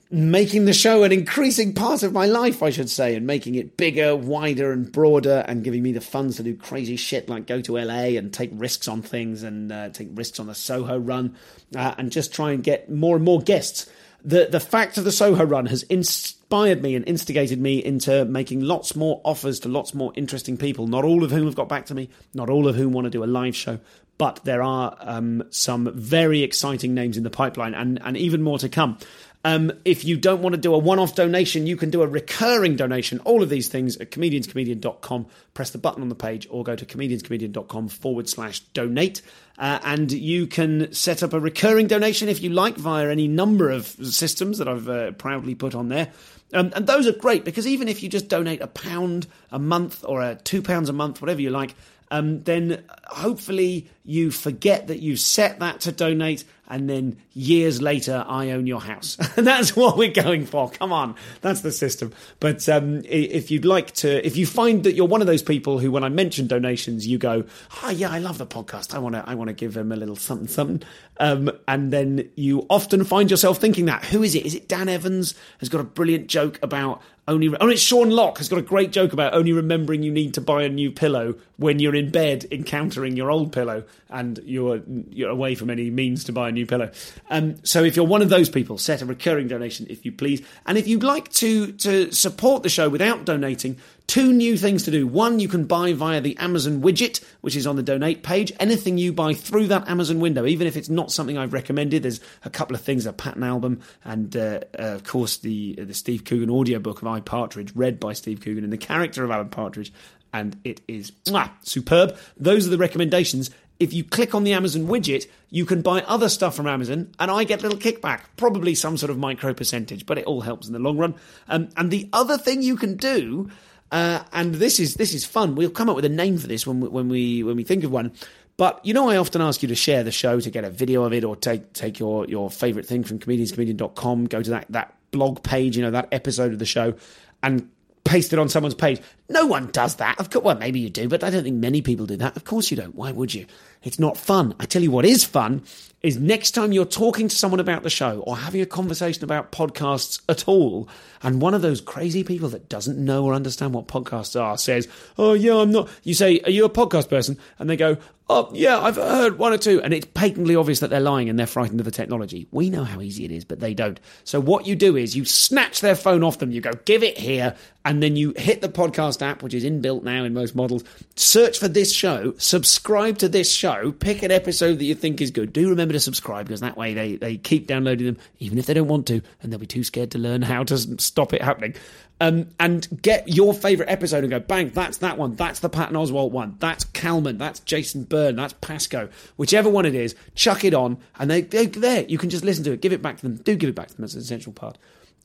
making 0.09 0.65
the 0.65 0.73
show 0.73 1.03
an 1.03 1.11
increasing 1.11 1.73
part 1.73 2.03
of 2.03 2.13
my 2.13 2.25
life, 2.25 2.63
I 2.63 2.69
should 2.69 2.89
say, 2.89 3.15
and 3.15 3.27
making 3.27 3.55
it 3.55 3.75
bigger, 3.75 4.15
wider, 4.15 4.71
and 4.71 4.91
broader, 4.91 5.43
and 5.47 5.63
giving 5.63 5.83
me 5.83 5.91
the 5.91 6.01
funds 6.01 6.37
to 6.37 6.43
do 6.43 6.55
crazy 6.55 6.95
shit 6.95 7.27
like 7.27 7.45
go 7.45 7.61
to 7.61 7.77
LA 7.77 8.17
and 8.17 8.33
take 8.33 8.51
risks 8.53 8.87
on 8.87 9.01
things 9.01 9.43
and 9.43 9.71
uh, 9.71 9.89
take 9.89 10.09
risks 10.13 10.39
on 10.39 10.47
the 10.47 10.55
Soho 10.55 10.97
run, 10.97 11.35
uh, 11.75 11.95
and 11.97 12.11
just 12.11 12.33
try 12.33 12.51
and 12.51 12.63
get 12.63 12.89
more 12.89 13.15
and 13.15 13.25
more 13.25 13.41
guests. 13.41 13.89
The 14.23 14.47
the 14.49 14.59
fact 14.59 14.97
of 14.97 15.03
the 15.03 15.11
Soho 15.11 15.45
run 15.45 15.67
has 15.67 15.83
inspired 15.83 16.81
me 16.81 16.95
and 16.95 17.07
instigated 17.07 17.61
me 17.61 17.83
into 17.83 18.25
making 18.25 18.61
lots 18.61 18.95
more 18.95 19.21
offers 19.23 19.59
to 19.61 19.69
lots 19.69 19.93
more 19.93 20.11
interesting 20.15 20.57
people. 20.57 20.87
Not 20.87 21.03
all 21.03 21.23
of 21.23 21.31
whom 21.31 21.45
have 21.45 21.55
got 21.55 21.69
back 21.69 21.85
to 21.87 21.95
me, 21.95 22.09
not 22.33 22.49
all 22.49 22.67
of 22.67 22.75
whom 22.75 22.93
want 22.93 23.05
to 23.05 23.11
do 23.11 23.23
a 23.23 23.25
live 23.25 23.55
show, 23.55 23.79
but 24.17 24.39
there 24.43 24.63
are 24.63 24.97
um, 24.99 25.43
some 25.51 25.91
very 25.93 26.41
exciting 26.41 26.93
names 26.93 27.17
in 27.17 27.23
the 27.23 27.29
pipeline, 27.29 27.73
and 27.73 28.01
and 28.03 28.17
even 28.17 28.41
more 28.41 28.57
to 28.59 28.69
come. 28.69 28.97
Um, 29.47 29.71
if 29.85 30.03
you 30.03 30.17
don't 30.17 30.41
want 30.41 30.55
to 30.55 30.61
do 30.61 30.73
a 30.73 30.77
one 30.77 30.99
off 30.99 31.15
donation, 31.15 31.67
you 31.67 31.77
can 31.77 31.89
do 31.89 32.01
a 32.01 32.07
recurring 32.07 32.75
donation. 32.75 33.19
All 33.19 33.41
of 33.41 33.47
these 33.47 33.69
things 33.69 33.95
at 33.95 34.11
comedianscomedian.com. 34.11 35.25
Press 35.53 35.69
the 35.69 35.77
button 35.77 36.03
on 36.03 36.09
the 36.09 36.15
page 36.15 36.49
or 36.51 36.65
go 36.65 36.75
to 36.75 36.85
comedianscomedian.com 36.85 37.87
forward 37.87 38.27
slash 38.27 38.59
donate. 38.73 39.21
Uh, 39.57 39.79
and 39.85 40.11
you 40.11 40.47
can 40.47 40.91
set 40.91 41.23
up 41.23 41.31
a 41.31 41.39
recurring 41.39 41.87
donation 41.87 42.27
if 42.27 42.43
you 42.43 42.49
like 42.49 42.75
via 42.75 43.09
any 43.09 43.29
number 43.29 43.69
of 43.69 43.85
systems 43.87 44.57
that 44.57 44.67
I've 44.67 44.89
uh, 44.89 45.11
proudly 45.13 45.55
put 45.55 45.75
on 45.75 45.87
there. 45.87 46.11
Um, 46.53 46.73
and 46.75 46.85
those 46.85 47.07
are 47.07 47.13
great 47.13 47.45
because 47.45 47.65
even 47.65 47.87
if 47.87 48.03
you 48.03 48.09
just 48.09 48.27
donate 48.27 48.59
a 48.59 48.67
pound 48.67 49.27
a 49.49 49.59
month 49.59 50.03
or 50.05 50.21
a 50.21 50.35
two 50.35 50.61
pounds 50.61 50.89
a 50.89 50.93
month, 50.93 51.21
whatever 51.21 51.41
you 51.41 51.51
like, 51.51 51.73
um, 52.11 52.43
then 52.43 52.83
hopefully 53.05 53.89
you 54.03 54.31
forget 54.31 54.87
that 54.87 54.99
you 54.99 55.15
set 55.15 55.59
that 55.59 55.81
to 55.81 55.91
donate 55.91 56.45
and 56.69 56.89
then 56.89 57.17
years 57.33 57.81
later 57.81 58.25
I 58.27 58.51
own 58.51 58.67
your 58.67 58.81
house. 58.81 59.15
that's 59.35 59.75
what 59.75 59.97
we're 59.97 60.11
going 60.11 60.45
for. 60.45 60.69
Come 60.69 60.91
on, 60.91 61.15
that's 61.41 61.61
the 61.61 61.71
system. 61.71 62.13
But 62.39 62.67
um, 62.67 63.01
if 63.05 63.51
you'd 63.51 63.65
like 63.65 63.91
to, 63.95 64.25
if 64.25 64.35
you 64.35 64.45
find 64.45 64.83
that 64.83 64.93
you're 64.93 65.07
one 65.07 65.21
of 65.21 65.27
those 65.27 65.41
people 65.41 65.79
who, 65.79 65.91
when 65.91 66.03
I 66.03 66.09
mention 66.09 66.47
donations, 66.47 67.07
you 67.07 67.17
go, 67.17 67.45
"Oh 67.83 67.89
yeah, 67.89 68.11
I 68.11 68.19
love 68.19 68.37
the 68.37 68.45
podcast. 68.45 68.93
I 68.93 68.99
want 68.99 69.15
to, 69.15 69.23
I 69.25 69.35
want 69.35 69.47
to 69.47 69.53
give 69.53 69.73
them 69.73 69.91
a 69.91 69.95
little 69.95 70.15
something, 70.15 70.47
something," 70.47 70.83
um, 71.19 71.51
and 71.67 71.91
then 71.91 72.29
you 72.35 72.65
often 72.69 73.03
find 73.03 73.31
yourself 73.31 73.59
thinking 73.59 73.85
that, 73.85 74.03
"Who 74.05 74.23
is 74.23 74.35
it? 74.35 74.45
Is 74.45 74.55
it 74.55 74.67
Dan 74.67 74.89
Evans? 74.89 75.35
Has 75.59 75.69
got 75.69 75.81
a 75.81 75.85
brilliant 75.85 76.27
joke 76.27 76.59
about 76.61 77.01
only 77.27 77.53
oh 77.59 77.67
it's 77.67 77.81
Sean 77.81 78.09
Lock 78.09 78.37
has 78.37 78.49
got 78.49 78.59
a 78.59 78.63
great 78.63 78.91
joke 78.91 79.13
about 79.13 79.33
only 79.33 79.51
remembering 79.51 80.03
you 80.03 80.11
need 80.11 80.33
to 80.35 80.41
buy 80.41 80.63
a 80.63 80.69
new 80.69 80.91
pillow 80.91 81.35
when 81.57 81.79
you're 81.79 81.95
in 81.95 82.09
bed 82.09 82.45
encountering 82.51 83.17
your 83.17 83.29
old 83.29 83.51
pillow 83.51 83.83
and 84.09 84.39
you're 84.45 84.81
you're 85.09 85.29
away 85.29 85.55
from 85.55 85.69
any 85.69 85.89
means 85.89 86.23
to 86.25 86.31
buy 86.31 86.49
a 86.49 86.51
new 86.51 86.65
pillow. 86.65 86.89
Um, 87.29 87.55
so 87.63 87.83
if 87.83 87.95
you're 87.95 88.05
one 88.05 88.21
of 88.21 88.29
those 88.29 88.49
people, 88.49 88.77
set 88.77 89.01
a 89.01 89.05
recurring 89.05 89.47
donation 89.47 89.87
if 89.89 90.05
you 90.05 90.11
please. 90.11 90.41
And 90.65 90.77
if 90.77 90.87
you'd 90.87 91.03
like 91.03 91.31
to 91.33 91.71
to 91.73 92.11
support 92.11 92.63
the 92.63 92.69
show 92.69 92.89
without 92.89 93.25
donating, 93.25 93.77
Two 94.07 94.31
new 94.31 94.55
things 94.55 94.83
to 94.83 94.91
do. 94.91 95.05
One, 95.05 95.41
you 95.41 95.49
can 95.49 95.65
buy 95.65 95.91
via 95.91 96.21
the 96.21 96.37
Amazon 96.37 96.81
widget, 96.81 97.21
which 97.41 97.57
is 97.57 97.67
on 97.67 97.75
the 97.75 97.83
donate 97.83 98.23
page. 98.23 98.53
Anything 98.57 98.97
you 98.97 99.11
buy 99.11 99.33
through 99.33 99.67
that 99.67 99.89
Amazon 99.89 100.21
window, 100.21 100.45
even 100.45 100.65
if 100.65 100.77
it's 100.77 100.87
not 100.87 101.11
something 101.11 101.37
I've 101.37 101.51
recommended, 101.51 102.03
there's 102.03 102.21
a 102.45 102.49
couple 102.49 102.73
of 102.73 102.81
things 102.81 103.05
a 103.05 103.11
Patton 103.11 103.43
album 103.43 103.81
and, 104.05 104.33
uh, 104.37 104.61
uh, 104.79 104.83
of 104.83 105.03
course, 105.03 105.37
the 105.37 105.75
the 105.75 105.93
Steve 105.93 106.23
Coogan 106.23 106.49
audiobook 106.49 107.01
of 107.01 107.07
I 107.07 107.19
Partridge, 107.19 107.73
read 107.75 107.99
by 107.99 108.13
Steve 108.13 108.39
Coogan 108.39 108.63
and 108.63 108.71
the 108.71 108.77
character 108.77 109.25
of 109.25 109.31
Alan 109.31 109.49
Partridge. 109.49 109.91
And 110.33 110.57
it 110.63 110.79
is 110.87 111.11
mwah, 111.25 111.51
superb. 111.63 112.17
Those 112.37 112.65
are 112.65 112.69
the 112.69 112.77
recommendations 112.77 113.51
if 113.79 113.93
you 113.93 114.03
click 114.03 114.33
on 114.33 114.43
the 114.43 114.53
Amazon 114.53 114.87
widget, 114.87 115.27
you 115.49 115.65
can 115.65 115.81
buy 115.81 116.01
other 116.01 116.29
stuff 116.29 116.55
from 116.55 116.67
Amazon, 116.67 117.11
and 117.19 117.29
I 117.29 117.43
get 117.43 117.59
a 117.59 117.67
little 117.67 117.77
kickback, 117.77 118.21
probably 118.35 118.73
some 118.75 118.97
sort 118.97 119.09
of 119.09 119.17
micro 119.17 119.53
percentage, 119.53 120.05
but 120.05 120.17
it 120.17 120.25
all 120.25 120.41
helps 120.41 120.67
in 120.67 120.73
the 120.73 120.79
long 120.79 120.97
run. 120.97 121.15
Um, 121.47 121.69
and 121.77 121.91
the 121.91 122.09
other 122.11 122.37
thing 122.37 122.61
you 122.61 122.75
can 122.75 122.95
do 122.95 123.49
uh, 123.91 124.23
and 124.33 124.55
this 124.55 124.79
is 124.79 124.95
this 124.95 125.13
is 125.13 125.25
fun. 125.25 125.55
We'll 125.55 125.69
come 125.69 125.89
up 125.89 125.95
with 125.95 126.05
a 126.05 126.09
name 126.09 126.37
for 126.37 126.47
this 126.47 126.67
when 126.67 126.81
we, 126.81 126.87
when 126.87 127.09
we 127.09 127.43
when 127.43 127.55
we 127.55 127.63
think 127.63 127.83
of 127.83 127.91
one. 127.91 128.11
But 128.57 128.83
you 128.83 128.93
know, 128.93 129.09
I 129.09 129.17
often 129.17 129.41
ask 129.41 129.61
you 129.61 129.67
to 129.69 129.75
share 129.75 130.03
the 130.03 130.11
show 130.11 130.39
to 130.39 130.49
get 130.49 130.63
a 130.63 130.69
video 130.69 131.03
of 131.03 131.13
it, 131.13 131.23
or 131.23 131.35
take 131.35 131.73
take 131.73 131.99
your 131.99 132.25
your 132.25 132.49
favorite 132.49 132.85
thing 132.85 133.03
from 133.03 133.19
comedianscomedian.com, 133.19 134.25
go 134.25 134.41
to 134.41 134.49
that 134.49 134.65
that 134.69 134.95
blog 135.11 135.43
page, 135.43 135.77
you 135.77 135.83
know, 135.83 135.91
that 135.91 136.09
episode 136.11 136.51
of 136.53 136.59
the 136.59 136.65
show, 136.65 136.95
and 137.43 137.69
paste 138.03 138.33
it 138.33 138.39
on 138.39 138.49
someone's 138.49 138.75
page. 138.75 139.01
No 139.29 139.45
one 139.45 139.67
does 139.67 139.95
that. 139.95 140.19
Of 140.19 140.29
course, 140.29 140.43
well, 140.43 140.57
maybe 140.57 140.79
you 140.79 140.89
do, 140.89 141.07
but 141.07 141.23
I 141.23 141.29
don't 141.29 141.43
think 141.43 141.57
many 141.57 141.81
people 141.81 142.05
do 142.05 142.17
that. 142.17 142.35
Of 142.35 142.45
course 142.45 142.71
you 142.71 142.77
don't. 142.77 142.95
Why 142.95 143.11
would 143.11 143.33
you? 143.33 143.45
It's 143.87 143.99
not 143.99 144.17
fun. 144.17 144.53
I 144.59 144.65
tell 144.65 144.83
you 144.83 144.91
what 144.91 145.05
is 145.05 145.23
fun 145.23 145.63
is 146.01 146.17
next 146.17 146.51
time 146.51 146.71
you're 146.71 146.85
talking 146.85 147.27
to 147.27 147.35
someone 147.35 147.59
about 147.59 147.83
the 147.83 147.89
show 147.89 148.19
or 148.19 148.37
having 148.37 148.61
a 148.61 148.65
conversation 148.65 149.23
about 149.23 149.51
podcasts 149.51 150.21
at 150.29 150.47
all, 150.47 150.87
and 151.23 151.41
one 151.41 151.53
of 151.53 151.61
those 151.61 151.81
crazy 151.81 152.23
people 152.23 152.49
that 152.49 152.69
doesn't 152.69 153.03
know 153.03 153.23
or 153.25 153.33
understand 153.33 153.73
what 153.73 153.87
podcasts 153.87 154.39
are 154.39 154.57
says, 154.57 154.87
Oh, 155.17 155.33
yeah, 155.33 155.55
I'm 155.55 155.71
not. 155.71 155.89
You 156.03 156.13
say, 156.13 156.39
Are 156.41 156.51
you 156.51 156.65
a 156.65 156.69
podcast 156.69 157.09
person? 157.09 157.37
And 157.57 157.69
they 157.69 157.77
go, 157.77 157.97
Oh, 158.29 158.49
yeah, 158.53 158.77
I've 158.77 158.97
heard 158.97 159.37
one 159.37 159.53
or 159.53 159.57
two. 159.57 159.81
And 159.81 159.93
it's 159.93 160.05
patently 160.13 160.55
obvious 160.55 160.81
that 160.81 160.89
they're 160.89 160.99
lying 160.99 161.29
and 161.29 161.39
they're 161.39 161.47
frightened 161.47 161.79
of 161.79 161.85
the 161.85 161.91
technology. 161.91 162.45
We 162.51 162.69
know 162.69 162.83
how 162.83 162.99
easy 162.99 163.23
it 163.23 163.31
is, 163.31 163.45
but 163.45 163.61
they 163.61 163.73
don't. 163.73 163.99
So 164.25 164.41
what 164.41 164.67
you 164.67 164.75
do 164.75 164.97
is 164.97 165.15
you 165.15 165.23
snatch 165.23 165.79
their 165.79 165.95
phone 165.95 166.23
off 166.23 166.37
them, 166.37 166.51
you 166.51 166.61
go, 166.61 166.71
Give 166.85 167.03
it 167.03 167.17
here, 167.17 167.55
and 167.85 168.03
then 168.03 168.15
you 168.15 168.33
hit 168.35 168.61
the 168.61 168.69
podcast 168.69 169.21
app, 169.21 169.41
which 169.41 169.53
is 169.53 169.63
inbuilt 169.63 170.03
now 170.03 170.25
in 170.25 170.33
most 170.33 170.55
models, 170.55 170.83
search 171.15 171.57
for 171.57 171.69
this 171.69 171.91
show, 171.93 172.33
subscribe 172.37 173.17
to 173.19 173.29
this 173.29 173.51
show, 173.51 173.76
pick 173.91 174.23
an 174.23 174.31
episode 174.31 174.79
that 174.79 174.85
you 174.85 174.95
think 174.95 175.21
is 175.21 175.31
good. 175.31 175.53
Do 175.53 175.69
remember 175.69 175.93
to 175.93 175.99
subscribe 175.99 176.47
because 176.47 176.61
that 176.61 176.77
way 176.77 176.93
they, 176.93 177.15
they 177.15 177.37
keep 177.37 177.67
downloading 177.67 178.05
them, 178.05 178.17
even 178.39 178.57
if 178.57 178.65
they 178.65 178.73
don't 178.73 178.87
want 178.87 179.07
to, 179.07 179.21
and 179.41 179.51
they'll 179.51 179.59
be 179.59 179.65
too 179.65 179.83
scared 179.83 180.11
to 180.11 180.17
learn 180.17 180.41
how 180.41 180.63
to 180.63 180.77
stop 180.99 181.33
it 181.33 181.41
happening. 181.41 181.75
Um, 182.19 182.47
and 182.59 182.87
get 183.01 183.27
your 183.27 183.53
favourite 183.53 183.91
episode 183.91 184.23
and 184.23 184.31
go, 184.31 184.39
bang, 184.39 184.71
that's 184.71 184.97
that 184.97 185.17
one, 185.17 185.35
that's 185.35 185.59
the 185.59 185.69
Patton 185.69 185.95
Oswalt 185.95 186.31
one, 186.31 186.55
that's 186.59 186.83
Calman, 186.85 187.37
that's 187.37 187.59
Jason 187.59 188.05
Byrne, 188.05 188.35
that's 188.35 188.53
Pascoe, 188.53 189.09
whichever 189.35 189.69
one 189.69 189.85
it 189.85 189.93
is, 189.93 190.15
chuck 190.33 190.63
it 190.63 190.73
on, 190.73 190.97
and 191.19 191.29
they, 191.29 191.41
they 191.41 191.67
there. 191.67 192.05
You 192.05 192.17
can 192.17 192.31
just 192.31 192.43
listen 192.43 192.63
to 192.63 192.71
it, 192.71 192.81
give 192.81 192.93
it 192.93 193.03
back 193.03 193.17
to 193.17 193.21
them. 193.21 193.35
Do 193.35 193.55
give 193.55 193.69
it 193.69 193.75
back 193.75 193.89
to 193.89 193.95
them. 193.95 194.01
That's 194.01 194.15
an 194.15 194.21
essential 194.21 194.51
part. 194.51 194.77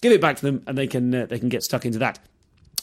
Give 0.03 0.13
it 0.13 0.21
back 0.21 0.37
to 0.37 0.43
them, 0.43 0.63
and 0.67 0.77
they 0.77 0.87
can 0.87 1.15
uh, 1.15 1.27
they 1.27 1.39
can 1.39 1.49
get 1.49 1.63
stuck 1.63 1.87
into 1.87 1.99
that 2.01 2.19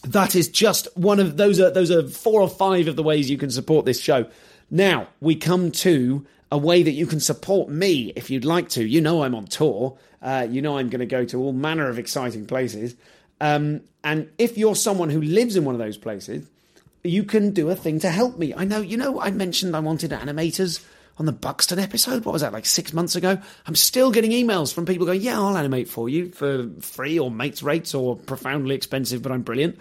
that 0.04 0.36
is 0.36 0.48
just 0.48 0.88
one 0.96 1.20
of 1.20 1.38
those 1.38 1.60
are 1.60 1.70
those 1.70 1.92
are 1.92 2.08
four 2.08 2.42
or 2.42 2.50
five 2.50 2.88
of 2.88 2.96
the 2.96 3.04
ways 3.04 3.30
you 3.30 3.38
can 3.38 3.52
support 3.52 3.86
this 3.86 4.00
show. 4.00 4.26
Now 4.70 5.08
we 5.20 5.36
come 5.36 5.72
to 5.72 6.26
a 6.52 6.58
way 6.58 6.84
that 6.84 6.92
you 6.92 7.06
can 7.06 7.20
support 7.20 7.70
me 7.70 8.12
if 8.16 8.30
you'd 8.30 8.46
like 8.46 8.70
to. 8.70 8.84
You 8.84 9.02
know 9.02 9.24
I'm 9.24 9.36
on 9.36 9.46
tour. 9.46 9.98
Uh, 10.22 10.48
you 10.50 10.62
know 10.62 10.78
I'm 10.78 10.90
going 10.90 11.00
to 11.00 11.06
go 11.06 11.26
to 11.26 11.40
all 11.40 11.54
manner 11.54 11.88
of 11.90 12.00
exciting 12.00 12.46
places. 12.46 12.96
Um, 13.40 13.82
and 14.04 14.30
if 14.38 14.58
you're 14.58 14.76
someone 14.76 15.10
who 15.10 15.22
lives 15.22 15.56
in 15.56 15.66
one 15.66 15.76
of 15.76 15.80
those 15.80 15.98
places, 15.98 16.48
you 17.04 17.24
can 17.24 17.52
do 17.52 17.70
a 17.70 17.76
thing 17.76 18.00
to 18.00 18.10
help 18.10 18.38
me. 18.38 18.54
I 18.54 18.66
know. 18.66 18.82
You 18.82 18.98
know 18.98 19.22
I 19.22 19.32
mentioned 19.32 19.76
I 19.76 19.80
wanted 19.80 20.12
animators 20.12 20.84
on 21.18 21.26
the 21.26 21.32
Buxton 21.32 21.80
episode. 21.80 22.26
What 22.26 22.34
was 22.34 22.42
that, 22.42 22.54
like 22.54 22.66
six 22.66 22.94
months 22.94 23.16
ago? 23.16 23.38
I'm 23.66 23.76
still 23.76 24.12
getting 24.12 24.32
emails 24.32 24.74
from 24.74 24.86
people 24.86 25.06
going, 25.06 25.22
Yeah, 25.22 25.40
I'll 25.40 25.58
animate 25.58 25.90
for 25.90 26.10
you 26.10 26.30
for 26.30 26.70
free 26.80 27.20
or 27.20 27.30
mates 27.30 27.62
rates 27.62 27.94
or 27.94 28.16
profoundly 28.16 28.76
expensive, 28.76 29.22
but 29.22 29.32
I'm 29.32 29.42
brilliant. 29.42 29.78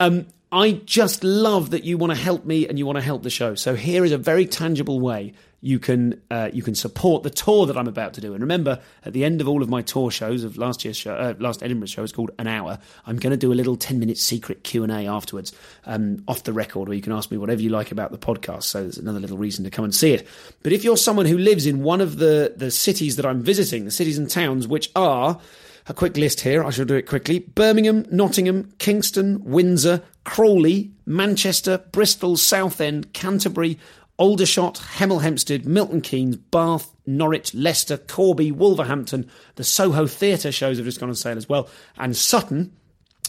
Um, 0.00 0.26
I 0.52 0.72
just 0.84 1.24
love 1.24 1.70
that 1.70 1.84
you 1.84 1.96
want 1.96 2.12
to 2.12 2.18
help 2.18 2.44
me 2.44 2.68
and 2.68 2.78
you 2.78 2.84
want 2.84 2.98
to 2.98 3.02
help 3.02 3.22
the 3.22 3.30
show. 3.30 3.54
So 3.54 3.74
here 3.74 4.04
is 4.04 4.12
a 4.12 4.18
very 4.18 4.44
tangible 4.44 5.00
way 5.00 5.32
you 5.64 5.78
can 5.78 6.20
uh, 6.28 6.50
you 6.52 6.60
can 6.60 6.74
support 6.74 7.22
the 7.22 7.30
tour 7.30 7.66
that 7.66 7.78
I'm 7.78 7.86
about 7.86 8.14
to 8.14 8.20
do. 8.20 8.34
And 8.34 8.42
remember, 8.42 8.80
at 9.04 9.12
the 9.12 9.24
end 9.24 9.40
of 9.40 9.48
all 9.48 9.62
of 9.62 9.68
my 9.68 9.80
tour 9.80 10.10
shows 10.10 10.42
of 10.42 10.58
last 10.58 10.84
year's 10.84 10.96
show, 10.96 11.14
uh, 11.14 11.34
last 11.38 11.62
Edinburgh 11.62 11.86
show, 11.86 12.02
it's 12.02 12.12
called 12.12 12.32
an 12.38 12.48
hour. 12.48 12.80
I'm 13.06 13.16
going 13.16 13.30
to 13.30 13.36
do 13.36 13.52
a 13.52 13.54
little 13.54 13.76
ten 13.76 14.00
minute 14.00 14.18
secret 14.18 14.64
Q 14.64 14.82
and 14.82 14.92
A 14.92 15.06
afterwards, 15.06 15.52
um, 15.86 16.22
off 16.26 16.42
the 16.42 16.52
record, 16.52 16.88
where 16.88 16.96
you 16.96 17.02
can 17.02 17.12
ask 17.12 17.30
me 17.30 17.38
whatever 17.38 17.62
you 17.62 17.70
like 17.70 17.92
about 17.92 18.10
the 18.10 18.18
podcast. 18.18 18.64
So 18.64 18.82
there's 18.82 18.98
another 18.98 19.20
little 19.20 19.38
reason 19.38 19.64
to 19.64 19.70
come 19.70 19.84
and 19.84 19.94
see 19.94 20.12
it. 20.12 20.26
But 20.64 20.72
if 20.72 20.82
you're 20.82 20.96
someone 20.96 21.26
who 21.26 21.38
lives 21.38 21.64
in 21.64 21.84
one 21.84 22.00
of 22.00 22.18
the 22.18 22.54
the 22.56 22.72
cities 22.72 23.16
that 23.16 23.24
I'm 23.24 23.40
visiting, 23.40 23.84
the 23.84 23.92
cities 23.92 24.18
and 24.18 24.28
towns 24.28 24.66
which 24.66 24.90
are 24.96 25.40
a 25.86 25.94
quick 25.94 26.16
list 26.16 26.40
here. 26.40 26.64
I 26.64 26.70
shall 26.70 26.84
do 26.84 26.94
it 26.94 27.06
quickly. 27.06 27.40
Birmingham, 27.40 28.06
Nottingham, 28.10 28.72
Kingston, 28.78 29.42
Windsor, 29.44 30.02
Crawley, 30.24 30.92
Manchester, 31.06 31.78
Bristol, 31.92 32.36
Southend, 32.36 33.12
Canterbury, 33.12 33.78
Aldershot, 34.18 34.76
Hemel 34.96 35.22
Hempstead, 35.22 35.66
Milton 35.66 36.00
Keynes, 36.00 36.36
Bath, 36.36 36.94
Norwich, 37.06 37.54
Leicester, 37.54 37.96
Corby, 37.96 38.52
Wolverhampton. 38.52 39.28
The 39.56 39.64
Soho 39.64 40.06
Theatre 40.06 40.52
shows 40.52 40.76
have 40.76 40.86
just 40.86 41.00
gone 41.00 41.08
on 41.08 41.14
sale 41.14 41.36
as 41.36 41.48
well. 41.48 41.68
And 41.96 42.16
Sutton. 42.16 42.72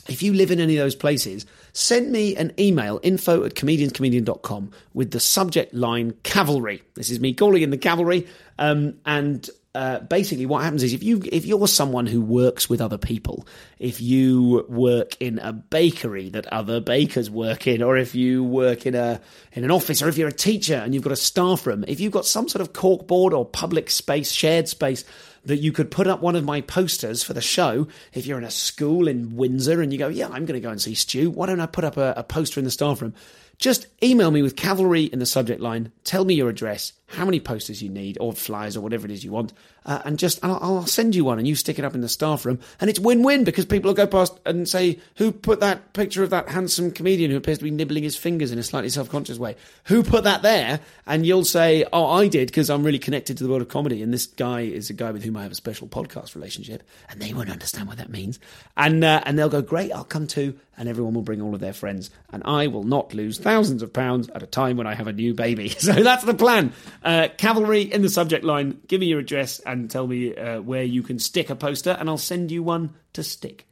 If 0.10 0.22
you 0.22 0.34
live 0.34 0.52
in 0.52 0.60
any 0.60 0.76
of 0.76 0.84
those 0.84 0.96
places, 0.96 1.46
send 1.72 2.12
me 2.12 2.36
an 2.36 2.52
email, 2.60 3.00
info 3.04 3.46
at 3.46 3.54
comedianscomedian.com, 3.54 4.72
with 4.94 5.12
the 5.12 5.20
subject 5.22 5.74
line 5.74 6.14
cavalry. 6.24 6.84
This 6.96 7.10
is 7.10 7.22
me 7.22 7.34
calling 7.34 7.62
in 7.62 7.70
the 7.70 7.78
cavalry. 7.78 8.28
Um, 8.60 8.96
and 9.06 9.50
uh, 9.76 10.00
basically 10.02 10.46
what 10.46 10.64
happens 10.64 10.84
is 10.84 10.94
if 10.94 11.02
you 11.02 11.22
if 11.32 11.46
you're 11.46 11.68
someone 11.68 12.06
who 12.06 12.22
works 12.22 12.70
with 12.70 12.80
other 12.80 12.98
people, 12.98 13.48
if 13.80 14.00
you 14.02 14.66
work 14.70 15.18
in 15.20 15.40
a 15.40 15.52
bakery 15.52 16.30
that 16.30 16.46
other 16.48 16.80
bakers 16.80 17.30
work 17.30 17.66
in, 17.66 17.82
or 17.82 17.98
if 17.98 18.14
you 18.14 18.44
work 18.44 18.86
in 18.86 18.94
a 18.94 19.20
in 19.54 19.64
an 19.64 19.72
office, 19.72 20.02
or 20.02 20.10
if 20.10 20.18
you're 20.18 20.28
a 20.28 20.34
teacher 20.34 20.76
and 20.76 20.94
you've 20.94 21.04
got 21.04 21.14
a 21.14 21.16
staff 21.16 21.66
room, 21.66 21.84
if 21.88 22.00
you've 22.00 22.12
got 22.12 22.28
some 22.28 22.48
sort 22.48 22.62
of 22.62 22.74
corkboard 22.74 23.32
or 23.32 23.46
public 23.46 23.90
space, 23.90 24.32
shared 24.32 24.68
space 24.70 25.04
that 25.46 25.58
you 25.58 25.72
could 25.72 25.90
put 25.92 26.08
up 26.08 26.22
one 26.22 26.36
of 26.36 26.44
my 26.44 26.62
posters 26.62 27.24
for 27.24 27.34
the 27.34 27.42
show. 27.42 27.88
If 28.14 28.26
you're 28.28 28.38
in 28.38 28.44
a 28.44 28.52
school 28.52 29.08
in 29.08 29.36
Windsor 29.36 29.82
and 29.82 29.92
you 29.92 30.00
go, 30.00 30.08
yeah, 30.08 30.28
I'm 30.28 30.46
going 30.46 30.54
to 30.54 30.62
go 30.62 30.70
and 30.70 30.82
see 30.82 30.94
Stu, 30.94 31.32
why 31.32 31.48
don't 31.48 31.60
I 31.60 31.66
put 31.66 31.84
up 31.84 31.98
a, 31.98 32.14
a 32.16 32.24
poster 32.24 32.60
in 32.60 32.64
the 32.64 32.72
staff 32.72 33.02
room? 33.02 33.14
Just 33.64 33.88
email 34.04 34.30
me 34.30 34.42
with 34.42 34.58
cavalry 34.58 35.04
in 35.04 35.20
the 35.20 35.26
subject 35.26 35.62
line. 35.62 35.94
Tell 36.04 36.26
me 36.26 36.34
your 36.34 36.50
address, 36.50 36.92
how 37.08 37.24
many 37.24 37.40
posters 37.40 37.82
you 37.82 37.88
need, 37.88 38.18
or 38.20 38.34
flyers, 38.34 38.76
or 38.76 38.82
whatever 38.82 39.06
it 39.06 39.12
is 39.12 39.24
you 39.24 39.32
want, 39.32 39.54
uh, 39.86 40.02
and 40.04 40.20
just 40.20 40.44
I'll, 40.44 40.60
I'll, 40.62 40.86
send 40.86 41.16
you 41.16 41.24
one, 41.24 41.40
and 41.40 41.48
you 41.48 41.56
stick 41.56 41.80
it 41.80 41.86
up 41.86 41.96
in 41.96 42.02
the 42.02 42.10
staff 42.10 42.46
room, 42.46 42.60
and 42.82 42.90
it's 42.90 43.00
win-win 43.00 43.46
because 43.46 43.66
people 43.66 43.88
will 43.88 43.96
go 43.96 44.06
past 44.06 44.38
and 44.46 44.68
say, 44.68 45.00
"Who 45.16 45.32
put 45.32 45.62
that 45.62 45.94
picture 45.94 46.24
of 46.24 46.30
that 46.32 46.50
handsome 46.50 46.92
comedian 46.92 47.32
who 47.32 47.38
appears 47.38 47.60
to 47.60 47.64
be 47.64 47.72
nibbling 47.72 48.04
his 48.04 48.18
fingers 48.18 48.52
in 48.52 48.60
a 48.60 48.64
slightly 48.64 48.90
self-conscious 48.90 49.40
way? 49.40 49.56
Who 49.86 50.04
put 50.04 50.26
that 50.26 50.42
there?" 50.42 50.82
And 51.08 51.26
you'll 51.26 51.46
say, 51.46 51.86
"Oh, 51.94 52.08
I 52.08 52.28
did 52.28 52.48
because 52.48 52.70
I'm 52.70 52.84
really 52.84 53.00
connected 53.00 53.38
to 53.38 53.46
the 53.46 53.50
world 53.50 53.62
of 53.62 53.70
comedy, 53.70 54.04
and 54.04 54.14
this 54.14 54.26
guy 54.26 54.62
is 54.62 54.90
a 54.90 54.94
guy 54.94 55.12
with 55.12 55.24
whom 55.24 55.38
I 55.38 55.44
have 55.44 55.54
a 55.54 55.56
special 55.56 55.88
podcast 55.88 56.36
relationship," 56.36 56.84
and 57.10 57.22
they 57.22 57.34
won't 57.34 57.50
understand 57.50 57.88
what 57.88 57.96
that 57.96 58.10
means, 58.10 58.40
and 58.76 59.06
uh, 59.06 59.22
and 59.26 59.40
they'll 59.40 59.48
go, 59.48 59.62
"Great, 59.62 59.94
I'll 59.94 60.04
come 60.04 60.28
too," 60.28 60.60
and 60.78 60.90
everyone 60.90 61.14
will 61.14 61.22
bring 61.22 61.42
all 61.42 61.54
of 61.54 61.60
their 61.60 61.74
friends, 61.74 62.10
and 62.32 62.44
I 62.46 62.68
will 62.68 62.84
not 62.84 63.14
lose 63.14 63.38
thousands 63.38 63.84
of 63.84 63.94
pounds 63.94 64.30
at 64.30 64.44
a 64.44 64.48
time 64.48 64.78
when 64.78 64.88
I 64.88 64.96
have 64.96 65.08
a 65.08 65.14
new 65.14 65.34
baby. 65.34 65.70
So 65.84 65.92
that's 65.92 66.24
the 66.24 66.34
plan. 66.34 66.72
Uh, 67.04 67.28
cavalry 67.38 67.82
in 67.82 68.02
the 68.04 68.10
subject 68.10 68.46
line. 68.46 68.80
Give 68.88 69.02
me 69.02 69.08
your 69.08 69.20
address 69.20 69.60
and 69.60 69.92
tell 69.92 70.08
me 70.08 70.34
uh, 70.36 70.62
where 70.62 70.84
you 70.84 71.04
can 71.04 71.20
stick 71.20 71.50
a 71.50 71.56
poster, 71.56 71.92
and 72.00 72.10
I'll 72.10 72.18
send 72.18 72.52
you 72.52 72.64
one 72.64 72.94
to 73.14 73.24
stick. 73.24 73.68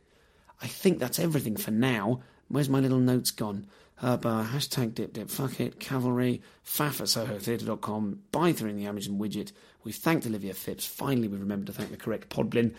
I 0.61 0.67
think 0.67 0.99
that's 0.99 1.19
everything 1.19 1.55
for 1.55 1.71
now. 1.71 2.21
Where's 2.49 2.69
my 2.69 2.79
little 2.79 2.99
notes 2.99 3.31
gone? 3.31 3.67
Uh, 4.01 4.17
hashtag 4.17 4.95
dip 4.95 5.13
dip, 5.13 5.29
fuck 5.29 5.59
it, 5.59 5.79
cavalry, 5.79 6.41
faff 6.65 6.99
at 6.99 7.07
sohotheatre.com, 7.07 8.19
buy 8.31 8.51
through 8.51 8.71
in 8.71 8.77
the 8.77 8.87
Amazon 8.87 9.19
widget. 9.19 9.51
We've 9.83 9.95
thanked 9.95 10.25
Olivia 10.25 10.53
Phipps. 10.53 10.85
Finally, 10.85 11.27
we've 11.27 11.39
remembered 11.39 11.67
to 11.67 11.73
thank 11.73 11.91
the 11.91 11.97
correct 11.97 12.29
Podblin. 12.29 12.73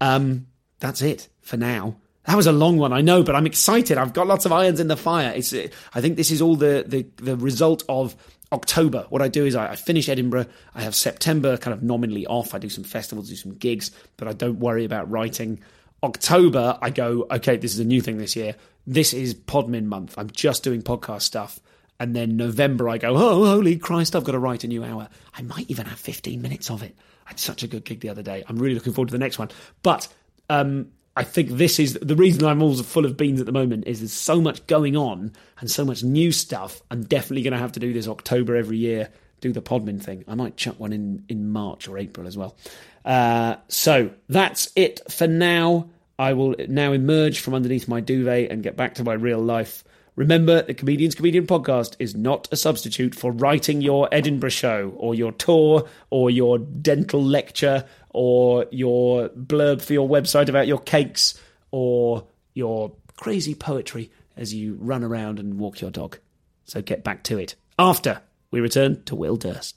Um, 0.00 0.48
that's 0.80 1.00
it 1.00 1.28
for 1.40 1.56
now. 1.56 1.96
That 2.26 2.36
was 2.36 2.46
a 2.46 2.52
long 2.52 2.78
one, 2.78 2.92
I 2.92 3.02
know, 3.02 3.22
but 3.22 3.36
I'm 3.36 3.46
excited. 3.46 3.98
I've 3.98 4.14
got 4.14 4.26
lots 4.26 4.46
of 4.46 4.52
irons 4.52 4.80
in 4.80 4.88
the 4.88 4.96
fire. 4.96 5.32
It's, 5.36 5.52
I 5.52 6.00
think 6.00 6.16
this 6.16 6.30
is 6.30 6.40
all 6.40 6.56
the, 6.56 6.84
the, 6.86 7.06
the 7.22 7.36
result 7.36 7.82
of 7.88 8.16
October. 8.50 9.06
What 9.10 9.20
I 9.20 9.28
do 9.28 9.44
is 9.44 9.54
I, 9.54 9.72
I, 9.72 9.76
finish 9.76 10.08
Edinburgh. 10.08 10.46
I 10.74 10.82
have 10.82 10.94
September 10.94 11.58
kind 11.58 11.74
of 11.74 11.82
nominally 11.82 12.26
off. 12.26 12.54
I 12.54 12.58
do 12.58 12.70
some 12.70 12.84
festivals, 12.84 13.28
do 13.28 13.36
some 13.36 13.52
gigs, 13.52 13.90
but 14.16 14.26
I 14.26 14.32
don't 14.32 14.58
worry 14.58 14.84
about 14.84 15.10
writing. 15.10 15.60
October, 16.02 16.78
I 16.80 16.90
go, 16.90 17.26
okay, 17.30 17.56
this 17.56 17.74
is 17.74 17.80
a 17.80 17.84
new 17.84 18.00
thing 18.00 18.16
this 18.16 18.36
year. 18.36 18.54
This 18.86 19.12
is 19.12 19.34
Podmin 19.34 19.84
month. 19.84 20.14
I'm 20.16 20.30
just 20.30 20.62
doing 20.62 20.82
podcast 20.82 21.22
stuff. 21.22 21.60
And 22.00 22.14
then 22.14 22.36
November, 22.36 22.88
I 22.88 22.98
go, 22.98 23.14
oh, 23.14 23.44
holy 23.44 23.76
Christ, 23.76 24.16
I've 24.16 24.24
got 24.24 24.32
to 24.32 24.38
write 24.38 24.64
a 24.64 24.68
new 24.68 24.82
hour. 24.82 25.08
I 25.34 25.42
might 25.42 25.70
even 25.70 25.86
have 25.86 25.98
15 25.98 26.40
minutes 26.40 26.70
of 26.70 26.82
it. 26.82 26.96
I 27.26 27.30
had 27.30 27.40
such 27.40 27.62
a 27.62 27.66
good 27.68 27.84
gig 27.84 28.00
the 28.00 28.08
other 28.08 28.22
day. 28.22 28.44
I'm 28.48 28.58
really 28.58 28.74
looking 28.74 28.92
forward 28.92 29.08
to 29.08 29.12
the 29.12 29.18
next 29.18 29.38
one. 29.38 29.50
But 29.82 30.08
um, 30.50 30.88
I 31.16 31.22
think 31.22 31.50
this 31.50 31.78
is 31.78 31.94
the 31.94 32.16
reason 32.16 32.44
I'm 32.44 32.62
all 32.62 32.74
full 32.74 33.04
of 33.04 33.16
beans 33.16 33.40
at 33.40 33.46
the 33.46 33.52
moment 33.52 33.86
is 33.86 34.00
there's 34.00 34.12
so 34.12 34.40
much 34.40 34.66
going 34.66 34.96
on 34.96 35.32
and 35.60 35.70
so 35.70 35.84
much 35.84 36.02
new 36.02 36.32
stuff. 36.32 36.82
I'm 36.90 37.04
definitely 37.04 37.42
going 37.42 37.52
to 37.52 37.58
have 37.58 37.72
to 37.72 37.80
do 37.80 37.92
this 37.92 38.08
October 38.08 38.56
every 38.56 38.78
year, 38.78 39.10
do 39.40 39.52
the 39.52 39.62
Podmin 39.62 40.02
thing. 40.02 40.24
I 40.26 40.34
might 40.34 40.56
chuck 40.56 40.80
one 40.80 40.92
in 40.92 41.24
in 41.28 41.50
March 41.50 41.86
or 41.88 41.98
April 41.98 42.26
as 42.26 42.36
well. 42.36 42.56
Uh, 43.04 43.56
so 43.68 44.10
that's 44.28 44.70
it 44.74 45.00
for 45.10 45.26
now. 45.28 45.88
I 46.18 46.32
will 46.32 46.54
now 46.68 46.92
emerge 46.92 47.40
from 47.40 47.54
underneath 47.54 47.88
my 47.88 48.00
duvet 48.00 48.50
and 48.50 48.62
get 48.62 48.76
back 48.76 48.94
to 48.96 49.04
my 49.04 49.14
real 49.14 49.40
life. 49.40 49.84
Remember, 50.16 50.62
the 50.62 50.74
Comedians 50.74 51.16
Comedian 51.16 51.44
podcast 51.46 51.96
is 51.98 52.14
not 52.14 52.46
a 52.52 52.56
substitute 52.56 53.16
for 53.16 53.32
writing 53.32 53.80
your 53.80 54.08
Edinburgh 54.12 54.50
show 54.50 54.94
or 54.96 55.12
your 55.12 55.32
tour 55.32 55.88
or 56.10 56.30
your 56.30 56.58
dental 56.58 57.22
lecture 57.22 57.84
or 58.14 58.66
your 58.70 59.28
blurb 59.30 59.82
for 59.82 59.92
your 59.92 60.08
website 60.08 60.48
about 60.48 60.66
your 60.66 60.78
cakes 60.78 61.38
or 61.70 62.26
your 62.54 62.92
crazy 63.16 63.54
poetry 63.54 64.10
as 64.36 64.54
you 64.54 64.78
run 64.80 65.04
around 65.04 65.38
and 65.38 65.58
walk 65.58 65.80
your 65.80 65.90
dog. 65.90 66.18
So 66.64 66.80
get 66.80 67.04
back 67.04 67.24
to 67.24 67.38
it. 67.38 67.56
After 67.78 68.22
we 68.50 68.60
return 68.60 69.02
to 69.04 69.16
Will 69.16 69.36
Durst. 69.36 69.76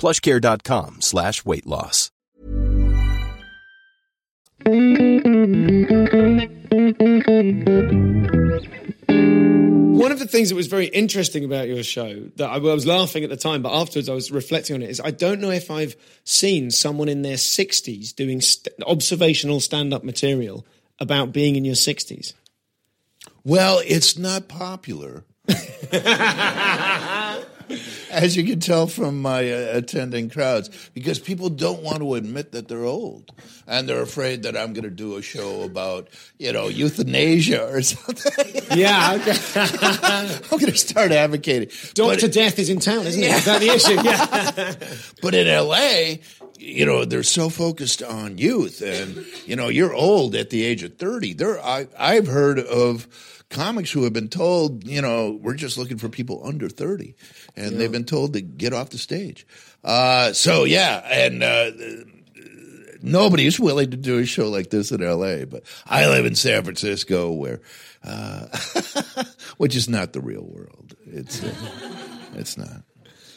plushcare.com 0.00 1.02
slash 1.02 1.44
weight 1.44 1.66
loss. 1.66 2.10
One 10.00 10.12
of 10.12 10.18
the 10.18 10.26
things 10.26 10.48
that 10.48 10.54
was 10.54 10.68
very 10.68 10.86
interesting 10.86 11.44
about 11.44 11.68
your 11.68 11.82
show 11.82 12.30
that 12.36 12.48
I, 12.48 12.54
I 12.54 12.58
was 12.58 12.86
laughing 12.86 13.24
at 13.24 13.30
the 13.30 13.36
time, 13.36 13.60
but 13.60 13.72
afterwards 13.72 14.08
I 14.08 14.14
was 14.14 14.30
reflecting 14.30 14.76
on 14.76 14.82
it 14.82 14.88
is 14.88 15.00
I 15.00 15.10
don't 15.10 15.40
know 15.40 15.50
if 15.50 15.70
I've 15.70 15.94
seen 16.24 16.70
someone 16.70 17.10
in 17.10 17.20
their 17.20 17.36
60s 17.36 18.14
doing 18.14 18.40
st- 18.40 18.74
observational 18.86 19.60
stand 19.60 19.92
up 19.92 20.02
material 20.02 20.64
about 20.98 21.32
being 21.32 21.56
in 21.56 21.66
your 21.66 21.74
60s. 21.74 22.32
Well, 23.44 23.82
it's 23.86 24.16
not 24.16 24.48
popular. 24.48 25.24
As 28.10 28.36
you 28.36 28.44
can 28.44 28.60
tell 28.60 28.86
from 28.86 29.20
my 29.20 29.50
uh, 29.50 29.70
attending 29.72 30.30
crowds, 30.30 30.70
because 30.94 31.18
people 31.18 31.48
don't 31.48 31.82
want 31.82 31.98
to 31.98 32.14
admit 32.14 32.52
that 32.52 32.68
they're 32.68 32.84
old. 32.84 33.32
And 33.66 33.88
they're 33.88 34.02
afraid 34.02 34.42
that 34.42 34.56
I'm 34.56 34.72
going 34.72 34.84
to 34.84 34.90
do 34.90 35.16
a 35.16 35.22
show 35.22 35.62
about, 35.62 36.08
you 36.38 36.52
know, 36.52 36.68
euthanasia 36.68 37.68
or 37.68 37.82
something. 37.82 38.62
Yeah. 38.76 39.12
I'm 39.54 40.58
going 40.58 40.72
to 40.72 40.76
start 40.76 41.12
advocating. 41.12 41.70
Doctor 41.94 42.28
Death 42.28 42.58
is 42.58 42.68
in 42.68 42.80
town, 42.80 43.06
isn't 43.06 43.22
it? 43.22 43.30
Is 43.30 43.44
that 43.44 43.60
the 43.60 43.68
issue? 43.68 44.00
Yeah. 44.02 44.74
But 45.22 45.34
in 45.34 45.46
LA, 45.46 46.16
you 46.60 46.84
know, 46.84 47.04
they're 47.04 47.22
so 47.22 47.48
focused 47.48 48.02
on 48.02 48.38
youth, 48.38 48.82
and 48.82 49.24
you 49.46 49.56
know, 49.56 49.68
you're 49.68 49.94
old 49.94 50.34
at 50.34 50.50
the 50.50 50.62
age 50.62 50.82
of 50.82 50.96
thirty. 50.96 51.32
There, 51.32 51.58
I, 51.58 51.88
I've 51.98 52.26
heard 52.26 52.58
of 52.58 53.08
comics 53.50 53.90
who 53.90 54.04
have 54.04 54.12
been 54.12 54.28
told, 54.28 54.84
you 54.84 55.02
know, 55.02 55.38
we're 55.42 55.54
just 55.54 55.76
looking 55.76 55.98
for 55.98 56.08
people 56.08 56.40
under 56.44 56.68
thirty, 56.68 57.14
and 57.56 57.78
they've 57.78 57.92
been 57.92 58.04
told 58.04 58.32
to 58.32 58.40
get 58.40 58.72
off 58.72 58.90
the 58.90 58.98
stage. 58.98 59.46
Uh, 59.84 60.32
so 60.32 60.64
yeah, 60.64 61.06
and. 61.10 61.42
Uh, 61.42 61.70
Nobody 63.02 63.46
is 63.46 63.58
willing 63.58 63.92
to 63.92 63.96
do 63.96 64.18
a 64.18 64.26
show 64.26 64.50
like 64.50 64.68
this 64.68 64.92
in 64.92 65.00
LA, 65.00 65.46
but 65.46 65.62
I 65.86 66.06
live 66.06 66.26
in 66.26 66.34
San 66.34 66.64
Francisco, 66.64 67.32
where, 67.32 67.62
uh, 68.04 68.46
which 69.56 69.74
is 69.74 69.88
not 69.88 70.12
the 70.12 70.20
real 70.20 70.44
world. 70.44 70.94
It's, 71.06 71.42
uh, 71.42 71.54
it's 72.34 72.58
not. 72.58 72.82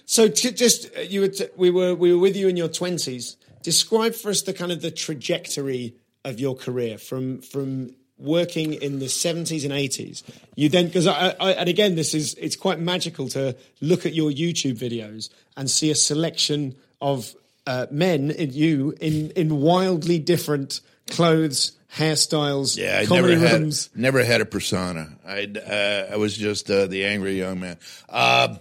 So 0.05 0.27
t- 0.27 0.51
just 0.51 0.95
uh, 0.97 1.01
you 1.01 1.21
were 1.21 1.27
t- 1.29 1.47
we 1.55 1.69
were 1.69 1.95
we 1.95 2.11
were 2.13 2.19
with 2.19 2.35
you 2.35 2.47
in 2.47 2.57
your 2.57 2.67
twenties. 2.67 3.37
Describe 3.61 4.13
for 4.13 4.29
us 4.31 4.41
the 4.41 4.53
kind 4.53 4.71
of 4.71 4.81
the 4.81 4.91
trajectory 4.91 5.95
of 6.25 6.39
your 6.39 6.55
career 6.55 6.97
from 6.97 7.41
from 7.41 7.95
working 8.23 8.73
in 8.73 8.99
the 8.99 9.09
seventies 9.09 9.63
and 9.63 9.73
eighties. 9.73 10.23
You 10.55 10.69
then 10.69 10.87
because 10.87 11.07
I, 11.07 11.35
I 11.39 11.51
and 11.53 11.69
again 11.69 11.95
this 11.95 12.13
is 12.13 12.33
it's 12.35 12.55
quite 12.55 12.79
magical 12.79 13.27
to 13.29 13.55
look 13.81 14.05
at 14.05 14.13
your 14.13 14.31
YouTube 14.31 14.77
videos 14.77 15.29
and 15.55 15.69
see 15.69 15.91
a 15.91 15.95
selection 15.95 16.75
of 17.01 17.35
uh, 17.67 17.87
men 17.91 18.31
in 18.31 18.53
you 18.53 18.95
in 18.99 19.31
in 19.31 19.61
wildly 19.61 20.19
different 20.19 20.81
clothes, 21.09 21.73
hairstyles, 21.95 22.77
Yeah, 22.77 22.99
I 23.01 23.13
never 23.13 23.37
had 23.37 23.73
never 23.95 24.23
had 24.23 24.41
a 24.41 24.45
persona. 24.45 25.09
I 25.25 25.47
uh, 25.55 26.13
I 26.13 26.17
was 26.17 26.35
just 26.35 26.69
uh, 26.69 26.87
the 26.87 27.05
angry 27.05 27.37
young 27.37 27.59
man. 27.59 27.77
Uh, 28.09 28.55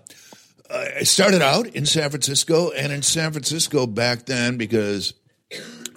I 0.70 1.02
started 1.02 1.42
out 1.42 1.66
in 1.66 1.84
San 1.84 2.08
Francisco, 2.10 2.70
and 2.70 2.92
in 2.92 3.02
San 3.02 3.32
Francisco 3.32 3.86
back 3.86 4.24
then 4.24 4.56
because 4.56 5.12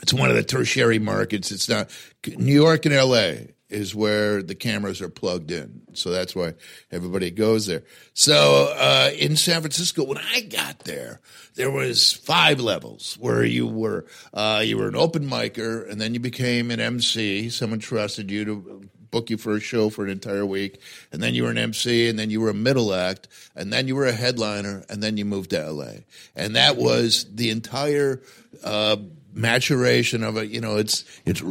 it's 0.02 0.14
one 0.14 0.30
of 0.30 0.36
the 0.36 0.44
tertiary 0.44 1.00
markets. 1.00 1.52
It's 1.52 1.70
not 1.70 1.90
New 2.38 2.54
York 2.54 2.86
and 2.86 2.94
L.A. 2.94 3.55
is 3.76 3.94
where 3.94 4.42
the 4.42 4.56
cameras 4.56 5.02
are 5.02 5.10
plugged 5.10 5.52
in, 5.52 5.82
so 5.94 6.10
that's 6.10 6.36
why 6.36 6.54
everybody 6.92 7.30
goes 7.30 7.68
there. 7.68 7.84
So 8.14 8.74
uh, 8.78 9.12
in 9.18 9.36
San 9.36 9.62
Francisco, 9.62 10.04
when 10.06 10.18
I 10.18 10.42
got 10.42 10.80
there, 10.80 11.20
there 11.56 11.70
was 11.70 12.14
five 12.14 12.60
levels 12.60 13.18
where 13.20 13.44
you 13.44 13.68
were 13.68 14.06
uh, 14.34 14.62
you 14.64 14.78
were 14.78 14.88
an 14.88 14.96
open 14.96 15.28
micer, 15.28 15.90
and 15.90 16.00
then 16.00 16.14
you 16.14 16.20
became 16.20 16.72
an 16.72 16.80
MC. 16.80 17.50
Someone 17.50 17.80
trusted 17.80 18.32
you 18.32 18.46
to 18.46 18.90
book 19.12 19.30
you 19.30 19.38
for 19.38 19.56
a 19.56 19.60
show 19.60 19.90
for 19.90 20.04
an 20.04 20.10
entire 20.10 20.46
week, 20.46 20.82
and 21.12 21.22
then 21.22 21.34
you 21.34 21.44
were 21.44 21.52
an 21.52 21.58
MC, 21.58 22.10
and 22.10 22.18
then 22.18 22.30
you 22.30 22.42
were 22.42 22.50
a 22.50 22.54
middle 22.54 22.94
act, 22.94 23.28
and 23.56 23.72
then 23.72 23.88
you 23.88 23.96
were 23.96 24.06
a 24.06 24.12
headliner, 24.12 24.84
and 24.90 25.02
then 25.02 25.18
you 25.18 25.26
moved 25.26 25.52
to 25.52 25.72
LA, 25.72 26.04
and 26.36 26.56
that 26.56 26.78
was 26.78 27.26
the 27.34 27.50
entire 27.50 28.22
uh, 28.64 28.98
maturation 29.34 30.24
of 30.24 30.38
it. 30.38 30.50
You 30.50 30.62
know, 30.62 30.78
it's 30.78 31.06
it's 31.26 31.42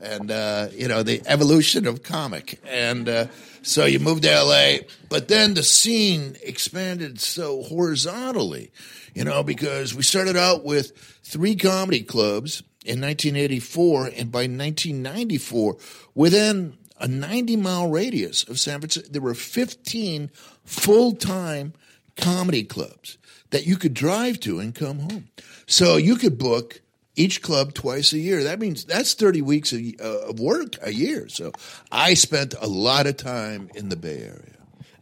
and 0.00 0.30
uh, 0.30 0.68
you 0.72 0.88
know 0.88 1.02
the 1.02 1.22
evolution 1.26 1.86
of 1.86 2.02
comic, 2.02 2.60
and 2.66 3.08
uh, 3.08 3.26
so 3.62 3.84
you 3.84 3.98
moved 3.98 4.22
to 4.22 4.42
LA, 4.42 4.78
but 5.08 5.28
then 5.28 5.54
the 5.54 5.62
scene 5.62 6.36
expanded 6.42 7.20
so 7.20 7.62
horizontally, 7.62 8.70
you 9.14 9.24
know, 9.24 9.42
because 9.42 9.94
we 9.94 10.02
started 10.02 10.36
out 10.36 10.64
with 10.64 10.92
three 11.22 11.56
comedy 11.56 12.02
clubs 12.02 12.62
in 12.84 13.00
1984, 13.00 14.06
and 14.16 14.32
by 14.32 14.40
1994, 14.40 15.76
within 16.14 16.78
a 17.00 17.08
90 17.08 17.56
mile 17.56 17.90
radius 17.90 18.44
of 18.48 18.58
San 18.58 18.80
Francisco, 18.80 19.10
there 19.10 19.22
were 19.22 19.34
15 19.34 20.30
full 20.64 21.12
time 21.12 21.74
comedy 22.16 22.64
clubs 22.64 23.18
that 23.50 23.66
you 23.66 23.76
could 23.76 23.94
drive 23.94 24.40
to 24.40 24.58
and 24.58 24.74
come 24.74 25.00
home. 25.00 25.28
So 25.66 25.96
you 25.96 26.16
could 26.16 26.38
book 26.38 26.80
each 27.18 27.42
club 27.42 27.74
twice 27.74 28.12
a 28.12 28.18
year. 28.18 28.44
That 28.44 28.60
means 28.60 28.84
that's 28.84 29.14
30 29.14 29.42
weeks 29.42 29.72
of, 29.72 29.80
uh, 30.00 30.28
of 30.30 30.40
work 30.40 30.76
a 30.82 30.92
year. 30.92 31.28
So 31.28 31.52
I 31.90 32.14
spent 32.14 32.54
a 32.60 32.66
lot 32.68 33.06
of 33.06 33.16
time 33.16 33.70
in 33.74 33.88
the 33.88 33.96
Bay 33.96 34.18
Area. 34.22 34.54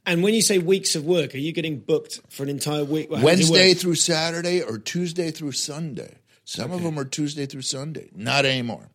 And 0.05 0.23
when 0.23 0.35
you 0.35 0.43
say 0.43 0.59
weeks 0.59 0.95
of 0.95 1.05
work, 1.05 1.35
are 1.35 1.39
you 1.39 1.53
getting 1.53 1.79
booked 1.81 2.21
for 2.29 2.45
an 2.45 2.49
entire 2.49 2.85
week? 2.85 3.13
How 3.13 3.23
Wednesday 3.23 3.75
through 3.75 3.97
Saturday 3.97 4.63
or 4.63 4.79
Tuesday 4.79 5.31
through 5.31 5.53
Sunday. 5.53 6.15
Some 6.45 6.71
of 6.71 6.83
them 6.83 6.97
are 6.99 7.05
Tuesday 7.05 7.47
through 7.47 7.63
Sunday. 7.63 8.09
Not 8.15 8.45
anymore. 8.45 8.89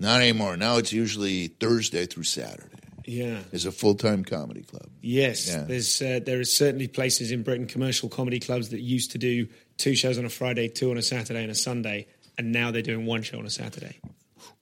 Not 0.00 0.20
anymore. 0.20 0.56
Now 0.56 0.76
it's 0.78 0.92
usually 0.92 1.46
Thursday 1.48 2.04
through 2.06 2.24
Saturday. 2.24 2.68
Yeah. 3.04 3.38
Is 3.52 3.64
a 3.64 3.70
full 3.70 3.94
time 3.94 4.24
comedy 4.24 4.62
club. 4.62 4.88
Yes, 5.00 5.46
Yeah. 5.46 5.62
there's 5.62 6.02
uh, 6.02 6.18
there 6.26 6.40
are 6.40 6.44
certainly 6.44 6.88
places 6.88 7.30
in 7.30 7.44
Britain, 7.44 7.66
commercial 7.68 8.08
comedy 8.08 8.40
clubs 8.40 8.70
that 8.70 8.80
used 8.80 9.12
to 9.12 9.18
do 9.18 9.46
two 9.76 9.94
shows 9.94 10.18
on 10.18 10.24
a 10.24 10.28
Friday, 10.28 10.66
two 10.66 10.90
on 10.90 10.98
a 10.98 11.02
Saturday, 11.02 11.42
and 11.42 11.50
a 11.52 11.54
Sunday, 11.54 12.08
and 12.38 12.52
now 12.52 12.70
they're 12.70 12.82
doing 12.82 13.06
one 13.06 13.22
show 13.22 13.38
on 13.38 13.46
a 13.46 13.50
Saturday. 13.50 14.00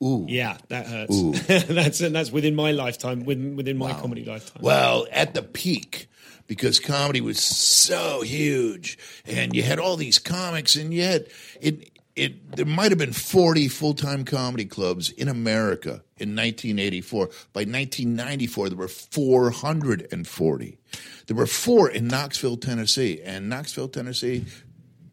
Ooh. 0.03 0.27
Yeah, 0.29 0.59
that 0.69 0.87
hurts. 0.87 1.47
that's 1.67 2.01
and 2.01 2.15
that's 2.15 2.31
within 2.31 2.55
my 2.55 2.73
lifetime, 2.73 3.25
within 3.25 3.57
within 3.57 3.79
my 3.79 3.93
comedy 3.93 4.25
lifetime. 4.25 4.63
Well, 4.63 5.07
at 5.11 5.35
the 5.35 5.43
peak, 5.43 6.09
because 6.47 6.81
comedy 6.81 7.21
was 7.21 7.39
so 7.39 8.23
huge, 8.23 8.99
and 9.25 9.55
you 9.55 9.63
had 9.63 9.79
all 9.79 9.97
these 9.97 10.19
comics, 10.19 10.77
and 10.77 10.93
yet 10.93 11.29
it 11.61 11.91
it 12.17 12.57
there 12.57 12.67
might 12.67 12.91
have 12.93 12.99
been 12.99 13.13
forty 13.13 13.69
full 13.69 13.95
time 13.95 14.25
comedy 14.25 14.65
clubs 14.65 15.11
in 15.11 15.29
America 15.29 16.03
in 16.17 16.31
1984. 16.37 17.27
By 17.53 17.61
1994, 17.61 18.69
there 18.71 18.79
were 18.79 18.89
440. 18.89 20.79
There 21.27 21.37
were 21.37 21.47
four 21.47 21.91
in 21.91 22.07
Knoxville, 22.09 22.57
Tennessee, 22.59 23.21
and 23.23 23.49
Knoxville, 23.49 23.89
Tennessee, 23.89 24.45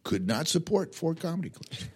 could 0.04 0.28
not 0.28 0.48
support 0.48 0.94
four 0.94 1.16
comedy 1.16 1.50
clubs. 1.50 1.88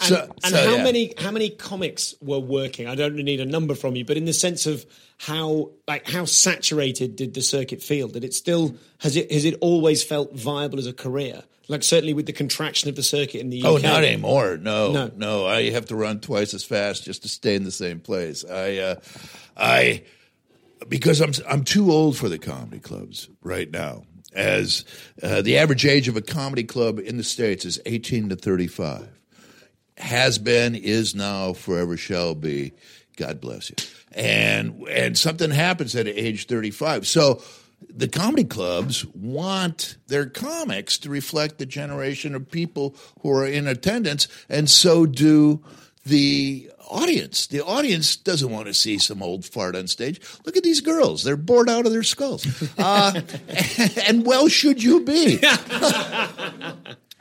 And, 0.00 0.08
So- 0.08 0.34
and 0.44 0.54
so, 0.54 0.56
how 0.70 0.76
yeah. 0.76 0.84
many 0.84 1.14
how 1.18 1.30
many 1.30 1.50
comics 1.50 2.14
were 2.20 2.38
working? 2.38 2.86
I 2.86 2.94
don't 2.94 3.14
need 3.16 3.40
a 3.40 3.46
number 3.46 3.74
from 3.74 3.96
you, 3.96 4.04
but 4.04 4.16
in 4.16 4.24
the 4.24 4.32
sense 4.32 4.66
of 4.66 4.84
how 5.18 5.70
like 5.86 6.08
how 6.08 6.24
saturated 6.24 7.16
did 7.16 7.34
the 7.34 7.42
circuit 7.42 7.82
feel? 7.82 8.08
Did 8.08 8.24
it 8.24 8.34
still 8.34 8.74
has 8.98 9.16
it 9.16 9.30
has 9.30 9.44
it 9.44 9.56
always 9.60 10.02
felt 10.02 10.34
viable 10.34 10.78
as 10.78 10.86
a 10.86 10.92
career? 10.92 11.42
Like 11.68 11.84
certainly 11.84 12.14
with 12.14 12.26
the 12.26 12.32
contraction 12.32 12.88
of 12.88 12.96
the 12.96 13.02
circuit 13.02 13.40
in 13.40 13.50
the 13.50 13.62
UK. 13.62 13.68
Oh, 13.68 13.76
not 13.76 14.02
anymore. 14.02 14.56
No, 14.56 14.90
No. 14.90 15.10
no, 15.16 15.46
I 15.46 15.70
have 15.70 15.86
to 15.86 15.94
run 15.96 16.18
twice 16.20 16.52
as 16.52 16.64
fast 16.64 17.04
just 17.04 17.22
to 17.22 17.28
stay 17.28 17.54
in 17.54 17.62
the 17.62 17.70
same 17.70 18.00
place. 18.00 18.44
I, 18.44 18.78
uh, 18.78 18.94
I, 19.56 20.02
because 20.88 21.20
I'm 21.20 21.32
I'm 21.48 21.62
too 21.64 21.92
old 21.92 22.16
for 22.16 22.28
the 22.28 22.38
comedy 22.38 22.80
clubs 22.80 23.28
right 23.42 23.70
now. 23.70 24.02
As 24.32 24.84
uh, 25.22 25.42
the 25.42 25.58
average 25.58 25.84
age 25.84 26.06
of 26.08 26.16
a 26.16 26.20
comedy 26.22 26.62
club 26.64 26.98
in 27.00 27.16
the 27.16 27.24
states 27.24 27.64
is 27.64 27.80
18 27.84 28.28
to 28.30 28.36
35, 28.36 29.08
has 30.00 30.38
been, 30.38 30.74
is 30.74 31.14
now, 31.14 31.52
forever 31.52 31.96
shall 31.96 32.34
be. 32.34 32.72
God 33.16 33.40
bless 33.40 33.70
you. 33.70 33.76
And 34.12 34.88
and 34.88 35.16
something 35.16 35.50
happens 35.50 35.94
at 35.94 36.08
age 36.08 36.46
35. 36.46 37.06
So 37.06 37.42
the 37.88 38.08
comedy 38.08 38.44
clubs 38.44 39.04
want 39.06 39.96
their 40.08 40.26
comics 40.26 40.98
to 40.98 41.10
reflect 41.10 41.58
the 41.58 41.66
generation 41.66 42.34
of 42.34 42.50
people 42.50 42.96
who 43.20 43.30
are 43.30 43.46
in 43.46 43.66
attendance, 43.66 44.28
and 44.48 44.68
so 44.68 45.06
do 45.06 45.62
the 46.04 46.70
audience. 46.88 47.46
The 47.46 47.62
audience 47.62 48.16
doesn't 48.16 48.50
want 48.50 48.66
to 48.66 48.74
see 48.74 48.98
some 48.98 49.22
old 49.22 49.44
fart 49.44 49.76
on 49.76 49.86
stage. 49.86 50.20
Look 50.44 50.56
at 50.56 50.62
these 50.62 50.80
girls; 50.80 51.22
they're 51.22 51.36
bored 51.36 51.68
out 51.68 51.86
of 51.86 51.92
their 51.92 52.02
skulls, 52.02 52.46
uh, 52.78 53.20
and 54.06 54.26
well 54.26 54.48
should 54.48 54.82
you 54.82 55.04
be. 55.04 55.40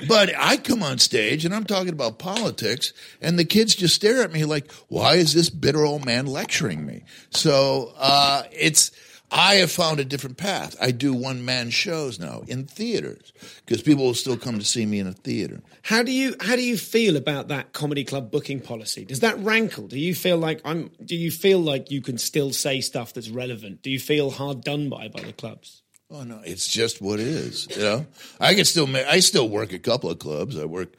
But 0.07 0.31
I 0.37 0.57
come 0.57 0.81
on 0.81 0.97
stage 0.99 1.45
and 1.45 1.53
I'm 1.53 1.65
talking 1.65 1.93
about 1.93 2.19
politics, 2.19 2.93
and 3.21 3.37
the 3.37 3.45
kids 3.45 3.75
just 3.75 3.95
stare 3.95 4.23
at 4.23 4.31
me 4.31 4.45
like, 4.45 4.71
"Why 4.87 5.15
is 5.15 5.33
this 5.33 5.49
bitter 5.49 5.83
old 5.83 6.05
man 6.05 6.25
lecturing 6.25 6.85
me?" 6.85 7.03
So 7.31 7.93
uh, 7.97 8.43
it's. 8.51 8.91
I 9.31 9.55
have 9.55 9.71
found 9.71 9.99
a 9.99 10.05
different 10.05 10.37
path. 10.37 10.75
I 10.81 10.89
do 10.89 11.13
one 11.13 11.45
man 11.45 11.69
shows 11.69 12.19
now 12.19 12.41
in 12.47 12.65
theaters 12.65 13.31
because 13.63 13.83
people 13.83 14.03
will 14.05 14.15
still 14.15 14.37
come 14.37 14.57
to 14.57 14.65
see 14.65 14.87
me 14.87 14.97
in 14.97 15.05
a 15.05 15.13
theater. 15.13 15.61
How 15.83 16.01
do 16.01 16.11
you 16.11 16.35
how 16.39 16.55
do 16.55 16.63
you 16.63 16.77
feel 16.77 17.15
about 17.15 17.49
that 17.49 17.71
comedy 17.71 18.03
club 18.03 18.31
booking 18.31 18.59
policy? 18.59 19.05
Does 19.05 19.19
that 19.19 19.37
rankle? 19.37 19.87
Do 19.87 19.99
you 19.99 20.15
feel 20.15 20.37
like 20.37 20.61
I'm? 20.65 20.89
Do 21.05 21.15
you 21.15 21.29
feel 21.29 21.59
like 21.59 21.91
you 21.91 22.01
can 22.01 22.17
still 22.17 22.51
say 22.53 22.81
stuff 22.81 23.13
that's 23.13 23.29
relevant? 23.29 23.83
Do 23.83 23.91
you 23.91 23.99
feel 23.99 24.31
hard 24.31 24.63
done 24.63 24.89
by 24.89 25.09
by 25.09 25.21
the 25.21 25.33
clubs? 25.33 25.83
Oh 26.11 26.23
no, 26.23 26.41
it's 26.43 26.67
just 26.67 27.01
what 27.01 27.19
it 27.19 27.27
is. 27.27 27.67
You 27.69 27.83
know, 27.83 28.05
I 28.39 28.55
can 28.55 28.65
still 28.65 28.87
ma- 28.87 29.07
I 29.07 29.19
still 29.19 29.47
work 29.47 29.73
a 29.73 29.79
couple 29.79 30.09
of 30.09 30.17
clubs. 30.17 30.57
I 30.57 30.65
work 30.65 30.93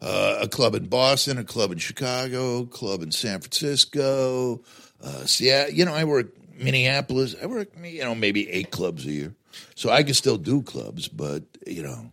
uh, 0.00 0.38
a 0.42 0.48
club 0.48 0.76
in 0.76 0.86
Boston, 0.86 1.36
a 1.38 1.44
club 1.44 1.72
in 1.72 1.78
Chicago, 1.78 2.60
a 2.60 2.66
club 2.66 3.02
in 3.02 3.10
San 3.10 3.40
Francisco, 3.40 4.62
uh, 5.02 5.24
Seattle. 5.26 5.74
You 5.74 5.84
know, 5.84 5.94
I 5.94 6.04
work 6.04 6.28
Minneapolis. 6.56 7.34
I 7.42 7.46
work 7.46 7.70
you 7.82 8.04
know 8.04 8.14
maybe 8.14 8.48
eight 8.50 8.70
clubs 8.70 9.04
a 9.04 9.10
year, 9.10 9.34
so 9.74 9.90
I 9.90 10.04
can 10.04 10.14
still 10.14 10.38
do 10.38 10.62
clubs. 10.62 11.08
But 11.08 11.42
you 11.66 11.82
know, 11.82 12.12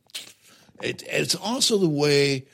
it, 0.82 1.04
it's 1.06 1.36
also 1.36 1.78
the 1.78 1.88
way 1.90 2.48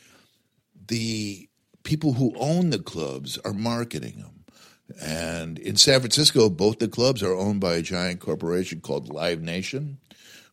the 0.87 1.47
people 1.83 2.13
who 2.13 2.33
own 2.35 2.69
the 2.69 2.79
clubs 2.79 3.37
are 3.45 3.53
marketing 3.53 4.17
them. 4.17 4.34
And 5.01 5.59
in 5.59 5.75
San 5.75 5.99
Francisco, 5.99 6.49
both 6.49 6.79
the 6.79 6.87
clubs 6.87 7.21
are 7.21 7.33
owned 7.33 7.59
by 7.59 7.75
a 7.75 7.81
giant 7.81 8.19
corporation 8.19 8.79
called 8.79 9.09
Live 9.09 9.41
Nation, 9.41 9.97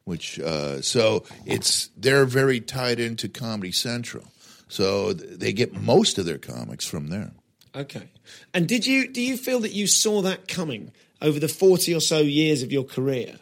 which 0.05 0.41
uh, 0.41 0.83
so 0.83 1.25
it's 1.47 1.89
they're 1.97 2.25
very 2.25 2.61
tied 2.61 2.99
into 2.99 3.29
Comedy 3.29 3.73
Central, 3.73 4.25
so 4.69 5.13
th- 5.13 5.39
they 5.39 5.53
get 5.53 5.81
most 5.81 6.19
of 6.19 6.27
their 6.27 6.39
comics 6.39 6.87
from 6.87 7.09
there. 7.09 7.31
Okay. 7.75 8.09
And 8.53 8.67
did 8.69 8.87
you 8.87 9.09
do 9.09 9.23
you 9.23 9.37
feel 9.37 9.61
that 9.61 9.73
you 9.73 9.87
saw 9.87 10.23
that 10.23 10.49
coming 10.49 10.93
over 11.21 11.39
the 11.39 11.49
forty 11.49 11.95
or 11.95 12.01
so 12.01 12.19
years 12.19 12.63
of 12.63 12.73
your 12.73 12.85
career? 12.85 13.37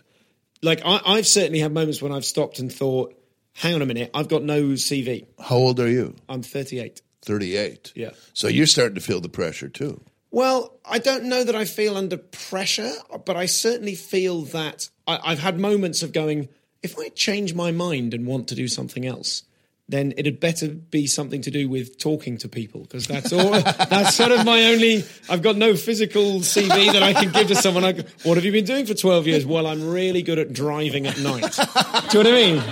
Like 0.63 0.83
I, 0.85 1.01
I've 1.05 1.27
certainly 1.27 1.61
had 1.61 1.73
moments 1.73 2.03
when 2.03 2.13
I've 2.13 2.27
stopped 2.27 2.59
and 2.59 2.71
thought, 2.71 3.15
"Hang 3.55 3.75
on 3.75 3.83
a 3.83 3.87
minute, 3.87 4.11
I've 4.13 4.29
got 4.29 4.43
no 4.43 4.63
CV. 4.73 5.27
How 5.39 5.57
old 5.57 5.81
are 5.81 5.89
you? 5.89 6.15
I'm 6.29 6.43
38." 6.43 7.01
Thirty-eight. 7.23 7.93
Yeah. 7.95 8.11
So 8.33 8.49
you're 8.49 8.67
starting 8.67 8.95
to 8.95 9.01
feel 9.01 9.21
the 9.21 9.29
pressure 9.29 9.69
too. 9.69 10.01
Well, 10.31 10.79
I 10.85 10.99
don't 10.99 11.25
know 11.25 11.43
that 11.43 11.57
I 11.57 11.65
feel 11.65 11.97
under 11.97 12.17
pressure, 12.17 12.93
but 13.25 13.37
I 13.37 13.47
certainly 13.47 13.95
feel 13.97 14.43
that 14.43 14.89
I, 15.07 15.19
I've 15.25 15.41
had 15.41 15.59
moments 15.59 16.03
of 16.03 16.13
going, 16.13 16.49
if 16.83 16.99
I 16.99 17.09
change 17.09 17.55
my 17.55 17.73
mind 17.73 18.15
and 18.15 18.27
want 18.27 18.49
to 18.49 18.55
do 18.55 18.69
something 18.69 19.05
else, 19.05 19.43
then 19.89 20.15
it 20.17 20.25
had 20.25 20.39
better 20.39 20.69
be 20.69 21.09
something 21.09 21.43
to 21.43 21.51
do 21.51 21.69
with 21.69 21.99
talking 21.99 22.39
to 22.39 22.49
people 22.49 22.83
because 22.83 23.09
that's 23.09 23.33
all. 23.33 23.51
that's 23.61 24.15
sort 24.15 24.31
of 24.31 24.47
my 24.47 24.67
only. 24.67 25.05
I've 25.29 25.43
got 25.43 25.57
no 25.57 25.75
physical 25.75 26.39
CV 26.41 26.93
that 26.93 27.03
I 27.03 27.13
can 27.13 27.33
give 27.33 27.49
to 27.49 27.57
someone. 27.57 27.85
I, 27.85 28.05
what 28.23 28.37
have 28.37 28.45
you 28.45 28.53
been 28.53 28.65
doing 28.65 28.87
for 28.87 28.95
twelve 28.95 29.27
years? 29.27 29.45
Well, 29.45 29.67
I'm 29.67 29.91
really 29.91 30.23
good 30.23 30.39
at 30.39 30.53
driving 30.53 31.09
at 31.09 31.19
night. 31.19 31.59
do 32.11 32.19
you 32.19 32.25
know 32.25 32.31
what 32.31 32.39
I 32.39 32.53
mean? 32.53 32.63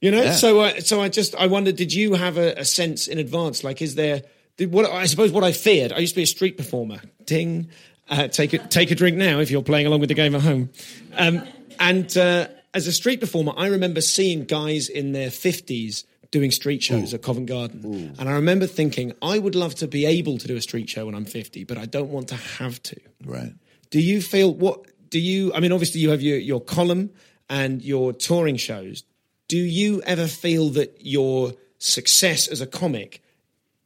You 0.00 0.12
know, 0.12 0.30
so 0.30 0.60
uh, 0.60 0.80
so 0.80 1.02
I 1.02 1.08
just 1.08 1.34
I 1.34 1.48
wonder, 1.48 1.72
did 1.72 1.92
you 1.92 2.14
have 2.14 2.38
a, 2.38 2.52
a 2.52 2.64
sense 2.64 3.08
in 3.08 3.18
advance? 3.18 3.64
Like, 3.64 3.82
is 3.82 3.96
there 3.96 4.22
what 4.66 4.90
I 4.90 5.06
suppose 5.06 5.32
what 5.32 5.44
I 5.44 5.52
feared? 5.52 5.92
I 5.92 5.98
used 5.98 6.14
to 6.14 6.20
be 6.20 6.24
a 6.24 6.26
street 6.26 6.56
performer. 6.56 7.00
Ding, 7.24 7.68
uh, 8.08 8.28
take 8.28 8.52
a 8.52 8.58
take 8.58 8.90
a 8.90 8.94
drink 8.94 9.16
now 9.16 9.40
if 9.40 9.50
you're 9.50 9.62
playing 9.62 9.86
along 9.86 10.00
with 10.00 10.08
the 10.08 10.14
game 10.14 10.34
at 10.34 10.42
home. 10.42 10.70
Um, 11.16 11.42
and 11.78 12.16
uh, 12.16 12.48
as 12.74 12.86
a 12.86 12.92
street 12.92 13.20
performer, 13.20 13.52
I 13.56 13.68
remember 13.68 14.00
seeing 14.00 14.44
guys 14.44 14.88
in 14.88 15.12
their 15.12 15.30
fifties 15.30 16.04
doing 16.30 16.50
street 16.50 16.82
shows 16.82 17.14
at 17.14 17.22
Covent 17.22 17.46
Garden, 17.46 18.14
and 18.18 18.28
I 18.28 18.32
remember 18.32 18.66
thinking, 18.66 19.14
I 19.22 19.38
would 19.38 19.54
love 19.54 19.74
to 19.76 19.88
be 19.88 20.04
able 20.04 20.36
to 20.38 20.46
do 20.46 20.56
a 20.56 20.60
street 20.60 20.90
show 20.90 21.06
when 21.06 21.14
I'm 21.14 21.24
50, 21.24 21.64
but 21.64 21.78
I 21.78 21.86
don't 21.86 22.10
want 22.10 22.28
to 22.28 22.34
have 22.34 22.82
to. 22.82 23.00
Right. 23.24 23.54
Do 23.88 23.98
you 23.98 24.20
feel 24.20 24.52
what 24.52 24.84
do 25.10 25.18
you 25.18 25.52
I 25.54 25.60
mean 25.60 25.72
obviously 25.72 26.00
you 26.00 26.10
have 26.10 26.20
your, 26.20 26.38
your 26.38 26.60
column 26.60 27.10
and 27.48 27.82
your 27.82 28.12
touring 28.12 28.56
shows. 28.56 29.04
Do 29.46 29.56
you 29.56 30.02
ever 30.02 30.26
feel 30.26 30.68
that 30.70 30.98
your 31.00 31.54
success 31.78 32.48
as 32.48 32.60
a 32.60 32.66
comic 32.66 33.22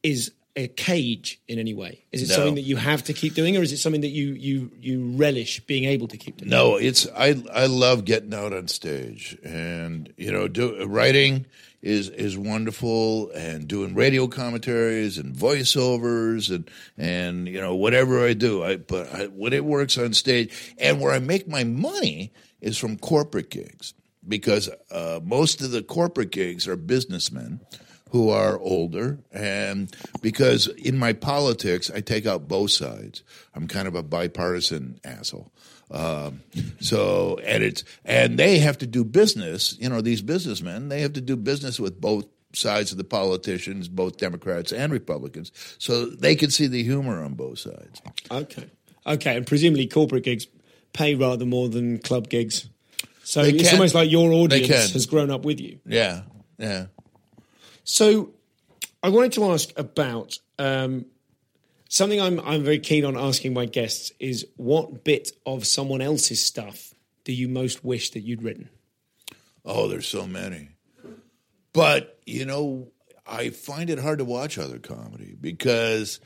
is 0.03 0.33
a 0.55 0.69
cage 0.69 1.41
in 1.49 1.59
any 1.59 1.73
way? 1.73 2.05
Is 2.13 2.23
it 2.23 2.29
No. 2.29 2.35
something 2.37 2.55
that 2.57 2.63
you 2.63 2.77
have 2.77 3.03
to 3.05 3.13
keep 3.15 3.35
doing 3.35 3.57
or 3.57 3.63
is 3.63 3.73
it 3.73 3.79
something 3.79 4.03
that 4.03 4.09
you 4.11 4.35
you 4.35 4.71
you 4.79 5.13
relish 5.17 5.61
being 5.61 5.85
able 5.85 6.09
to 6.09 6.17
keep 6.19 6.37
doing? 6.37 6.51
No, 6.51 6.77
it's 6.77 7.07
I 7.17 7.43
I 7.53 7.67
love 7.67 8.05
getting 8.05 8.35
out 8.35 8.53
on 8.53 8.69
stage 8.69 9.37
and 9.43 10.13
you 10.19 10.31
know 10.31 10.49
do 10.49 10.85
writing 10.87 11.47
is 11.81 12.11
is 12.11 12.37
wonderful 12.37 13.31
and 13.31 13.67
doing 13.67 13.95
radio 13.95 14.27
commentaries 14.29 15.17
and 15.19 15.35
voiceovers 15.35 16.55
and 16.55 16.71
and 16.99 17.49
you 17.49 17.61
know 17.61 17.75
whatever 17.75 18.25
I 18.25 18.35
do 18.35 18.63
I 18.63 18.77
but 18.77 19.13
I, 19.13 19.27
when 19.27 19.53
it 19.53 19.65
works 19.65 19.97
on 19.99 20.13
stage 20.13 20.75
and 20.79 21.01
where 21.01 21.13
I 21.13 21.19
make 21.19 21.49
my 21.49 21.65
money 21.65 22.33
is 22.61 22.79
from 22.79 22.99
corporate 22.99 23.51
gigs 23.51 23.95
because 24.29 24.71
uh, 24.91 25.19
most 25.25 25.61
of 25.63 25.71
the 25.73 25.83
corporate 25.83 26.31
gigs 26.31 26.69
are 26.69 26.77
businessmen 26.77 27.61
who 28.13 28.29
are 28.29 28.59
older 28.59 29.19
and 29.33 29.95
because 30.21 30.69
in 30.69 30.99
my 30.99 31.13
politics 31.15 31.91
I 31.91 32.01
take 32.01 32.27
out 32.27 32.47
both 32.47 32.71
sides. 32.71 33.23
I'm 33.55 33.67
kind 33.67 33.89
of 33.89 33.95
a 33.95 34.03
bipartisan 34.03 35.01
asshole. 35.05 35.51
Um, 35.91 36.43
so 36.81 37.39
and 37.45 37.63
it's 37.63 37.85
and 38.05 38.39
they 38.39 38.59
have 38.59 38.79
to 38.79 38.87
do 38.87 39.05
business. 39.05 39.77
You 39.79 39.89
know, 39.89 40.01
these 40.01 40.23
businessmen 40.23 40.89
they 40.89 41.01
have 41.01 41.15
to 41.15 41.21
do 41.21 41.37
business 41.37 41.81
with 41.81 42.01
both 42.01 42.27
sides 42.55 42.93
of 42.93 42.99
the 42.99 43.05
politicians, 43.05 43.89
both 43.89 44.19
Democrats 44.19 44.73
and 44.73 44.93
Republicans, 44.93 45.51
so 45.79 46.07
they 46.07 46.35
can 46.35 46.51
see 46.51 46.67
the 46.67 46.83
humor 46.83 47.23
on 47.25 47.33
both 47.35 47.59
sides. 47.59 48.03
Okay. 48.31 48.71
Okay, 49.07 49.37
and 49.37 49.47
presumably 49.47 49.87
corporate 49.87 50.23
gigs 50.25 50.47
pay 50.93 51.15
rather 51.15 51.45
more 51.47 51.69
than 51.69 51.99
club 51.99 52.29
gigs. 52.29 52.69
So 53.25 53.43
They 53.43 53.51
it's 53.51 53.65
can. 53.71 53.79
almost 53.79 53.95
like 53.95 54.11
your 54.11 54.31
audience 54.33 54.93
has 54.93 55.07
grown 55.07 55.31
up 55.31 55.45
with 55.45 55.61
you. 55.61 55.79
Yeah, 55.87 56.23
yeah. 56.59 56.87
So, 57.85 58.35
I 59.03 59.09
wanted 59.09 59.33
to 59.33 59.51
ask 59.51 59.71
about 59.77 60.39
um, 60.59 61.07
something 61.89 62.21
I'm 62.21 62.41
I'm 62.41 62.63
very 62.63 62.79
keen 62.79 63.05
on 63.05 63.17
asking 63.17 63.53
my 63.53 63.67
guests 63.67 64.13
is 64.21 64.47
what 64.57 65.05
bit 65.05 65.33
of 65.45 65.67
someone 65.67 66.01
else's 66.01 66.41
stuff 66.41 66.95
do 67.25 67.33
you 67.33 67.49
most 67.49 67.85
wish 67.85 68.11
that 68.11 68.21
you'd 68.21 68.43
written? 68.43 68.69
Oh, 69.65 69.89
there's 69.89 70.09
so 70.09 70.27
many. 70.27 70.71
But, 71.73 72.19
you 72.27 72.45
know, 72.45 72.89
I 73.27 73.51
find 73.51 73.91
it 73.91 73.99
hard 73.99 74.19
to 74.19 74.25
watch 74.25 74.59
other 74.59 74.79
comedy 74.79 75.35
because 75.41 76.21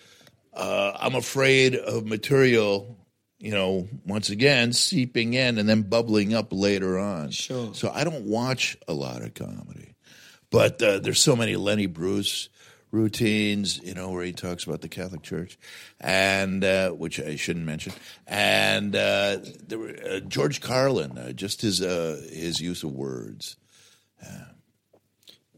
uh, 0.54 0.92
I'm 0.98 1.14
afraid 1.14 1.76
of 1.76 2.06
material, 2.06 2.98
you 3.38 3.52
know, 3.52 3.88
once 4.04 4.30
again, 4.30 4.72
seeping 4.72 5.34
in 5.34 5.58
and 5.58 5.68
then 5.68 5.82
bubbling 5.82 6.34
up 6.34 6.52
later 6.52 6.98
on. 6.98 7.30
Sure. 7.30 7.74
So 7.74 7.90
I 7.90 8.04
don't 8.04 8.24
watch 8.24 8.76
a 8.88 8.92
lot 8.92 9.22
of 9.22 9.34
comedy. 9.34 9.94
But 10.56 10.82
uh, 10.82 11.00
there's 11.00 11.20
so 11.20 11.36
many 11.36 11.54
Lenny 11.54 11.84
Bruce 11.84 12.48
routines, 12.90 13.78
you 13.82 13.92
know, 13.92 14.08
where 14.08 14.24
he 14.24 14.32
talks 14.32 14.64
about 14.64 14.80
the 14.80 14.88
Catholic 14.88 15.20
Church, 15.20 15.58
and 16.00 16.64
uh, 16.64 16.92
which 16.92 17.20
I 17.20 17.36
shouldn't 17.36 17.66
mention, 17.66 17.92
and 18.26 18.96
uh, 18.96 19.36
there 19.68 19.78
were, 19.78 19.94
uh, 20.10 20.20
George 20.20 20.62
Carlin, 20.62 21.18
uh, 21.18 21.32
just 21.32 21.60
his 21.60 21.82
uh, 21.82 22.22
his 22.32 22.58
use 22.58 22.84
of 22.84 22.92
words. 22.92 23.58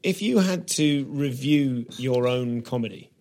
If 0.03 0.21
you 0.21 0.39
had 0.39 0.67
to 0.67 1.05
review 1.05 1.87
your 1.97 2.27
own 2.27 2.63
comedy, 2.63 3.13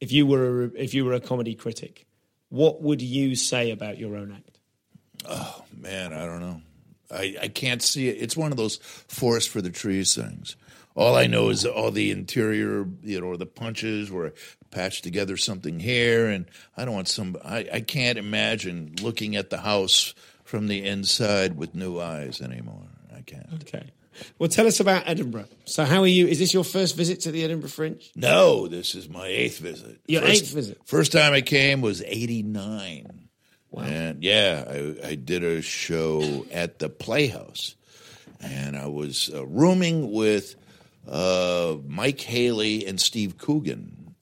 if 0.00 0.12
you 0.12 0.28
were 0.28 0.66
a, 0.66 0.70
if 0.76 0.94
you 0.94 1.04
were 1.04 1.14
a 1.14 1.20
comedy 1.20 1.56
critic, 1.56 2.06
what 2.50 2.82
would 2.82 3.02
you 3.02 3.34
say 3.34 3.72
about 3.72 3.98
your 3.98 4.14
own 4.14 4.30
act? 4.30 4.60
Oh 5.28 5.64
man, 5.76 6.12
I 6.12 6.24
don't 6.24 6.40
know. 6.40 6.62
I, 7.10 7.36
I 7.42 7.48
can't 7.48 7.82
see 7.82 8.06
it. 8.06 8.18
It's 8.20 8.36
one 8.36 8.52
of 8.52 8.56
those 8.56 8.76
forest 8.76 9.48
for 9.48 9.60
the 9.60 9.70
trees 9.70 10.14
things. 10.14 10.54
All 10.96 11.14
I 11.14 11.26
know 11.26 11.50
is 11.50 11.64
all 11.64 11.90
the 11.90 12.10
interior, 12.10 12.86
you 13.02 13.20
know, 13.20 13.36
the 13.36 13.46
punches 13.46 14.10
were 14.10 14.32
patched 14.70 15.04
together 15.04 15.36
something 15.36 15.78
here, 15.78 16.26
and 16.26 16.46
I 16.76 16.84
don't 16.84 16.94
want 16.94 17.08
some. 17.08 17.36
I, 17.44 17.68
I 17.72 17.80
can't 17.80 18.18
imagine 18.18 18.94
looking 19.00 19.36
at 19.36 19.50
the 19.50 19.58
house 19.58 20.14
from 20.44 20.66
the 20.66 20.84
inside 20.84 21.56
with 21.56 21.74
new 21.74 22.00
eyes 22.00 22.40
anymore. 22.40 22.88
I 23.14 23.20
can't. 23.22 23.46
Okay. 23.62 23.92
Well, 24.38 24.48
tell 24.48 24.66
us 24.66 24.80
about 24.80 25.04
Edinburgh. 25.06 25.46
So, 25.64 25.84
how 25.84 26.00
are 26.00 26.06
you? 26.06 26.26
Is 26.26 26.38
this 26.38 26.52
your 26.52 26.64
first 26.64 26.96
visit 26.96 27.20
to 27.20 27.30
the 27.30 27.44
Edinburgh 27.44 27.70
Fringe? 27.70 28.10
No, 28.16 28.66
this 28.66 28.94
is 28.94 29.08
my 29.08 29.26
eighth 29.26 29.58
visit. 29.58 30.00
Your 30.06 30.22
first, 30.22 30.42
eighth 30.42 30.52
visit? 30.52 30.78
First 30.84 31.12
time 31.12 31.32
I 31.32 31.40
came 31.40 31.80
was 31.80 32.02
'89. 32.02 33.28
Wow. 33.70 33.82
And 33.84 34.24
yeah, 34.24 34.64
I, 34.68 35.10
I, 35.10 35.14
did 35.14 35.44
a 35.44 35.62
show 35.62 36.44
at 36.50 36.80
the 36.80 36.88
Playhouse, 36.88 37.76
and 38.40 38.76
I 38.76 38.88
was 38.88 39.30
uh, 39.32 39.46
rooming 39.46 40.10
with 40.10 40.56
uh, 41.08 41.76
Mike 41.86 42.20
Haley 42.20 42.86
and 42.86 43.00
Steve 43.00 43.38
Coogan. 43.38 44.14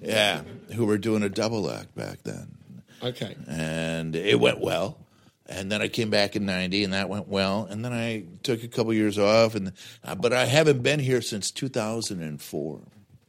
Yeah, 0.00 0.42
who 0.74 0.86
were 0.86 0.98
doing 0.98 1.22
a 1.22 1.28
double 1.28 1.70
act 1.70 1.94
back 1.94 2.22
then. 2.22 2.60
Okay. 3.02 3.36
And 3.46 4.16
it 4.16 4.40
went 4.40 4.60
well. 4.60 4.98
And 5.46 5.70
then 5.70 5.82
I 5.82 5.88
came 5.88 6.10
back 6.10 6.36
in 6.36 6.46
'90, 6.46 6.84
and 6.84 6.92
that 6.92 7.08
went 7.08 7.26
well. 7.26 7.66
And 7.68 7.84
then 7.84 7.92
I 7.92 8.24
took 8.42 8.62
a 8.62 8.68
couple 8.68 8.94
years 8.94 9.18
off, 9.18 9.56
and 9.56 9.72
uh, 10.04 10.14
but 10.14 10.32
I 10.32 10.44
haven't 10.44 10.82
been 10.82 11.00
here 11.00 11.20
since 11.20 11.50
2004. 11.50 12.80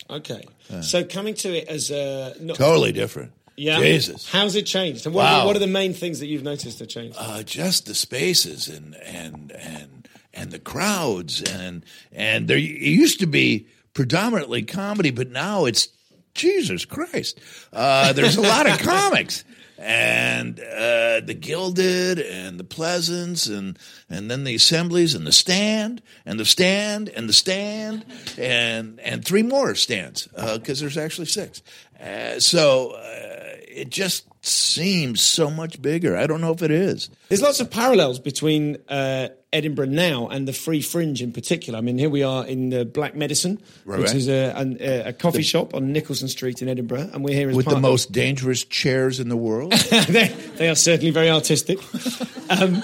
Okay, 0.09 0.43
so 0.81 1.03
coming 1.03 1.33
to 1.35 1.57
it 1.57 1.67
as 1.67 1.89
a 1.89 2.35
not, 2.39 2.57
totally 2.57 2.91
different. 2.91 3.31
Yeah, 3.57 3.79
Jesus, 3.79 4.29
how's 4.29 4.55
it 4.55 4.65
changed? 4.65 5.07
And 5.07 5.15
what, 5.15 5.23
wow. 5.23 5.41
are, 5.41 5.45
what 5.47 5.55
are 5.55 5.59
the 5.59 5.67
main 5.67 5.93
things 5.93 6.19
that 6.19 6.27
you've 6.27 6.43
noticed 6.43 6.79
have 6.79 6.89
changed? 6.89 7.17
Uh, 7.19 7.41
just 7.43 7.87
the 7.87 7.95
spaces 7.95 8.67
and 8.67 8.95
and 8.95 9.51
and 9.53 10.00
and 10.33 10.51
the 10.51 10.59
crowds 10.59 11.41
and 11.41 11.85
and 12.11 12.47
there 12.47 12.57
it 12.57 12.61
used 12.63 13.19
to 13.19 13.27
be 13.27 13.67
predominantly 13.93 14.61
comedy, 14.63 15.11
but 15.11 15.29
now 15.29 15.65
it's 15.65 15.89
Jesus 16.33 16.85
Christ. 16.85 17.39
Uh, 17.73 18.13
there's 18.13 18.37
a 18.37 18.41
lot 18.41 18.69
of 18.69 18.79
comics 18.87 19.43
and 19.81 20.59
uh, 20.59 21.21
the 21.21 21.35
Gilded 21.37 22.19
and 22.19 22.59
the 22.59 22.63
Pleasance 22.63 23.47
and 23.47 23.77
and 24.09 24.29
then 24.29 24.43
the 24.43 24.55
Assemblies 24.55 25.15
and 25.15 25.25
the 25.25 25.31
Stand 25.31 26.01
and 26.25 26.39
the 26.39 26.45
Stand 26.45 27.09
and 27.09 27.27
the 27.27 27.33
Stand 27.33 28.05
and 28.37 28.99
and 28.99 29.25
three 29.25 29.43
more 29.43 29.73
stands 29.75 30.27
because 30.27 30.81
uh, 30.81 30.83
there's 30.83 30.97
actually 30.97 31.25
six. 31.25 31.61
Uh, 31.99 32.39
so 32.39 32.91
uh, 32.91 33.30
it 33.73 33.89
just 33.89 34.25
seems 34.45 35.21
so 35.21 35.49
much 35.49 35.81
bigger. 35.81 36.17
I 36.17 36.27
don't 36.27 36.41
know 36.41 36.51
if 36.51 36.61
it 36.61 36.71
is. 36.71 37.09
There's 37.29 37.41
lots 37.41 37.59
of 37.59 37.69
parallels 37.69 38.19
between 38.19 38.77
uh, 38.89 39.29
Edinburgh 39.53 39.87
now 39.87 40.27
and 40.27 40.47
the 40.47 40.53
Free 40.53 40.81
Fringe 40.81 41.21
in 41.21 41.31
particular. 41.31 41.77
I 41.77 41.81
mean, 41.81 41.97
here 41.97 42.09
we 42.09 42.23
are 42.23 42.45
in 42.45 42.69
the 42.69 42.85
Black 42.85 43.15
Medicine, 43.15 43.61
right, 43.85 43.99
which 43.99 44.07
right. 44.07 44.15
is 44.15 44.27
a, 44.27 44.77
a, 44.79 45.09
a 45.09 45.13
coffee 45.13 45.39
the, 45.39 45.43
shop 45.43 45.73
on 45.73 45.93
Nicolson 45.93 46.29
Street 46.29 46.61
in 46.61 46.69
Edinburgh, 46.69 47.09
and 47.13 47.23
we're 47.23 47.35
here 47.35 47.49
as 47.49 47.55
with 47.55 47.67
the 47.67 47.79
most 47.79 48.11
dangerous 48.11 48.63
chairs 48.63 49.19
in 49.19 49.29
the 49.29 49.37
world. 49.37 49.71
they, 50.07 50.27
they, 50.55 50.69
are 50.69 50.75
certainly 50.75 51.11
very 51.11 51.29
artistic. 51.29 51.79
um, 52.49 52.83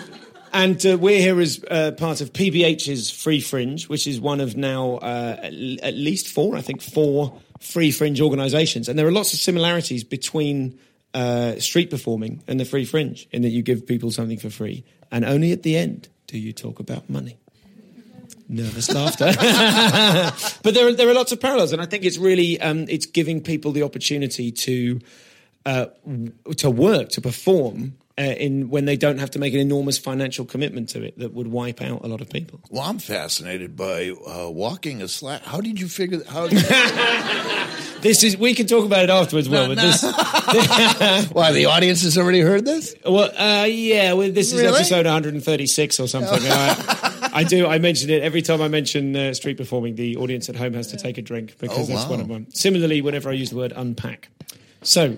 and 0.53 0.83
uh, 0.85 0.97
we're 0.97 1.19
here 1.19 1.39
as 1.39 1.63
uh, 1.69 1.91
part 1.91 2.21
of 2.21 2.33
PBH's 2.33 3.09
Free 3.09 3.41
Fringe, 3.41 3.88
which 3.88 4.07
is 4.07 4.19
one 4.19 4.39
of 4.39 4.57
now 4.57 4.95
uh, 4.95 5.39
at 5.43 5.93
least 5.93 6.27
four, 6.27 6.55
I 6.55 6.61
think, 6.61 6.81
four 6.81 7.39
free 7.59 7.91
fringe 7.91 8.21
organisations. 8.21 8.89
And 8.89 8.97
there 8.97 9.07
are 9.07 9.11
lots 9.11 9.33
of 9.33 9.39
similarities 9.39 10.03
between 10.03 10.79
uh, 11.13 11.59
street 11.59 11.89
performing 11.89 12.43
and 12.47 12.59
the 12.59 12.65
free 12.65 12.85
fringe 12.85 13.27
in 13.31 13.41
that 13.41 13.49
you 13.49 13.61
give 13.61 13.87
people 13.87 14.11
something 14.11 14.37
for 14.37 14.49
free, 14.49 14.83
and 15.11 15.25
only 15.25 15.51
at 15.51 15.63
the 15.63 15.77
end 15.77 16.09
do 16.27 16.37
you 16.37 16.53
talk 16.53 16.79
about 16.79 17.09
money. 17.09 17.37
Nervous 18.49 18.93
laughter, 18.93 19.25
but 20.63 20.73
there 20.73 20.87
are, 20.87 20.93
there 20.93 21.09
are 21.09 21.13
lots 21.13 21.31
of 21.31 21.41
parallels, 21.41 21.73
and 21.73 21.81
I 21.81 21.85
think 21.85 22.05
it's 22.05 22.17
really 22.17 22.59
um, 22.61 22.85
it's 22.87 23.05
giving 23.05 23.41
people 23.41 23.71
the 23.73 23.83
opportunity 23.83 24.51
to 24.51 24.99
uh, 25.65 25.87
to 26.57 26.69
work 26.69 27.09
to 27.09 27.21
perform 27.21 27.97
uh, 28.20 28.22
in 28.24 28.70
when 28.70 28.86
they 28.86 28.97
don't 28.97 29.20
have 29.20 29.32
to 29.32 29.39
make 29.39 29.53
an 29.53 29.59
enormous 29.59 29.97
financial 29.97 30.43
commitment 30.45 30.89
to 30.89 31.03
it 31.03 31.18
that 31.20 31.34
would 31.34 31.47
wipe 31.47 31.82
out 31.82 32.03
a 32.03 32.07
lot 32.07 32.20
of 32.22 32.30
people. 32.30 32.59
Well, 32.70 32.84
I'm 32.84 32.99
fascinated 32.99 33.76
by 33.76 34.09
uh, 34.09 34.49
walking 34.49 35.01
a 35.01 35.07
slack. 35.07 35.43
How 35.43 35.61
did 35.61 35.80
you 35.80 35.88
figure? 35.88 36.24
How? 36.28 36.47
Did 36.47 36.57
this 38.01 38.24
is. 38.24 38.38
We 38.38 38.53
can 38.53 38.68
talk 38.68 38.86
about 38.86 39.03
it 39.03 39.09
afterwards, 39.09 39.49
Will. 39.49 39.68
No, 39.68 39.76
but 39.76 39.78
no. 39.78 39.84
this. 39.88 40.01
Why 41.32 41.51
the 41.51 41.65
audience 41.65 42.01
has 42.03 42.18
already 42.18 42.41
heard 42.41 42.65
this? 42.65 42.95
Well, 43.05 43.30
uh, 43.38 43.65
yeah. 43.65 44.13
Well, 44.13 44.32
this 44.32 44.51
is 44.51 44.61
Really? 44.61 44.76
episode 44.76 45.05
136 45.05 45.99
or 45.99 46.07
something. 46.07 46.39
I, 46.51 47.30
I 47.34 47.43
do. 47.43 47.68
I 47.68 47.78
mention 47.80 48.09
it 48.09 48.24
every 48.24 48.41
time 48.41 48.61
I 48.61 48.68
mention 48.68 49.15
uh, 49.15 49.34
street 49.34 49.57
performing. 49.57 49.95
The 49.95 50.18
audience 50.18 50.49
at 50.49 50.55
home 50.55 50.74
has 50.74 50.88
to 50.88 50.97
take 50.97 51.18
a 51.18 51.22
drink 51.22 51.57
because 51.59 51.89
Oh, 51.89 51.93
that's 51.93 52.09
one 52.09 52.20
wow. 52.20 52.24
of 52.24 52.30
them. 52.30 52.47
Similarly, 52.49 53.01
whenever 53.01 53.30
I 53.30 53.34
use 53.34 53.49
the 53.51 53.57
word 53.57 53.74
unpack. 53.76 54.30
So. 54.82 55.18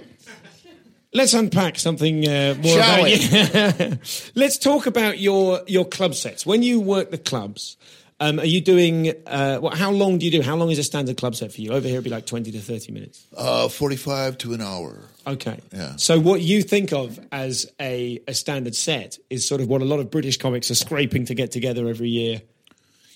Let's 1.12 1.34
unpack 1.34 1.80
something 1.80 2.28
uh, 2.28 2.56
more 2.62 2.78
Shall 2.78 3.00
about 3.00 3.04
we? 3.04 3.90
you. 3.92 4.00
Let's 4.36 4.58
talk 4.60 4.86
about 4.86 5.20
your 5.20 5.62
your 5.68 5.86
club 5.86 6.14
sets. 6.14 6.46
When 6.46 6.62
you 6.62 6.80
work 6.80 7.10
the 7.10 7.18
clubs, 7.18 7.78
um, 8.20 8.40
are 8.40 8.46
you 8.46 8.62
doing? 8.62 9.14
Uh, 9.26 9.58
what, 9.58 9.76
how 9.76 9.90
long 9.92 10.20
do 10.20 10.26
you 10.26 10.32
do? 10.32 10.42
How 10.44 10.56
long 10.56 10.70
is 10.70 10.78
a 10.78 10.84
standard 10.84 11.18
club 11.18 11.36
set 11.36 11.52
for 11.52 11.62
you? 11.62 11.72
Over 11.72 11.88
here, 11.88 11.96
it'd 11.96 12.04
be 12.04 12.12
like 12.12 12.28
twenty 12.28 12.52
to 12.52 12.60
thirty 12.60 12.92
minutes. 12.92 13.26
Uh, 13.36 13.70
Forty-five 13.70 14.38
to 14.40 14.54
an 14.54 14.62
hour. 14.62 15.00
Okay. 15.26 15.60
Yeah. 15.74 15.96
So 15.96 16.20
what 16.20 16.42
you 16.42 16.62
think 16.62 16.94
of 16.94 17.20
as 17.32 17.72
a, 17.80 18.20
a 18.28 18.34
standard 18.34 18.76
set 18.76 19.18
is 19.30 19.48
sort 19.48 19.62
of 19.62 19.68
what 19.68 19.82
a 19.82 19.86
lot 19.86 20.00
of 20.00 20.12
British 20.12 20.38
comics 20.38 20.70
are 20.70 20.76
scraping 20.76 21.26
to 21.26 21.34
get 21.34 21.52
together 21.52 21.88
every 21.88 22.10
year. 22.10 22.42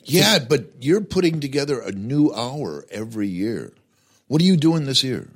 Yeah, 0.03 0.39
but 0.39 0.65
you're 0.81 1.01
putting 1.01 1.39
together 1.39 1.79
a 1.79 1.91
new 1.91 2.33
hour 2.33 2.85
every 2.91 3.27
year. 3.27 3.73
What 4.27 4.41
are 4.41 4.45
you 4.45 4.57
doing 4.57 4.85
this 4.85 5.03
year? 5.03 5.29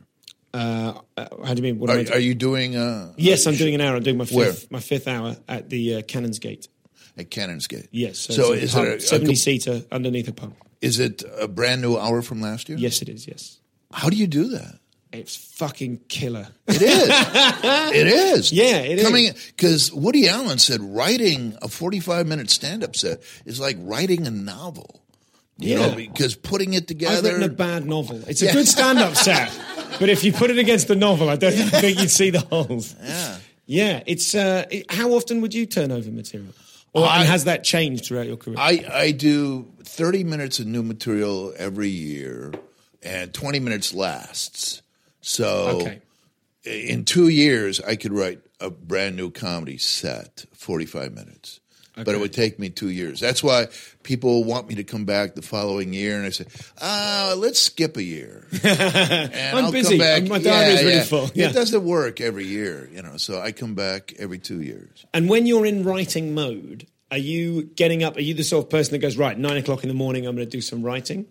Uh, 0.57 1.01
uh, 1.17 1.27
how 1.45 1.53
do 1.53 1.57
you 1.61 1.63
mean? 1.63 1.79
What 1.79 1.89
I 1.89 2.01
Are, 2.03 2.13
are 2.13 2.19
you 2.19 2.33
doing? 2.35 2.75
Uh, 2.75 3.13
yes, 3.17 3.45
I'm 3.47 3.55
doing 3.55 3.75
an 3.75 3.81
hour. 3.81 3.95
I'm 3.95 4.03
doing 4.03 4.17
my 4.17 4.25
Where? 4.25 4.51
fifth 4.53 4.71
my 4.71 4.79
fifth 4.79 5.07
hour 5.07 5.35
at 5.47 5.69
the 5.69 5.95
uh, 5.95 6.01
Canons' 6.01 6.39
Gait. 6.39 6.67
at 7.17 7.29
Canons' 7.29 7.67
Gait. 7.67 7.87
Yes. 7.91 8.17
So, 8.19 8.33
So, 8.33 8.53
a 8.53 8.55
is 8.55 8.75
it 8.75 8.79
a, 8.87 8.95
a 8.95 8.99
seventy 8.99 9.31
com- 9.33 9.35
seater 9.35 9.83
underneath 9.91 10.27
a 10.27 10.33
pub? 10.33 10.53
is 10.81 10.99
it 10.99 11.23
a 11.39 11.47
brand 11.47 11.81
new 11.81 11.97
hour 11.97 12.21
from 12.21 12.39
last 12.41 12.69
year? 12.69 12.77
Yes, 12.77 13.01
it 13.01 13.09
is. 13.09 13.27
Yes, 13.27 13.59
How 13.93 14.09
do 14.09 14.15
you 14.17 14.27
do 14.27 14.49
that? 14.49 14.79
it's 15.13 15.35
fucking 15.35 15.97
killer. 16.09 16.47
It 16.67 16.81
is. 16.81 17.07
it 17.95 18.07
is. 18.07 18.51
Yeah, 18.51 18.77
it 18.77 18.99
is. 18.99 19.03
Coming 19.05 19.31
because 19.55 19.91
Woody 19.91 20.27
Allen 20.27 20.59
said 20.59 20.81
writing 20.81 21.57
a 21.61 21.67
45 21.67 22.27
minute 22.27 22.49
stand 22.49 22.83
up 22.83 22.95
set 22.95 23.21
is 23.45 23.59
like 23.59 23.77
writing 23.79 24.27
a 24.27 24.31
novel. 24.31 25.01
You 25.59 25.69
Yeah. 25.79 25.87
know, 25.87 25.95
because 25.95 26.35
putting 26.35 26.73
it 26.75 26.87
together. 26.87 27.17
I've 27.17 27.23
written 27.23 27.43
a 27.43 27.49
bad 27.53 27.85
novel. 27.87 28.21
It's 28.27 28.41
a 28.43 28.45
Yeah. 28.45 28.53
good 28.53 28.67
stand-up 28.67 29.15
set, 29.27 29.49
but 29.99 30.09
if 30.09 30.23
you 30.23 30.31
put 30.33 30.49
it 30.51 30.57
against 30.57 30.87
the 30.87 30.95
novel, 30.95 31.29
I 31.29 31.35
don't 31.35 31.53
think 31.53 31.99
you'd 31.99 32.09
see 32.11 32.29
the 32.29 32.39
holes. 32.39 32.95
Yeah. 33.01 33.37
Yeah, 33.69 34.03
it's. 34.05 34.33
Uh, 34.33 34.65
it- 34.71 34.89
how 34.91 35.11
often 35.11 35.41
would 35.41 35.53
you 35.53 35.65
turn 35.65 35.91
over 35.91 36.09
material, 36.09 36.53
or 36.93 37.05
I- 37.05 37.19
and 37.19 37.27
has 37.27 37.43
that 37.43 37.63
changed 37.65 38.05
throughout 38.05 38.25
your 38.25 38.37
career? 38.37 38.55
I, 38.57 38.85
I 38.91 39.11
do 39.11 39.67
30 39.83 40.23
minutes 40.23 40.59
of 40.59 40.67
new 40.67 40.83
material 40.83 41.53
every 41.57 41.89
year, 41.89 42.53
and 43.03 43.33
20 43.33 43.59
minutes 43.59 43.93
lasts. 43.93 44.81
So 45.19 45.81
okay. 45.81 45.99
in 46.63 47.03
two 47.03 47.27
years, 47.27 47.81
I 47.81 47.97
could 47.97 48.13
write 48.13 48.39
a 48.61 48.69
brand 48.69 49.17
new 49.17 49.31
comedy 49.31 49.77
set, 49.77 50.45
45 50.53 51.13
minutes. 51.13 51.59
But 52.05 52.15
it 52.15 52.19
would 52.19 52.33
take 52.33 52.59
me 52.59 52.69
two 52.69 52.89
years. 52.89 53.19
That's 53.19 53.43
why 53.43 53.67
people 54.03 54.43
want 54.43 54.69
me 54.69 54.75
to 54.75 54.83
come 54.83 55.05
back 55.05 55.35
the 55.35 55.41
following 55.41 55.93
year, 55.93 56.15
and 56.17 56.25
I 56.25 56.29
say, 56.29 56.45
"Ah, 56.81 57.33
let's 57.37 57.59
skip 57.59 57.97
a 57.97 58.03
year." 58.03 58.45
And 58.63 59.57
I'm 59.57 59.65
I'll 59.65 59.71
busy. 59.71 59.97
Come 59.97 60.05
back. 60.05 60.23
My 60.29 60.39
diary's 60.39 60.83
really 60.83 61.01
full. 61.03 61.29
Yeah. 61.33 61.49
It 61.49 61.53
doesn't 61.53 61.83
work 61.83 62.21
every 62.21 62.45
year, 62.45 62.89
you 62.93 63.01
know. 63.01 63.17
So 63.17 63.39
I 63.41 63.51
come 63.51 63.73
back 63.75 64.13
every 64.19 64.37
two 64.39 64.61
years. 64.61 65.05
And 65.13 65.27
when 65.29 65.45
you're 65.47 65.65
in 65.65 65.83
writing 65.83 66.33
mode, 66.33 66.87
are 67.11 67.17
you 67.17 67.63
getting 67.63 68.03
up? 68.03 68.17
Are 68.17 68.21
you 68.21 68.33
the 68.33 68.43
sort 68.43 68.65
of 68.65 68.69
person 68.69 68.91
that 68.93 68.99
goes 68.99 69.17
right 69.17 69.37
nine 69.37 69.57
o'clock 69.57 69.83
in 69.83 69.87
the 69.87 69.95
morning? 69.95 70.27
I'm 70.27 70.35
going 70.35 70.47
to 70.47 70.51
do 70.51 70.61
some 70.61 70.83
writing, 70.83 71.25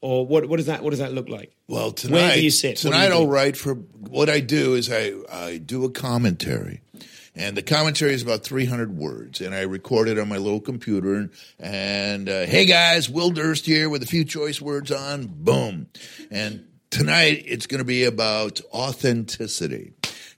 or 0.00 0.26
what? 0.26 0.46
What 0.48 0.58
does 0.58 0.66
that? 0.66 0.82
What 0.82 0.90
does 0.90 0.98
that 1.00 1.12
look 1.12 1.28
like? 1.28 1.52
Well, 1.66 1.90
tonight, 1.92 2.12
Where 2.14 2.34
do 2.34 2.42
you 2.44 2.50
sit? 2.50 2.70
What 2.70 2.76
do 2.76 2.88
Tonight 2.90 3.06
you 3.08 3.12
I'll 3.14 3.26
write 3.26 3.56
for. 3.56 3.74
What 3.74 4.28
I 4.28 4.40
do 4.40 4.74
is 4.74 4.90
I 4.92 5.14
I 5.30 5.58
do 5.58 5.84
a 5.84 5.90
commentary, 5.90 6.82
and 7.38 7.56
the 7.56 7.62
commentary 7.62 8.12
is 8.12 8.22
about 8.22 8.42
300 8.42 8.98
words, 8.98 9.40
and 9.40 9.54
I 9.54 9.60
record 9.60 10.08
it 10.08 10.18
on 10.18 10.28
my 10.28 10.38
little 10.38 10.60
computer. 10.60 11.14
And, 11.14 11.30
and 11.60 12.28
uh, 12.28 12.46
hey 12.46 12.66
guys, 12.66 13.08
Will 13.08 13.30
Durst 13.30 13.64
here 13.64 13.88
with 13.88 14.02
a 14.02 14.06
few 14.06 14.24
choice 14.24 14.60
words 14.60 14.90
on. 14.90 15.26
Boom, 15.28 15.86
and 16.30 16.66
tonight 16.90 17.44
it's 17.46 17.66
going 17.66 17.78
to 17.78 17.84
be 17.84 18.04
about 18.04 18.60
authenticity, 18.74 19.92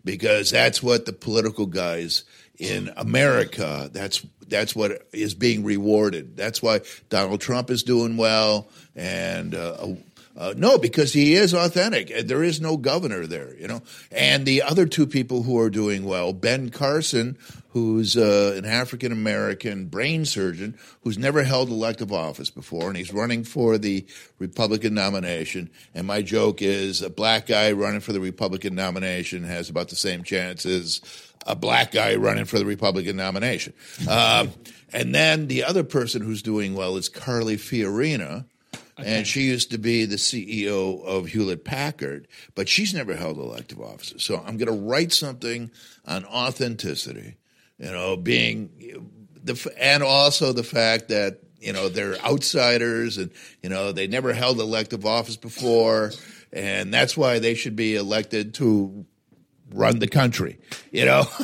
because 0.04 0.50
that's 0.50 0.82
what 0.82 1.06
the 1.06 1.14
political 1.14 1.64
guys 1.64 2.24
in 2.58 2.92
America. 2.98 3.88
That's 3.90 4.24
that's 4.46 4.76
what 4.76 5.08
is 5.12 5.32
being 5.32 5.64
rewarded. 5.64 6.36
That's 6.36 6.60
why 6.60 6.82
Donald 7.08 7.40
Trump 7.40 7.70
is 7.70 7.82
doing 7.82 8.18
well, 8.18 8.68
and 8.94 9.54
uh, 9.54 9.94
uh, 10.36 10.54
no, 10.56 10.78
because 10.78 11.12
he 11.12 11.34
is 11.34 11.52
authentic. 11.52 12.26
There 12.26 12.42
is 12.42 12.60
no 12.60 12.76
governor 12.76 13.26
there, 13.26 13.54
you 13.56 13.66
know. 13.66 13.82
And 14.10 14.46
the 14.46 14.62
other 14.62 14.86
two 14.86 15.06
people 15.06 15.42
who 15.42 15.58
are 15.58 15.70
doing 15.70 16.04
well, 16.04 16.32
Ben 16.32 16.70
Carson, 16.70 17.36
who's 17.70 18.16
uh, 18.16 18.54
an 18.56 18.64
African 18.64 19.12
American 19.12 19.86
brain 19.86 20.24
surgeon 20.24 20.78
who's 21.02 21.18
never 21.18 21.42
held 21.42 21.68
elective 21.68 22.12
office 22.12 22.50
before, 22.50 22.88
and 22.88 22.96
he's 22.96 23.12
running 23.12 23.44
for 23.44 23.76
the 23.76 24.06
Republican 24.38 24.94
nomination. 24.94 25.70
And 25.94 26.06
my 26.06 26.22
joke 26.22 26.62
is 26.62 27.02
a 27.02 27.10
black 27.10 27.46
guy 27.46 27.72
running 27.72 28.00
for 28.00 28.12
the 28.12 28.20
Republican 28.20 28.74
nomination 28.74 29.44
has 29.44 29.68
about 29.68 29.88
the 29.88 29.96
same 29.96 30.22
chances 30.22 31.00
a 31.46 31.56
black 31.56 31.92
guy 31.92 32.14
running 32.16 32.44
for 32.44 32.58
the 32.58 32.66
Republican 32.66 33.16
nomination. 33.16 33.72
Um, 34.08 34.52
and 34.92 35.14
then 35.14 35.46
the 35.46 35.64
other 35.64 35.84
person 35.84 36.22
who's 36.22 36.42
doing 36.42 36.74
well 36.74 36.96
is 36.96 37.08
Carly 37.08 37.56
Fiorina. 37.56 38.44
Okay. 39.00 39.18
And 39.18 39.26
she 39.26 39.42
used 39.42 39.70
to 39.70 39.78
be 39.78 40.04
the 40.04 40.16
CEO 40.16 41.02
of 41.04 41.26
Hewlett 41.28 41.64
Packard, 41.64 42.28
but 42.54 42.68
she's 42.68 42.94
never 42.94 43.14
held 43.16 43.38
elective 43.38 43.80
office. 43.80 44.14
So 44.18 44.36
I'm 44.36 44.56
going 44.56 44.74
to 44.74 44.84
write 44.84 45.12
something 45.12 45.70
on 46.06 46.24
authenticity, 46.24 47.36
you 47.78 47.90
know, 47.90 48.16
being 48.16 48.70
the, 49.42 49.72
and 49.78 50.02
also 50.02 50.52
the 50.52 50.62
fact 50.62 51.08
that, 51.08 51.40
you 51.60 51.72
know, 51.72 51.88
they're 51.88 52.18
outsiders 52.18 53.18
and, 53.18 53.30
you 53.62 53.68
know, 53.68 53.92
they 53.92 54.06
never 54.06 54.32
held 54.32 54.60
elective 54.60 55.04
office 55.04 55.36
before. 55.36 56.12
And 56.52 56.92
that's 56.92 57.16
why 57.16 57.38
they 57.38 57.54
should 57.54 57.76
be 57.76 57.96
elected 57.96 58.54
to 58.54 59.06
run 59.72 59.98
the 59.98 60.08
country. 60.08 60.58
You 60.90 61.04
know, 61.04 61.24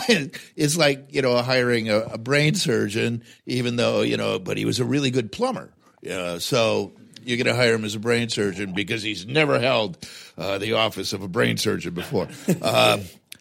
it's 0.56 0.76
like 0.76 1.14
you 1.14 1.22
know 1.22 1.40
hiring 1.42 1.88
a, 1.88 2.00
a, 2.00 2.18
brain 2.18 2.54
surgeon, 2.54 3.22
even 3.46 3.76
though 3.76 4.02
you 4.02 4.16
know, 4.16 4.38
but 4.38 4.56
he 4.56 4.64
was 4.64 4.80
a 4.80 4.84
really 4.84 5.10
good 5.10 5.32
plumber. 5.32 5.72
Uh, 6.08 6.38
so 6.38 6.92
you're 7.26 7.36
going 7.36 7.54
to 7.54 7.60
hire 7.60 7.74
him 7.74 7.84
as 7.84 7.94
a 7.94 8.00
brain 8.00 8.28
surgeon 8.28 8.72
because 8.72 9.02
he's 9.02 9.26
never 9.26 9.58
held 9.58 9.98
uh, 10.38 10.58
the 10.58 10.74
office 10.74 11.12
of 11.12 11.22
a 11.22 11.28
brain 11.28 11.56
surgeon 11.56 11.94
before. 11.94 12.28
Uh, 12.62 12.98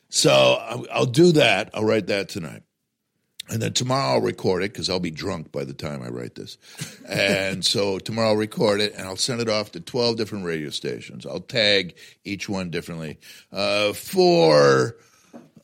so 0.10 0.32
I'll, 0.32 0.86
I'll 0.92 1.06
do 1.06 1.34
that. 1.34 1.72
I'll 1.74 1.84
write 1.84 2.08
that 2.08 2.30
tonight. 2.30 2.64
And 3.50 3.62
then 3.62 3.74
tomorrow 3.74 4.14
I'll 4.14 4.22
record 4.22 4.64
it 4.64 4.72
because 4.72 4.90
I'll 4.90 5.00
be 5.00 5.12
drunk 5.12 5.52
by 5.52 5.64
the 5.64 5.74
time 5.74 6.02
I 6.02 6.08
write 6.08 6.36
this. 6.36 6.58
And 7.08 7.64
so 7.64 8.00
tomorrow 8.00 8.30
I'll 8.30 8.36
record 8.36 8.82
it 8.82 8.94
and 8.94 9.04
I'll 9.04 9.18
send 9.18 9.42
it 9.42 9.50
off 9.50 9.72
to 9.74 9.80
12 9.80 10.18
different 10.18 10.46
radio 10.46 10.70
stations. 10.70 11.26
I'll 11.26 11.42
tag 11.42 11.96
each 12.24 12.50
one 12.50 12.72
differently. 12.72 13.20
Uh, 13.52 13.94
for, 13.94 14.98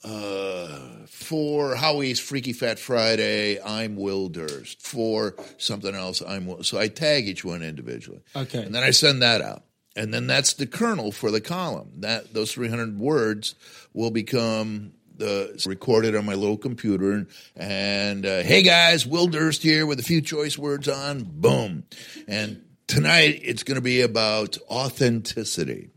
uh, 0.03 1.05
for 1.07 1.75
Howie's 1.75 2.19
Freaky 2.19 2.53
Fat 2.53 2.79
Friday, 2.79 3.61
I'm 3.61 3.95
Will 3.95 4.29
Durst. 4.29 4.81
For 4.81 5.35
something 5.57 5.93
else, 5.93 6.21
I'm 6.25 6.47
Will. 6.47 6.63
So 6.63 6.79
I 6.79 6.87
tag 6.87 7.27
each 7.27 7.45
one 7.45 7.61
individually. 7.61 8.21
Okay. 8.35 8.63
And 8.63 8.73
then 8.73 8.83
I 8.83 8.91
send 8.91 9.21
that 9.21 9.41
out. 9.41 9.63
And 9.95 10.13
then 10.13 10.25
that's 10.25 10.53
the 10.53 10.65
kernel 10.65 11.11
for 11.11 11.31
the 11.31 11.41
column. 11.41 11.91
That 11.97 12.33
those 12.33 12.53
300 12.53 12.97
words 12.97 13.55
will 13.93 14.11
become 14.11 14.93
the 15.17 15.61
recorded 15.67 16.15
on 16.15 16.25
my 16.25 16.33
little 16.33 16.57
computer 16.57 17.11
and, 17.11 17.27
and 17.55 18.25
uh, 18.25 18.41
hey 18.41 18.63
guys, 18.63 19.05
Will 19.05 19.27
Durst 19.27 19.61
here 19.61 19.85
with 19.85 19.99
a 19.99 20.03
few 20.03 20.21
choice 20.21 20.57
words 20.57 20.87
on. 20.87 21.23
Boom. 21.23 21.83
And 22.27 22.63
tonight 22.87 23.39
it's 23.43 23.63
going 23.63 23.75
to 23.75 23.81
be 23.81 24.01
about 24.01 24.57
authenticity 24.69 25.89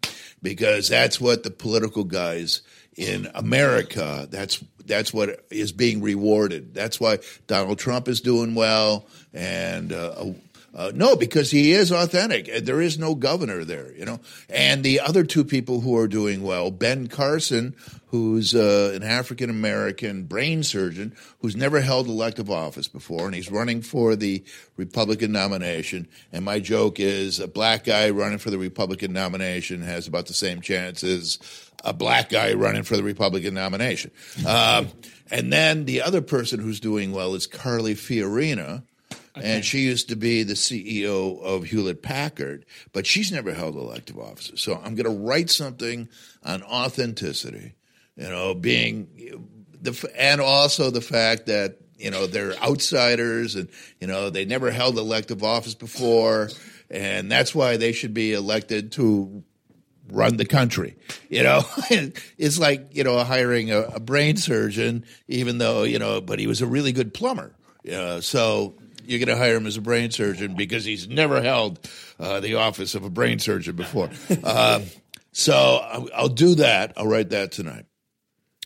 because 0.42 0.88
that's 0.88 1.20
what 1.20 1.42
the 1.42 1.50
political 1.50 2.04
guys 2.04 2.60
in 2.96 3.28
America 3.34 4.26
that's 4.30 4.62
that's 4.86 5.14
what 5.14 5.44
is 5.50 5.72
being 5.72 6.02
rewarded. 6.02 6.74
That's 6.74 7.00
why 7.00 7.18
Donald 7.46 7.78
Trump 7.78 8.06
is 8.06 8.20
doing 8.20 8.54
well 8.54 9.06
and 9.32 9.92
uh, 9.92 10.32
uh, 10.74 10.90
no, 10.92 11.14
because 11.14 11.52
he 11.52 11.70
is 11.70 11.92
authentic. 11.92 12.46
There 12.64 12.80
is 12.80 12.98
no 12.98 13.14
governor 13.14 13.64
there, 13.64 13.92
you 13.92 14.04
know. 14.04 14.18
And 14.48 14.82
the 14.82 15.00
other 15.00 15.22
two 15.22 15.44
people 15.44 15.80
who 15.80 15.96
are 15.96 16.08
doing 16.08 16.42
well, 16.42 16.72
Ben 16.72 17.06
Carson, 17.06 17.76
who's 18.08 18.56
uh, 18.56 18.90
an 18.92 19.04
African 19.04 19.50
American 19.50 20.24
brain 20.24 20.64
surgeon 20.64 21.14
who's 21.40 21.54
never 21.54 21.80
held 21.80 22.08
elective 22.08 22.50
office 22.50 22.88
before, 22.88 23.26
and 23.26 23.36
he's 23.36 23.52
running 23.52 23.82
for 23.82 24.16
the 24.16 24.42
Republican 24.76 25.30
nomination. 25.30 26.08
And 26.32 26.44
my 26.44 26.58
joke 26.58 26.98
is 26.98 27.38
a 27.38 27.46
black 27.46 27.84
guy 27.84 28.10
running 28.10 28.38
for 28.38 28.50
the 28.50 28.58
Republican 28.58 29.12
nomination 29.12 29.80
has 29.82 30.08
about 30.08 30.26
the 30.26 30.34
same 30.34 30.60
chances 30.60 31.38
a 31.84 31.92
black 31.92 32.30
guy 32.30 32.54
running 32.54 32.82
for 32.82 32.96
the 32.96 33.02
Republican 33.02 33.54
nomination. 33.54 34.10
Um, 34.46 34.88
and 35.30 35.52
then 35.52 35.84
the 35.84 36.02
other 36.02 36.20
person 36.20 36.60
who's 36.60 36.80
doing 36.80 37.12
well 37.12 37.34
is 37.34 37.46
Carly 37.46 37.94
Fiorina 37.94 38.82
Okay. 39.36 39.52
And 39.52 39.64
she 39.64 39.80
used 39.80 40.10
to 40.10 40.16
be 40.16 40.44
the 40.44 40.54
CEO 40.54 41.40
of 41.42 41.64
Hewlett 41.64 42.02
Packard, 42.02 42.64
but 42.92 43.04
she's 43.04 43.32
never 43.32 43.52
held 43.52 43.74
elective 43.74 44.16
office. 44.16 44.52
So 44.54 44.74
I'm 44.74 44.94
going 44.94 45.12
to 45.12 45.24
write 45.26 45.50
something 45.50 46.08
on 46.44 46.62
authenticity, 46.62 47.74
you 48.16 48.28
know, 48.28 48.54
being 48.54 49.08
the, 49.80 50.08
and 50.16 50.40
also 50.40 50.90
the 50.90 51.00
fact 51.00 51.46
that, 51.46 51.78
you 51.98 52.12
know, 52.12 52.28
they're 52.28 52.54
outsiders 52.62 53.56
and, 53.56 53.68
you 54.00 54.06
know, 54.06 54.30
they 54.30 54.44
never 54.44 54.70
held 54.70 54.98
elective 54.98 55.42
office 55.42 55.74
before. 55.74 56.50
And 56.88 57.30
that's 57.30 57.52
why 57.56 57.76
they 57.76 57.90
should 57.90 58.14
be 58.14 58.34
elected 58.34 58.92
to 58.92 59.42
run 60.10 60.36
the 60.36 60.44
country. 60.44 60.96
You 61.28 61.42
know, 61.42 61.62
it's 62.38 62.58
like, 62.58 62.88
you 62.92 63.04
know, 63.04 63.22
hiring 63.24 63.70
a, 63.70 63.80
a, 63.80 64.00
brain 64.00 64.36
surgeon, 64.36 65.04
even 65.28 65.58
though, 65.58 65.82
you 65.82 65.98
know, 65.98 66.20
but 66.20 66.38
he 66.38 66.46
was 66.46 66.62
a 66.62 66.66
really 66.66 66.92
good 66.92 67.14
plumber. 67.14 67.54
Uh, 67.90 68.20
so 68.20 68.74
you're 69.06 69.18
going 69.18 69.28
to 69.28 69.36
hire 69.36 69.56
him 69.56 69.66
as 69.66 69.76
a 69.76 69.80
brain 69.80 70.10
surgeon 70.10 70.54
because 70.54 70.84
he's 70.84 71.08
never 71.08 71.42
held 71.42 71.78
uh, 72.18 72.40
the 72.40 72.54
office 72.54 72.94
of 72.94 73.04
a 73.04 73.10
brain 73.10 73.38
surgeon 73.38 73.76
before. 73.76 74.10
Uh, 74.42 74.80
so 75.32 75.80
I'll, 75.82 76.08
I'll 76.14 76.28
do 76.28 76.56
that. 76.56 76.92
I'll 76.96 77.06
write 77.06 77.30
that 77.30 77.50
tonight. 77.50 77.86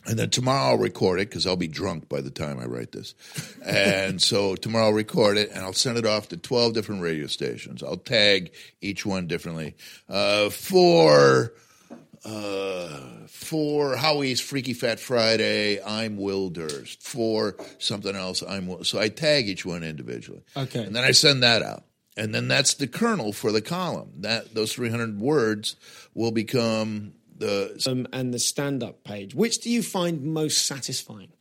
And 0.09 0.19
then 0.19 0.31
tomorrow 0.31 0.71
I'll 0.71 0.79
record 0.79 1.21
it 1.21 1.29
because 1.29 1.47
I'll 1.47 1.57
be 1.57 1.69
drunk 1.69 2.09
by 2.09 2.23
the 2.23 2.31
time 2.31 2.59
I 2.59 2.65
write 2.65 2.93
this. 2.93 3.15
And 3.65 4.21
so 4.31 4.57
tomorrow 4.57 4.87
I'll 4.87 4.93
record 4.93 5.37
it 5.37 5.51
and 5.51 5.63
I'll 5.63 5.75
send 5.75 5.99
it 5.99 6.07
off 6.07 6.29
to 6.29 6.39
12 6.39 6.73
different 6.73 7.03
radio 7.03 7.27
stations. 7.27 7.83
I'll 7.83 7.99
tag 7.99 8.53
each 8.81 9.05
one 9.05 9.27
differently. 9.27 9.77
Uh, 10.09 10.49
for 10.49 11.53
uh, 12.25 13.01
for 13.29 13.97
Howie's 13.97 14.41
Freaky 14.41 14.73
Fat 14.73 14.99
Friday, 14.99 15.81
I'm 15.83 16.17
Will 16.17 16.49
Durst. 16.49 17.03
For 17.03 17.57
something 17.79 18.17
else, 18.17 18.43
I'm 18.43 18.67
Will. 18.67 18.85
So 18.85 18.99
I 18.99 19.11
tag 19.11 19.47
each 19.47 19.67
one 19.67 19.85
individually. 19.85 20.43
Okay. 20.57 20.85
And 20.85 20.97
then 20.97 21.05
I 21.05 21.11
send 21.11 21.43
that 21.43 21.63
out. 21.63 21.85
And 22.17 22.35
then 22.35 22.49
that's 22.49 22.75
the 22.75 22.89
kernel 22.89 23.33
for 23.33 23.53
the 23.53 23.63
column. 23.63 24.11
That 24.19 24.55
those 24.55 24.73
300 24.73 25.21
words 25.21 25.77
will 26.15 26.33
become 26.33 27.13
the 27.39 27.82
um, 27.86 28.07
and 28.12 28.34
the 28.34 28.39
stand-up 28.39 29.05
page. 29.05 29.34
Which 29.34 29.61
do 29.61 29.70
you 29.70 29.82
find 29.82 30.22
most 30.22 30.66
satisfying? 30.66 31.32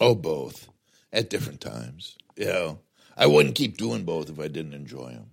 Oh, 0.00 0.14
both 0.14 0.68
at 1.12 1.30
different 1.30 1.60
times. 1.60 2.16
You 2.36 2.46
know, 2.46 2.78
I 3.16 3.26
wouldn't 3.26 3.54
keep 3.54 3.76
doing 3.76 4.04
both 4.04 4.28
if 4.28 4.38
I 4.38 4.48
didn't 4.48 4.74
enjoy 4.74 5.10
them. 5.10 5.30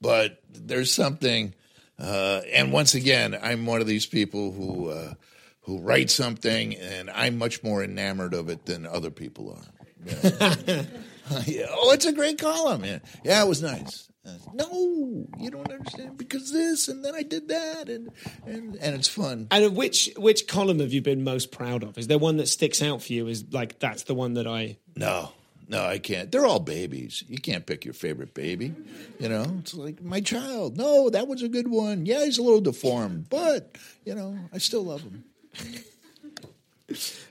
But 0.00 0.40
there's 0.48 0.92
something 0.92 1.54
uh, 1.98 2.42
and 2.52 2.72
once 2.72 2.94
again, 2.94 3.36
I'm 3.42 3.66
one 3.66 3.80
of 3.80 3.86
these 3.86 4.06
people 4.06 4.52
who 4.52 4.88
uh, 4.88 5.14
who 5.62 5.80
write 5.80 6.10
something, 6.10 6.76
and 6.76 7.10
I'm 7.10 7.36
much 7.36 7.62
more 7.62 7.82
enamored 7.82 8.34
of 8.34 8.48
it 8.48 8.66
than 8.66 8.86
other 8.86 9.10
people 9.10 9.50
are. 9.50 10.22
You 10.22 10.30
know? 10.30 10.84
yeah. 11.46 11.66
Oh, 11.70 11.92
it's 11.92 12.06
a 12.06 12.12
great 12.12 12.38
column. 12.38 12.84
Yeah, 12.84 13.00
yeah 13.24 13.44
it 13.44 13.48
was 13.48 13.62
nice. 13.62 14.08
No, 14.52 15.26
you 15.38 15.50
don't 15.50 15.70
understand 15.70 16.18
because 16.18 16.52
this, 16.52 16.88
and 16.88 17.04
then 17.04 17.14
I 17.14 17.22
did 17.22 17.48
that, 17.48 17.88
and 17.88 18.10
and 18.46 18.76
and 18.76 18.94
it's 18.94 19.08
fun. 19.08 19.48
And 19.50 19.76
which 19.76 20.10
which 20.16 20.46
column 20.46 20.80
have 20.80 20.92
you 20.92 21.02
been 21.02 21.24
most 21.24 21.50
proud 21.50 21.82
of? 21.82 21.98
Is 21.98 22.06
there 22.06 22.18
one 22.18 22.36
that 22.38 22.48
sticks 22.48 22.82
out 22.82 23.02
for 23.02 23.12
you? 23.12 23.26
Is 23.26 23.44
like 23.52 23.78
that's 23.78 24.04
the 24.04 24.14
one 24.14 24.34
that 24.34 24.46
I 24.46 24.78
no 24.96 25.32
no, 25.68 25.84
I 25.84 25.98
can't. 25.98 26.32
They're 26.32 26.46
all 26.46 26.60
babies. 26.60 27.22
You 27.28 27.38
can't 27.38 27.66
pick 27.66 27.84
your 27.84 27.92
favorite 27.92 28.32
baby. 28.32 28.74
You 29.20 29.28
know, 29.28 29.56
it's 29.58 29.74
like 29.74 30.02
my 30.02 30.20
child. 30.20 30.78
No, 30.78 31.10
that 31.10 31.28
was 31.28 31.42
a 31.42 31.48
good 31.48 31.68
one. 31.68 32.06
Yeah, 32.06 32.24
he's 32.24 32.38
a 32.38 32.42
little 32.42 32.62
deformed, 32.62 33.28
but 33.28 33.76
you 34.04 34.14
know, 34.14 34.38
I 34.52 34.58
still 34.58 34.84
love 34.84 35.02
him. 35.02 35.24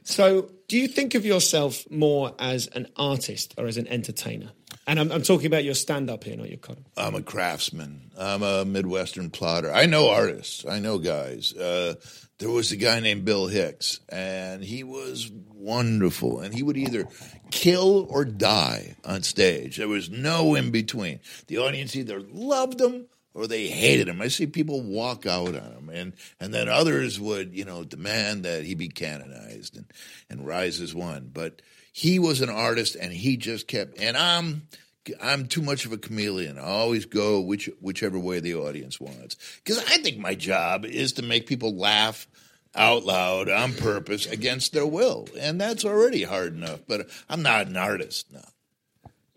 So, 0.04 0.52
do 0.68 0.78
you 0.78 0.88
think 0.88 1.16
of 1.16 1.26
yourself 1.26 1.89
more 1.89 2.34
as 2.38 2.68
an 2.68 2.88
artist 2.95 3.56
or 3.58 3.66
as 3.66 3.78
an 3.78 3.88
entertainer? 3.88 4.52
And 4.88 5.02
I'm, 5.02 5.12
I'm 5.12 5.22
talking 5.22 5.48
about 5.48 5.66
your 5.66 5.74
stand 5.74 6.10
up 6.10 6.24
here, 6.24 6.38
not 6.38 6.48
your 6.50 6.60
column. 6.60 6.86
I'm 6.96 7.14
a 7.14 7.22
craftsman. 7.22 8.10
I'm 8.18 8.42
a 8.42 8.64
Midwestern 8.64 9.30
plotter. 9.30 9.72
I 9.72 9.86
know 9.86 10.10
artists. 10.10 10.66
I 10.66 10.80
know 10.80 10.98
guys. 10.98 11.54
Uh, 11.54 11.96
there 12.40 12.50
was 12.50 12.72
a 12.72 12.78
guy 12.78 13.02
named 13.02 13.26
Bill 13.26 13.48
Hicks, 13.48 14.00
and 14.08 14.64
he 14.64 14.84
was 14.84 15.30
wonderful. 15.54 16.40
And 16.40 16.54
he 16.54 16.64
would 16.64 16.78
either 16.78 17.08
kill 17.52 18.08
or 18.10 18.24
die 18.24 18.96
on 19.04 19.24
stage. 19.24 19.76
There 19.76 19.90
was 19.90 20.10
no 20.10 20.56
in 20.56 20.72
between. 20.72 21.20
The 21.48 21.58
audience 21.58 21.96
either 21.96 22.22
loved 22.22 22.80
him 22.80 23.08
or 23.34 23.46
they 23.46 23.68
hated 23.68 24.08
him. 24.08 24.22
I 24.22 24.30
see 24.30 24.48
people 24.48 24.82
walk 24.82 25.26
out 25.26 25.50
on 25.50 25.72
him, 25.72 25.90
and 25.94 26.14
and 26.40 26.54
then 26.54 26.70
others 26.70 27.20
would, 27.20 27.54
you 27.54 27.66
know, 27.66 27.84
demand 27.84 28.46
that 28.46 28.64
he 28.64 28.74
be 28.74 28.88
canonized 28.88 29.76
and 29.76 29.86
and 30.30 30.48
rise 30.48 30.80
as 30.80 30.96
one. 30.96 31.30
But 31.34 31.62
he 31.98 32.20
was 32.20 32.41
an 32.41 32.50
artist, 32.52 32.95
and 32.95 33.12
he 33.12 33.38
just 33.38 33.68
kept. 33.68 34.00
And 34.00 34.16
I'm 34.16 34.68
I'm 35.20 35.48
too 35.48 35.64
much 35.64 35.88
of 35.88 35.91
a 35.93 35.98
chameleon. 35.98 36.60
I 36.60 36.62
always 36.62 37.06
go 37.06 37.41
which 37.41 37.72
whichever 37.82 38.20
way 38.20 38.39
the 38.39 38.54
audience 38.54 39.00
wants 39.02 39.36
because 39.64 39.80
I 39.80 39.98
think 39.98 40.20
my 40.20 40.36
job 40.36 40.86
is 40.86 41.14
to 41.14 41.24
make 41.24 41.48
people 41.48 41.76
laugh 41.76 42.28
out 42.76 43.04
loud 43.04 43.50
on 43.50 43.74
purpose 43.74 44.28
against 44.28 44.74
their 44.74 44.86
will, 44.86 45.28
and 45.39 45.60
that's 45.60 45.86
already 45.86 46.22
hard 46.22 46.54
enough. 46.54 46.82
But 46.88 47.10
I'm 47.32 47.41
not 47.41 47.66
an 47.66 47.78
artist. 47.78 48.28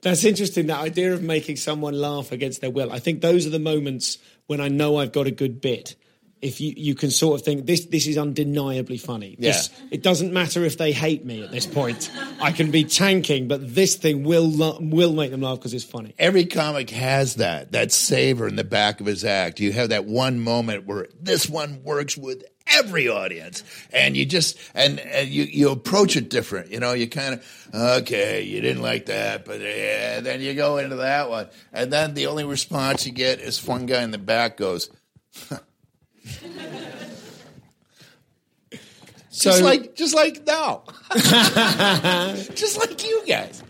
That's 0.03 0.25
interesting. 0.25 0.67
That 0.67 0.81
idea 0.81 1.15
of 1.15 1.23
making 1.23 1.57
someone 1.57 1.95
laugh 1.95 2.31
against 2.31 2.61
their 2.61 2.71
will. 2.71 2.93
I 2.93 2.99
think 2.99 3.23
those 3.23 3.47
are 3.47 3.51
the 3.51 3.59
moments 3.59 4.19
when 4.49 4.61
I 4.61 4.69
know 4.69 4.99
I've 4.99 5.13
got 5.13 5.27
a 5.27 5.31
good 5.31 5.63
bit. 5.63 5.97
If 6.43 6.61
you, 6.61 6.73
you 6.75 6.95
can 6.95 7.11
sort 7.11 7.39
of 7.39 7.45
think 7.45 7.67
this 7.67 7.85
this 7.85 8.07
is 8.07 8.17
undeniably 8.17 8.97
funny. 8.97 9.37
This, 9.39 9.69
Yeah. 9.69 9.89
It 9.91 10.03
doesn't 10.03 10.33
matter 10.33 10.65
if 10.65 10.79
they 10.79 10.93
hate 10.93 11.25
me 11.25 11.43
at 11.43 11.51
this 11.51 11.67
point. 11.67 12.11
I 12.41 12.51
can 12.51 12.71
be 12.71 12.85
tanking, 12.85 13.47
but 13.47 13.75
this 13.75 13.97
thing 13.97 14.25
will 14.25 14.49
lo- 14.49 14.79
will 14.81 15.13
make 15.13 15.31
them 15.33 15.43
laugh 15.43 15.59
because 15.59 15.75
it's 15.75 15.85
funny. 15.85 16.15
Every 16.19 16.47
comic 16.47 16.89
has 16.91 17.35
that 17.37 17.73
that 17.73 17.93
savor 17.93 18.49
in 18.49 18.57
the 18.57 18.65
back 18.65 19.01
of 19.01 19.07
his 19.07 19.23
act. 19.25 19.61
You 19.61 19.73
have 19.73 19.91
that 19.91 20.07
one 20.07 20.41
moment 20.41 20.87
where 20.87 21.09
this 21.21 21.47
one 21.47 21.83
works 21.83 22.17
with 22.17 22.43
every 22.67 23.09
audience, 23.09 23.63
and 23.93 24.17
you 24.17 24.25
just 24.25 24.57
and, 24.75 24.99
and 24.99 25.29
you 25.29 25.43
you 25.43 25.71
approach 25.71 26.17
it 26.17 26.31
different. 26.31 26.71
You 26.71 26.81
know, 26.81 26.95
you 26.95 27.07
kind 27.07 27.35
of 27.35 27.75
okay, 27.75 28.43
you 28.43 28.63
didn't 28.63 28.83
like 28.83 29.07
that, 29.07 29.45
but 29.45 29.61
yeah, 29.61 30.21
then 30.21 30.41
you 30.41 30.55
go 30.55 30.79
into 30.79 30.97
that 30.97 31.29
one, 31.29 31.49
and 31.71 31.93
then 31.93 32.15
the 32.15 32.29
only 32.29 32.45
response 32.45 33.05
you 33.05 33.13
get 33.13 33.41
is 33.41 33.63
one 33.67 33.85
guy 33.85 34.03
in 34.03 34.11
the 34.11 34.19
back 34.19 34.57
goes. 34.57 34.89
So 39.33 39.51
just 39.51 39.63
like 39.63 39.95
just 39.95 40.15
like 40.15 40.45
now, 40.47 40.83
just 41.15 42.79
like 42.79 43.07
you 43.07 43.23
guys. 43.27 43.63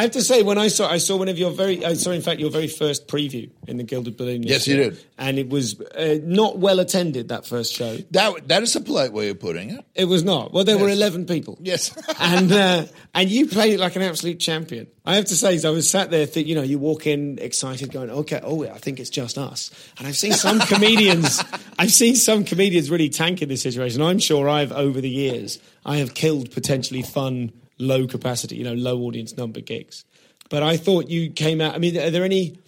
I 0.00 0.04
have 0.04 0.12
to 0.12 0.22
say, 0.22 0.42
when 0.42 0.56
I 0.56 0.68
saw, 0.68 0.88
I 0.88 0.96
saw 0.96 1.18
one 1.18 1.28
of 1.28 1.38
your 1.38 1.50
very, 1.50 1.84
I 1.84 1.92
saw 1.92 2.10
in 2.10 2.22
fact 2.22 2.40
your 2.40 2.50
very 2.50 2.68
first 2.68 3.06
preview 3.06 3.50
in 3.68 3.76
the 3.76 3.82
Gilded 3.82 4.16
Balloon. 4.16 4.42
Yes, 4.42 4.66
you 4.66 4.76
did. 4.76 5.04
and 5.18 5.38
it 5.38 5.50
was 5.50 5.78
uh, 5.78 6.16
not 6.22 6.56
well 6.56 6.80
attended. 6.80 7.28
That 7.28 7.44
first 7.44 7.74
show, 7.74 7.98
That 8.12 8.48
that 8.48 8.62
is 8.62 8.74
a 8.76 8.80
polite 8.80 9.12
way 9.12 9.28
of 9.28 9.38
putting 9.38 9.68
it. 9.68 9.84
it 9.94 10.06
was 10.06 10.24
not. 10.24 10.54
Well, 10.54 10.64
there 10.64 10.78
were 10.78 10.88
eleven 10.88 11.26
people. 11.26 11.58
Yes. 11.60 11.94
and 12.18 12.50
uh, 12.50 12.86
and 13.12 13.28
you 13.28 13.46
played 13.46 13.74
it 13.74 13.78
like 13.78 13.94
an 13.94 14.00
absolute 14.00 14.40
champion. 14.40 14.86
I 15.04 15.16
have 15.16 15.26
to 15.26 15.34
say, 15.34 15.60
I 15.62 15.70
was 15.70 15.90
sat 15.90 16.10
there, 16.10 16.24
think, 16.24 16.46
you 16.46 16.54
know, 16.54 16.62
you 16.62 16.78
walk 16.78 17.06
in 17.06 17.38
excited, 17.38 17.92
going, 17.92 18.08
okay, 18.08 18.40
oh, 18.42 18.64
I 18.64 18.78
think 18.78 19.00
it's 19.00 19.10
just 19.10 19.36
us. 19.36 19.70
And 19.98 20.06
I've 20.06 20.16
seen 20.16 20.32
some 20.32 20.60
comedians, 20.72 21.44
I've 21.78 21.92
seen 21.92 22.16
some 22.16 22.44
comedians 22.44 22.90
really 22.90 23.10
tank 23.10 23.42
in 23.42 23.50
this 23.50 23.60
situation. 23.60 24.00
I'm 24.00 24.18
sure 24.18 24.48
I've 24.48 24.72
over 24.72 25.00
the 25.02 25.10
years, 25.10 25.58
I 25.84 25.98
have 25.98 26.14
killed 26.14 26.52
potentially 26.52 27.02
fun, 27.02 27.52
low 27.80 28.06
capacity, 28.06 28.56
you 28.56 28.64
know, 28.64 28.74
low 28.74 29.00
audience 29.00 29.36
number 29.36 29.60
gigs. 29.60 30.04
But 30.50 30.62
I 30.62 30.76
thought 30.76 31.08
you 31.08 31.30
came 31.30 31.60
out. 31.60 31.74
I 31.74 31.78
mean, 31.78 31.96
are 31.96 32.10
there 32.10 32.24
any, 32.24 32.58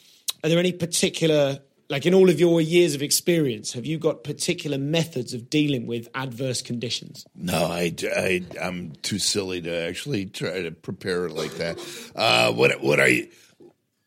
are 0.42 0.48
there 0.48 0.58
any 0.58 0.72
particular? 0.72 1.60
Like 1.88 2.06
in 2.06 2.14
all 2.14 2.30
of 2.30 2.40
your 2.40 2.62
years 2.62 2.94
of 2.94 3.02
experience, 3.02 3.74
have 3.74 3.84
you 3.84 3.98
got 3.98 4.24
particular 4.24 4.78
methods 4.78 5.34
of 5.34 5.50
dealing 5.50 5.86
with 5.86 6.08
adverse 6.14 6.62
conditions? 6.62 7.26
No, 7.34 7.66
I, 7.66 7.94
I, 8.16 8.42
am 8.58 8.92
too 9.02 9.18
silly 9.18 9.60
to 9.60 9.88
actually 9.88 10.24
try 10.26 10.62
to 10.62 10.70
prepare 10.70 11.26
it 11.26 11.32
like 11.32 11.52
that. 11.56 11.78
Uh, 12.16 12.50
what, 12.52 12.82
what 12.82 12.98
I, 12.98 13.28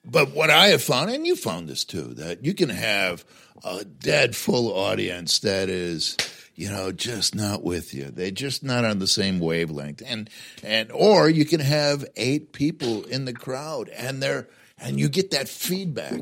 but 0.03 0.31
what 0.31 0.49
I 0.49 0.69
have 0.69 0.81
found, 0.81 1.11
and 1.11 1.27
you 1.27 1.35
found 1.35 1.69
this 1.69 1.83
too, 1.83 2.15
that 2.15 2.43
you 2.43 2.55
can 2.55 2.69
have 2.69 3.23
a 3.63 3.85
dead 3.85 4.35
full 4.35 4.73
audience 4.73 5.39
that 5.39 5.69
is, 5.69 6.17
you 6.55 6.69
know, 6.69 6.91
just 6.91 7.35
not 7.35 7.63
with 7.63 7.93
you. 7.93 8.05
They're 8.05 8.31
just 8.31 8.63
not 8.63 8.85
on 8.85 8.99
the 8.99 9.07
same 9.07 9.39
wavelength, 9.39 10.01
and 10.05 10.29
and 10.63 10.91
or 10.91 11.29
you 11.29 11.45
can 11.45 11.59
have 11.59 12.05
eight 12.15 12.53
people 12.53 13.03
in 13.03 13.25
the 13.25 13.33
crowd, 13.33 13.89
and 13.89 14.23
they're 14.23 14.47
and 14.79 14.99
you 14.99 15.09
get 15.09 15.31
that 15.31 15.49
feedback, 15.49 16.21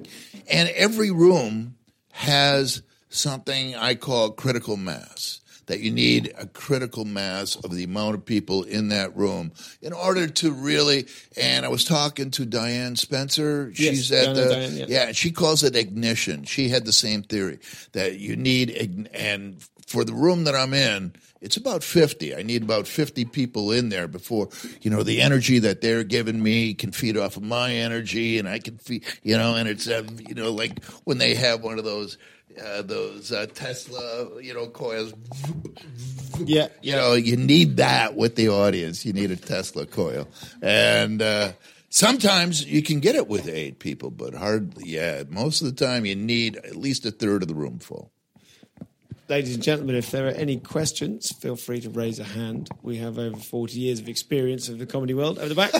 and 0.49 0.69
every 0.69 1.11
room 1.11 1.75
has 2.11 2.81
something 3.09 3.75
I 3.75 3.95
call 3.95 4.31
critical 4.31 4.77
mass. 4.77 5.39
That 5.67 5.79
you 5.79 5.91
need 5.91 6.33
a 6.37 6.45
critical 6.45 7.05
mass 7.05 7.55
of 7.55 7.73
the 7.73 7.85
amount 7.85 8.15
of 8.15 8.25
people 8.25 8.63
in 8.63 8.89
that 8.89 9.15
room 9.15 9.53
in 9.81 9.93
order 9.93 10.27
to 10.27 10.51
really. 10.51 11.07
And 11.37 11.65
I 11.65 11.69
was 11.69 11.85
talking 11.85 12.31
to 12.31 12.45
Diane 12.45 12.97
Spencer. 12.97 13.71
Yes, 13.73 13.77
She's 13.77 14.11
at 14.11 14.25
Diana 14.25 14.41
the 14.41 14.49
Diane, 14.49 14.75
yeah. 14.75 14.85
yeah, 14.89 15.11
she 15.13 15.31
calls 15.31 15.63
it 15.63 15.77
ignition. 15.77 16.43
She 16.43 16.67
had 16.67 16.83
the 16.83 16.91
same 16.91 17.23
theory 17.23 17.59
that 17.93 18.19
you 18.19 18.35
need, 18.35 19.07
and 19.13 19.65
for 19.87 20.03
the 20.03 20.13
room 20.13 20.43
that 20.45 20.55
I'm 20.55 20.73
in, 20.73 21.13
it's 21.41 21.57
about 21.57 21.83
50. 21.83 22.35
I 22.35 22.41
need 22.41 22.63
about 22.63 22.87
50 22.87 23.25
people 23.25 23.71
in 23.71 23.89
there 23.89 24.07
before, 24.07 24.49
you 24.81 24.89
know, 24.89 25.03
the 25.03 25.21
energy 25.21 25.59
that 25.59 25.81
they're 25.81 26.03
giving 26.03 26.41
me 26.41 26.73
can 26.73 26.91
feed 26.91 27.17
off 27.17 27.35
of 27.35 27.43
my 27.43 27.73
energy 27.73 28.39
and 28.39 28.47
I 28.47 28.59
can 28.59 28.77
feed, 28.77 29.05
you 29.23 29.37
know, 29.37 29.55
and 29.55 29.67
it's, 29.67 29.87
uh, 29.87 30.03
you 30.27 30.35
know, 30.35 30.51
like 30.51 30.83
when 31.03 31.17
they 31.17 31.35
have 31.35 31.61
one 31.61 31.77
of 31.77 31.83
those, 31.85 32.17
uh, 32.63 32.81
those 32.83 33.31
uh, 33.31 33.47
Tesla, 33.53 34.41
you 34.41 34.53
know, 34.53 34.67
coils. 34.67 35.13
Yeah, 36.39 36.69
You 36.81 36.93
know, 36.93 37.13
you 37.13 37.35
need 37.35 37.77
that 37.77 38.15
with 38.15 38.35
the 38.35 38.49
audience. 38.49 39.05
You 39.05 39.13
need 39.13 39.31
a 39.31 39.35
Tesla 39.35 39.85
coil. 39.85 40.27
And 40.61 41.21
uh, 41.21 41.53
sometimes 41.89 42.65
you 42.65 42.81
can 42.81 42.99
get 42.99 43.15
it 43.15 43.27
with 43.27 43.47
eight 43.47 43.79
people, 43.79 44.11
but 44.11 44.33
hardly, 44.33 44.89
yeah, 44.89 45.23
most 45.29 45.61
of 45.61 45.67
the 45.67 45.85
time 45.85 46.05
you 46.05 46.15
need 46.15 46.55
at 46.57 46.75
least 46.75 47.05
a 47.05 47.11
third 47.11 47.41
of 47.41 47.47
the 47.47 47.55
room 47.55 47.79
full. 47.79 48.11
Ladies 49.29 49.55
and 49.55 49.63
gentlemen, 49.63 49.95
if 49.95 50.11
there 50.11 50.27
are 50.27 50.31
any 50.31 50.57
questions, 50.57 51.31
feel 51.31 51.55
free 51.55 51.79
to 51.81 51.89
raise 51.89 52.19
a 52.19 52.25
hand. 52.25 52.69
We 52.81 52.97
have 52.97 53.17
over 53.17 53.37
40 53.37 53.79
years 53.79 53.99
of 53.99 54.09
experience 54.09 54.67
of 54.67 54.79
the 54.79 54.85
comedy 54.85 55.13
world. 55.13 55.39
Over 55.39 55.49
the 55.49 55.55
back. 55.55 55.71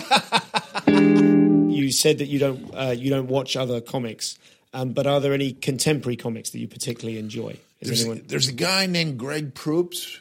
you 1.70 1.92
said 1.92 2.18
that 2.18 2.26
you 2.26 2.38
don't 2.38 2.70
uh, 2.74 2.94
you 2.96 3.10
don't 3.10 3.28
watch 3.28 3.54
other 3.56 3.82
comics, 3.82 4.38
um, 4.72 4.92
but 4.92 5.06
are 5.06 5.20
there 5.20 5.34
any 5.34 5.52
contemporary 5.52 6.16
comics 6.16 6.50
that 6.50 6.58
you 6.58 6.66
particularly 6.68 7.18
enjoy? 7.18 7.58
Is 7.80 7.88
There's, 7.88 8.00
anyone? 8.00 8.22
there's 8.26 8.48
a 8.48 8.52
guy 8.52 8.86
named 8.86 9.18
Greg 9.18 9.54
Proops. 9.54 10.20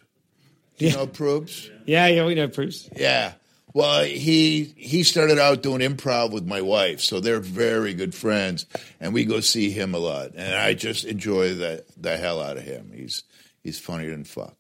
Do 0.78 0.86
you 0.86 0.92
Yeah. 0.92 0.98
know 0.98 1.08
Proops? 1.08 1.70
Yeah, 1.86 2.08
yeah, 2.08 2.26
we 2.26 2.36
know 2.36 2.50
Proops. 2.50 2.90
Yeah. 2.96 3.34
Well, 3.74 4.04
he 4.04 4.74
he 4.78 5.04
started 5.04 5.40
out 5.40 5.64
doing 5.64 5.82
improv 5.82 6.32
with 6.32 6.46
my 6.46 6.62
wife, 6.62 7.02
so 7.02 7.20
they're 7.20 7.40
very 7.40 7.94
good 7.96 8.14
friends, 8.14 8.68
and 9.00 9.14
we 9.14 9.26
go 9.26 9.40
see 9.40 9.72
him 9.72 9.96
a 9.96 9.98
lot. 9.98 10.32
And 10.36 10.56
I 10.56 10.76
just 10.76 11.06
enjoy 11.06 11.56
the 11.56 11.84
the 11.98 12.18
hell 12.18 12.42
out 12.42 12.58
of 12.58 12.64
him. 12.64 12.92
He's 12.94 13.24
he's 13.64 13.80
funnier 13.80 14.12
than 14.12 14.26
fuck. 14.26 14.56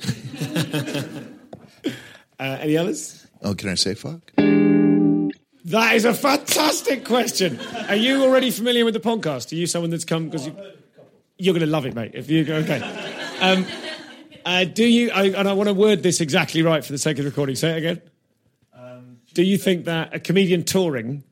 Uh, 2.40 2.58
any 2.60 2.76
others? 2.76 3.24
Oh, 3.42 3.54
can 3.54 3.68
I 3.68 3.74
say 3.76 3.94
fuck? 3.94 4.20
That 4.36 5.94
is 5.94 6.04
a 6.04 6.12
fantastic 6.12 7.04
question. 7.04 7.60
Are 7.88 7.94
you 7.94 8.24
already 8.24 8.50
familiar 8.50 8.84
with 8.84 8.94
the 8.94 9.00
podcast? 9.00 9.52
Are 9.52 9.54
you 9.54 9.68
someone 9.68 9.90
that's 9.90 10.04
come 10.04 10.24
because 10.24 10.48
you, 10.48 10.56
you're 11.38 11.54
going 11.54 11.64
to 11.64 11.70
love 11.70 11.86
it, 11.86 11.94
mate? 11.94 12.12
If 12.14 12.28
you 12.30 12.42
okay, 12.52 12.80
um, 13.40 13.64
uh, 14.44 14.64
do 14.64 14.84
you? 14.84 15.12
I, 15.12 15.26
and 15.26 15.48
I 15.48 15.52
want 15.52 15.68
to 15.68 15.74
word 15.74 16.02
this 16.02 16.20
exactly 16.20 16.62
right 16.62 16.84
for 16.84 16.90
the 16.90 16.98
sake 16.98 17.18
of 17.18 17.24
the 17.24 17.30
recording. 17.30 17.54
Say 17.54 17.70
it 17.70 17.76
again. 17.76 18.02
Do 19.34 19.42
you 19.42 19.58
think 19.58 19.86
that 19.86 20.14
a 20.14 20.20
comedian 20.20 20.64
touring 20.64 21.24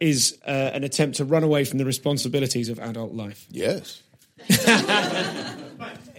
is 0.00 0.38
uh, 0.46 0.50
an 0.50 0.84
attempt 0.84 1.18
to 1.18 1.24
run 1.24 1.44
away 1.44 1.64
from 1.64 1.78
the 1.78 1.84
responsibilities 1.84 2.68
of 2.68 2.78
adult 2.80 3.12
life? 3.12 3.46
Yes. 3.50 4.02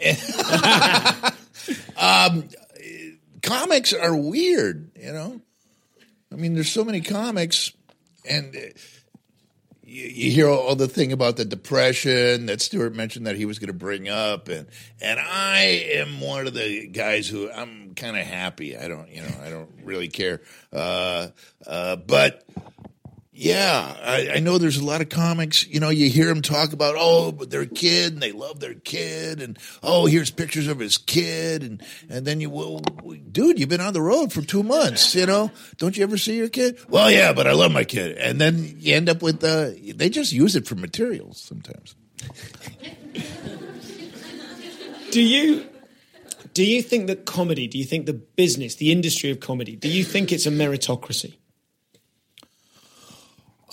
um, 1.98 2.48
comics 3.42 3.94
are 3.94 4.16
weird, 4.16 4.92
you 5.00 5.12
know. 5.12 5.42
I 6.32 6.36
mean, 6.36 6.56
there's 6.56 6.72
so 6.72 6.84
many 6.84 7.02
comics, 7.02 7.72
and 8.28 8.56
uh, 8.56 8.60
you, 9.94 10.08
you 10.08 10.32
hear 10.32 10.50
all 10.50 10.76
the 10.76 10.88
thing 10.88 11.12
about 11.12 11.38
the 11.38 11.46
depression 11.46 12.48
that 12.48 12.62
Stewart 12.62 12.96
mentioned 12.96 13.28
that 13.28 13.36
he 13.36 13.46
was 13.46 13.60
going 13.60 13.68
to 13.68 13.74
bring 13.74 14.10
up, 14.10 14.50
and 14.50 14.68
and 15.02 15.20
I 15.20 15.60
am 15.94 16.20
one 16.20 16.48
of 16.48 16.54
the 16.54 16.88
guys 16.88 17.28
who 17.28 17.50
I'm 17.52 17.94
kind 17.96 18.18
of 18.18 18.26
happy. 18.26 18.76
I 18.76 18.88
don't, 18.88 19.10
you 19.10 19.22
know, 19.22 19.36
I 19.44 19.50
don't 19.50 19.70
really 19.84 20.08
care, 20.08 20.42
uh, 20.72 21.28
uh, 21.68 21.98
but 21.98 22.44
yeah, 23.36 23.96
I, 24.04 24.30
I 24.36 24.40
know 24.40 24.60
there's 24.60 24.78
a 24.78 24.86
lot 24.86 25.02
of 25.02 25.10
comics. 25.10 25.66
You 25.68 25.80
know, 25.80 25.90
you 25.90 26.08
hear 26.08 26.28
them 26.28 26.44
talk 26.44 26.72
about, 26.72 26.94
oh, 26.98 27.32
but 27.32 27.50
their 27.50 27.66
kid 27.66 28.14
and 28.14 28.22
they 28.22 28.32
love 28.32 28.60
their 28.60 28.76
kid, 28.76 29.42
and 29.42 29.58
oh, 29.82 30.06
here's 30.06 30.30
pictures 30.30 30.68
of 30.68 30.78
his 30.78 31.00
kid, 31.00 31.64
and 31.64 31.82
and 32.10 32.28
then 32.28 32.40
you, 32.42 32.52
well, 32.52 32.80
dude, 33.32 33.60
you've 33.60 33.70
been 33.70 33.82
on 33.82 33.94
the 33.94 34.02
road 34.02 34.32
for 34.32 34.44
two 34.44 34.62
months. 34.62 35.16
You 35.16 35.26
know, 35.26 35.52
don't 35.78 35.98
you 35.98 36.04
ever 36.04 36.16
see 36.16 36.38
your 36.38 36.50
kid? 36.50 36.78
Well, 36.88 37.10
yeah, 37.10 37.34
but 37.34 37.48
I 37.48 37.54
love 37.54 37.72
my 37.72 37.86
kid, 37.86 38.18
and 38.18 38.40
then 38.40 38.76
you 38.78 38.94
end 38.94 39.10
up 39.10 39.24
with 39.24 39.44
uh, 39.44 39.72
they 39.96 40.10
just 40.10 40.32
use 40.32 40.56
it 40.56 40.68
for 40.68 40.76
materials 40.76 41.42
sometimes. 41.42 41.96
Do 45.10 45.22
you? 45.22 45.66
Do 46.54 46.64
you 46.64 46.84
think 46.84 47.08
that 47.08 47.26
comedy? 47.26 47.68
Do 47.68 47.80
you 47.80 47.86
think 47.86 48.06
the 48.06 48.14
business, 48.14 48.76
the 48.76 48.92
industry 48.92 49.32
of 49.32 49.40
comedy? 49.40 49.76
Do 49.76 49.90
you 49.90 50.04
think 50.04 50.32
it's 50.32 50.46
a 50.46 50.52
meritocracy? 50.52 51.38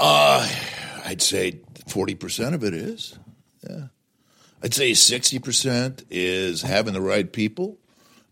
Uh, 0.02 0.48
I'd 1.04 1.20
say 1.20 1.60
forty 1.86 2.14
percent 2.14 2.54
of 2.54 2.64
it 2.64 2.72
is. 2.72 3.18
Yeah, 3.68 3.88
I'd 4.62 4.72
say 4.72 4.94
sixty 4.94 5.38
percent 5.38 6.04
is 6.08 6.62
having 6.62 6.94
the 6.94 7.02
right 7.02 7.30
people 7.30 7.76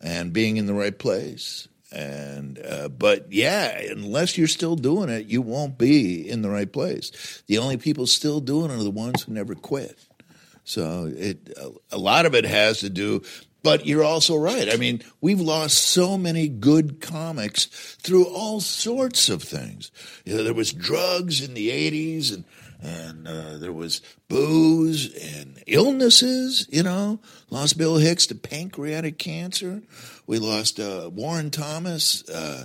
and 0.01 0.33
being 0.33 0.57
in 0.57 0.67
the 0.67 0.73
right 0.75 0.99
place, 0.99 1.69
And 1.91 2.59
uh, 2.59 2.89
but 2.89 3.33
yeah, 3.33 3.79
unless 3.91 4.37
you're 4.37 4.47
still 4.47 4.77
doing 4.77 5.09
it, 5.09 5.27
you 5.27 5.41
won't 5.41 5.79
be 5.79 6.29
in 6.29 6.43
the 6.43 6.51
right 6.51 6.71
place. 6.71 7.43
The 7.47 7.59
only 7.59 7.79
people 7.79 8.07
still 8.07 8.41
doing 8.41 8.71
it 8.71 8.75
are 8.75 8.83
the 8.83 8.91
ones 8.91 9.23
who 9.23 9.33
never 9.33 9.55
quit. 9.55 9.99
So 10.65 11.11
it 11.17 11.49
a, 11.57 11.97
a 11.97 11.99
lot 11.99 12.27
of 12.27 12.35
it 12.35 12.45
has 12.45 12.81
to 12.81 12.91
do. 12.91 13.23
But 13.69 13.85
you're 13.85 14.03
also 14.03 14.35
right. 14.35 14.73
I 14.73 14.79
mean, 14.79 15.03
we've 15.21 15.43
lost 15.43 15.77
so 15.77 16.17
many 16.17 16.49
good 16.49 17.03
comics 17.03 17.67
through 18.01 18.25
all 18.25 18.61
sorts 18.61 19.29
of 19.29 19.43
things. 19.43 19.91
You 20.25 20.39
know, 20.39 20.43
there 20.43 20.55
was 20.55 20.73
drugs 20.73 21.47
in 21.47 21.53
the 21.53 21.69
'80s, 21.69 22.33
and 22.33 22.45
and 22.81 23.29
uh, 23.29 23.59
there 23.59 23.75
was 23.75 24.01
booze 24.27 25.15
and 25.15 25.63
illnesses. 25.67 26.67
You 26.71 26.83
know, 26.83 27.21
lost 27.51 27.77
Bill 27.77 27.99
Hicks 27.99 28.27
to 28.29 28.35
pancreatic 28.35 29.19
cancer. 29.19 29.83
We 30.27 30.39
lost 30.39 30.81
uh, 30.81 31.11
Warren 31.13 31.51
Thomas. 31.51 32.27
Uh, 32.27 32.65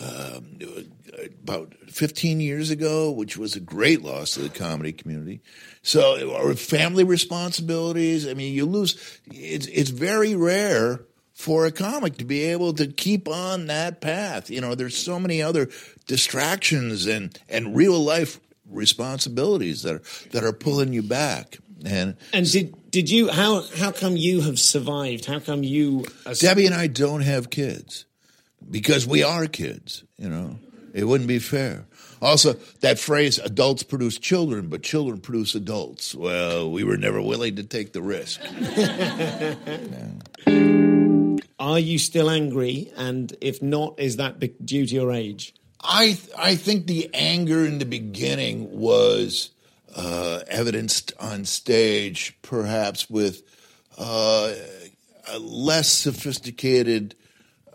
um, 0.00 0.58
about 1.42 1.74
15 1.88 2.40
years 2.40 2.70
ago, 2.70 3.10
which 3.10 3.36
was 3.36 3.56
a 3.56 3.60
great 3.60 4.02
loss 4.02 4.32
to 4.32 4.40
the 4.40 4.48
comedy 4.48 4.92
community. 4.92 5.40
So, 5.82 6.30
or 6.30 6.54
family 6.54 7.04
responsibilities. 7.04 8.26
I 8.26 8.34
mean, 8.34 8.52
you 8.52 8.66
lose. 8.66 9.20
It's 9.26 9.66
it's 9.66 9.90
very 9.90 10.34
rare 10.34 11.00
for 11.32 11.66
a 11.66 11.70
comic 11.70 12.16
to 12.16 12.24
be 12.24 12.44
able 12.44 12.72
to 12.74 12.86
keep 12.86 13.28
on 13.28 13.66
that 13.66 14.00
path. 14.00 14.50
You 14.50 14.60
know, 14.60 14.74
there's 14.74 14.96
so 14.96 15.20
many 15.20 15.42
other 15.42 15.68
distractions 16.06 17.06
and 17.06 17.38
and 17.48 17.76
real 17.76 17.98
life 18.00 18.40
responsibilities 18.68 19.82
that 19.82 19.96
are 19.96 20.02
that 20.30 20.44
are 20.44 20.52
pulling 20.52 20.92
you 20.92 21.02
back. 21.02 21.58
And 21.84 22.16
and 22.32 22.50
did 22.50 22.90
did 22.90 23.10
you 23.10 23.30
how 23.30 23.62
how 23.76 23.92
come 23.92 24.16
you 24.16 24.40
have 24.40 24.58
survived? 24.58 25.26
How 25.26 25.38
come 25.38 25.62
you? 25.62 26.06
Debbie 26.40 26.66
and 26.66 26.74
I 26.74 26.86
don't 26.86 27.20
have 27.20 27.50
kids 27.50 28.06
because 28.70 29.06
we 29.06 29.22
are 29.22 29.46
kids. 29.46 30.04
You 30.16 30.30
know, 30.30 30.58
it 30.96 31.04
wouldn't 31.04 31.28
be 31.28 31.38
fair. 31.38 31.84
Also, 32.22 32.54
that 32.80 32.98
phrase, 32.98 33.38
adults 33.38 33.82
produce 33.82 34.16
children, 34.16 34.68
but 34.68 34.82
children 34.82 35.20
produce 35.20 35.54
adults. 35.54 36.14
Well, 36.14 36.70
we 36.70 36.84
were 36.84 36.96
never 36.96 37.20
willing 37.20 37.56
to 37.56 37.64
take 37.64 37.92
the 37.92 38.00
risk. 38.00 38.40
Are 41.58 41.78
you 41.78 41.98
still 41.98 42.30
angry? 42.30 42.90
And 42.96 43.36
if 43.42 43.60
not, 43.60 44.00
is 44.00 44.16
that 44.16 44.64
due 44.64 44.86
to 44.86 44.94
your 44.94 45.12
age? 45.12 45.52
I, 45.82 46.18
I 46.38 46.54
think 46.54 46.86
the 46.86 47.10
anger 47.12 47.66
in 47.66 47.76
the 47.76 47.84
beginning 47.84 48.70
was 48.80 49.50
uh, 49.94 50.40
evidenced 50.48 51.12
on 51.20 51.44
stage, 51.44 52.38
perhaps 52.40 53.10
with 53.10 53.42
uh, 53.98 54.54
a 55.28 55.38
less 55.38 55.88
sophisticated 55.88 57.14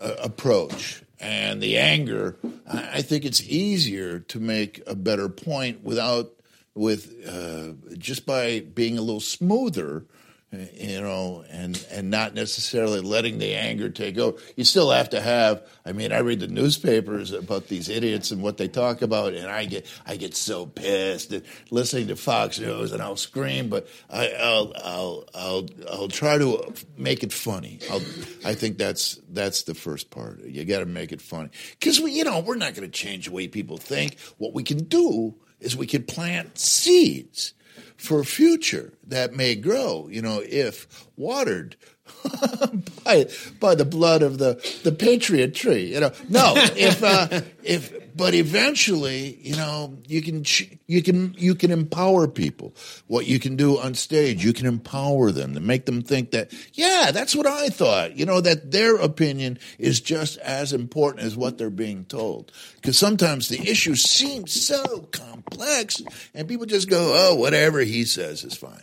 uh, 0.00 0.16
approach 0.20 1.04
and 1.22 1.62
the 1.62 1.78
anger, 1.78 2.36
I 2.66 3.00
think 3.00 3.24
it's 3.24 3.40
easier 3.42 4.18
to 4.18 4.40
make 4.40 4.82
a 4.86 4.96
better 4.96 5.28
point 5.28 5.82
without 5.84 6.32
with 6.74 7.14
uh, 7.26 7.74
just 7.96 8.26
by 8.26 8.60
being 8.60 8.98
a 8.98 9.02
little 9.02 9.20
smoother 9.20 10.04
you 10.52 11.00
know, 11.00 11.44
and 11.50 11.82
and 11.90 12.10
not 12.10 12.34
necessarily 12.34 13.00
letting 13.00 13.38
the 13.38 13.54
anger 13.54 13.88
take 13.88 14.18
over. 14.18 14.38
You 14.54 14.64
still 14.64 14.90
have 14.90 15.10
to 15.10 15.20
have. 15.20 15.66
I 15.86 15.92
mean, 15.92 16.12
I 16.12 16.18
read 16.18 16.40
the 16.40 16.46
newspapers 16.46 17.32
about 17.32 17.68
these 17.68 17.88
idiots 17.88 18.30
and 18.32 18.42
what 18.42 18.58
they 18.58 18.68
talk 18.68 19.00
about, 19.00 19.32
and 19.32 19.46
I 19.46 19.64
get 19.64 19.86
I 20.04 20.16
get 20.16 20.36
so 20.36 20.66
pissed 20.66 21.32
and 21.32 21.42
listening 21.70 22.08
to 22.08 22.16
Fox 22.16 22.58
News, 22.60 22.92
and 22.92 23.00
I'll 23.00 23.16
scream. 23.16 23.70
But 23.70 23.88
I, 24.10 24.28
will 24.40 24.74
I'll 24.84 25.24
I'll 25.34 25.68
I'll 25.90 26.08
try 26.08 26.36
to 26.36 26.74
make 26.98 27.22
it 27.22 27.32
funny. 27.32 27.78
I'll, 27.90 28.02
I 28.44 28.54
think 28.54 28.76
that's 28.76 29.18
that's 29.30 29.62
the 29.62 29.74
first 29.74 30.10
part. 30.10 30.44
You 30.44 30.66
got 30.66 30.80
to 30.80 30.86
make 30.86 31.12
it 31.12 31.22
funny 31.22 31.48
because 31.80 31.98
we, 31.98 32.12
you 32.12 32.24
know, 32.24 32.40
we're 32.40 32.56
not 32.56 32.74
going 32.74 32.88
to 32.88 32.98
change 32.98 33.26
the 33.26 33.32
way 33.32 33.48
people 33.48 33.78
think. 33.78 34.18
What 34.36 34.52
we 34.52 34.64
can 34.64 34.84
do 34.84 35.34
is 35.60 35.76
we 35.76 35.86
can 35.86 36.02
plant 36.02 36.58
seeds 36.58 37.54
for 38.02 38.24
future 38.24 38.92
that 39.06 39.32
may 39.32 39.54
grow, 39.54 40.08
you 40.10 40.20
know, 40.20 40.42
if 40.44 41.06
watered 41.16 41.76
by 43.04 43.26
by 43.60 43.74
the 43.74 43.84
blood 43.84 44.22
of 44.22 44.38
the 44.38 44.54
the 44.82 44.92
patriot 44.92 45.54
tree. 45.54 45.92
You 45.92 46.00
know, 46.00 46.12
no, 46.28 46.54
if 46.56 47.02
uh, 47.02 47.42
if 47.62 47.92
but 48.14 48.34
eventually, 48.34 49.38
you 49.42 49.56
know, 49.56 49.96
you 50.06 50.20
can 50.22 50.44
you 50.86 51.02
can 51.02 51.34
you 51.38 51.54
can 51.54 51.70
empower 51.70 52.28
people. 52.28 52.74
What 53.06 53.26
you 53.26 53.38
can 53.38 53.56
do 53.56 53.78
on 53.78 53.94
stage, 53.94 54.44
you 54.44 54.52
can 54.52 54.66
empower 54.66 55.32
them 55.32 55.54
to 55.54 55.60
make 55.60 55.86
them 55.86 56.02
think 56.02 56.32
that, 56.32 56.52
yeah, 56.74 57.10
that's 57.12 57.34
what 57.34 57.46
I 57.46 57.68
thought. 57.68 58.16
You 58.16 58.26
know, 58.26 58.40
that 58.40 58.70
their 58.70 58.96
opinion 58.96 59.58
is 59.78 60.00
just 60.00 60.38
as 60.38 60.72
important 60.72 61.24
as 61.24 61.36
what 61.36 61.58
they're 61.58 61.70
being 61.70 62.04
told. 62.04 62.52
Because 62.76 62.98
sometimes 62.98 63.48
the 63.48 63.70
issue 63.70 63.94
seems 63.94 64.52
so 64.52 65.08
complex, 65.12 66.02
and 66.34 66.48
people 66.48 66.66
just 66.66 66.90
go, 66.90 67.14
oh, 67.16 67.34
whatever 67.36 67.80
he 67.80 68.04
says 68.04 68.44
is 68.44 68.56
fine. 68.56 68.82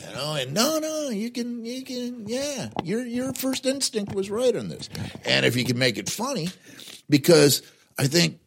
You 0.00 0.14
know, 0.14 0.34
and 0.34 0.54
no, 0.54 0.78
no, 0.78 1.10
you 1.10 1.30
can, 1.30 1.64
you 1.64 1.84
can, 1.84 2.26
yeah, 2.26 2.70
your 2.82 3.04
your 3.04 3.32
first 3.34 3.66
instinct 3.66 4.14
was 4.14 4.30
right 4.30 4.54
on 4.56 4.68
this, 4.68 4.88
and 5.24 5.44
if 5.44 5.56
you 5.56 5.64
can 5.64 5.78
make 5.78 5.98
it 5.98 6.08
funny, 6.08 6.48
because 7.08 7.62
I 7.98 8.06
think 8.06 8.40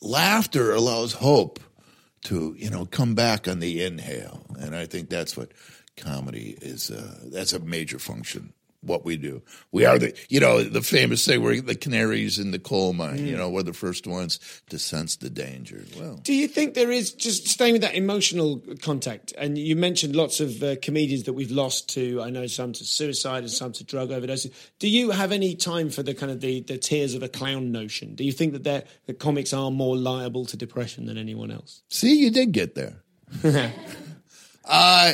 laughter 0.00 0.72
allows 0.72 1.12
hope 1.12 1.60
to 2.24 2.54
you 2.56 2.70
know 2.70 2.86
come 2.86 3.14
back 3.14 3.46
on 3.48 3.60
the 3.60 3.84
inhale, 3.84 4.46
and 4.58 4.74
I 4.74 4.86
think 4.86 5.10
that's 5.10 5.36
what 5.36 5.52
comedy 5.96 6.56
is. 6.60 6.90
Uh, 6.90 7.18
that's 7.24 7.52
a 7.52 7.60
major 7.60 7.98
function 7.98 8.54
what 8.82 9.04
we 9.04 9.16
do. 9.16 9.42
We 9.72 9.84
are 9.84 9.98
the, 9.98 10.16
you 10.28 10.40
know, 10.40 10.62
the 10.62 10.82
famous 10.82 11.26
thing, 11.26 11.42
we're 11.42 11.60
the 11.60 11.74
canaries 11.74 12.38
in 12.38 12.50
the 12.50 12.58
coal 12.58 12.92
mine. 12.92 13.18
Mm. 13.18 13.26
You 13.26 13.36
know, 13.36 13.50
we're 13.50 13.62
the 13.62 13.72
first 13.72 14.06
ones 14.06 14.38
to 14.70 14.78
sense 14.78 15.16
the 15.16 15.30
danger. 15.30 15.84
Well, 15.98 16.16
do 16.16 16.32
you 16.32 16.48
think 16.48 16.74
there 16.74 16.90
is 16.90 17.12
just 17.12 17.48
staying 17.48 17.74
with 17.74 17.82
that 17.82 17.94
emotional 17.94 18.62
contact? 18.80 19.32
And 19.36 19.58
you 19.58 19.76
mentioned 19.76 20.16
lots 20.16 20.40
of 20.40 20.62
uh, 20.62 20.76
comedians 20.80 21.24
that 21.24 21.34
we've 21.34 21.50
lost 21.50 21.88
to. 21.94 22.22
I 22.22 22.30
know 22.30 22.46
some 22.46 22.72
to 22.72 22.84
suicide 22.84 23.42
and 23.42 23.50
some 23.50 23.72
to 23.72 23.84
drug 23.84 24.10
overdoses. 24.10 24.52
Do 24.78 24.88
you 24.88 25.10
have 25.10 25.32
any 25.32 25.54
time 25.54 25.90
for 25.90 26.02
the 26.02 26.14
kind 26.14 26.32
of 26.32 26.40
the, 26.40 26.60
the 26.62 26.78
tears 26.78 27.14
of 27.14 27.22
a 27.22 27.28
clown 27.28 27.72
notion? 27.72 28.14
Do 28.14 28.24
you 28.24 28.32
think 28.32 28.62
that 28.62 28.86
the 29.06 29.14
comics 29.14 29.52
are 29.52 29.70
more 29.70 29.96
liable 29.96 30.46
to 30.46 30.56
depression 30.56 31.06
than 31.06 31.18
anyone 31.18 31.50
else? 31.50 31.82
See, 31.88 32.16
you 32.16 32.30
did 32.30 32.52
get 32.52 32.74
there. 32.74 33.02
uh, 34.64 35.12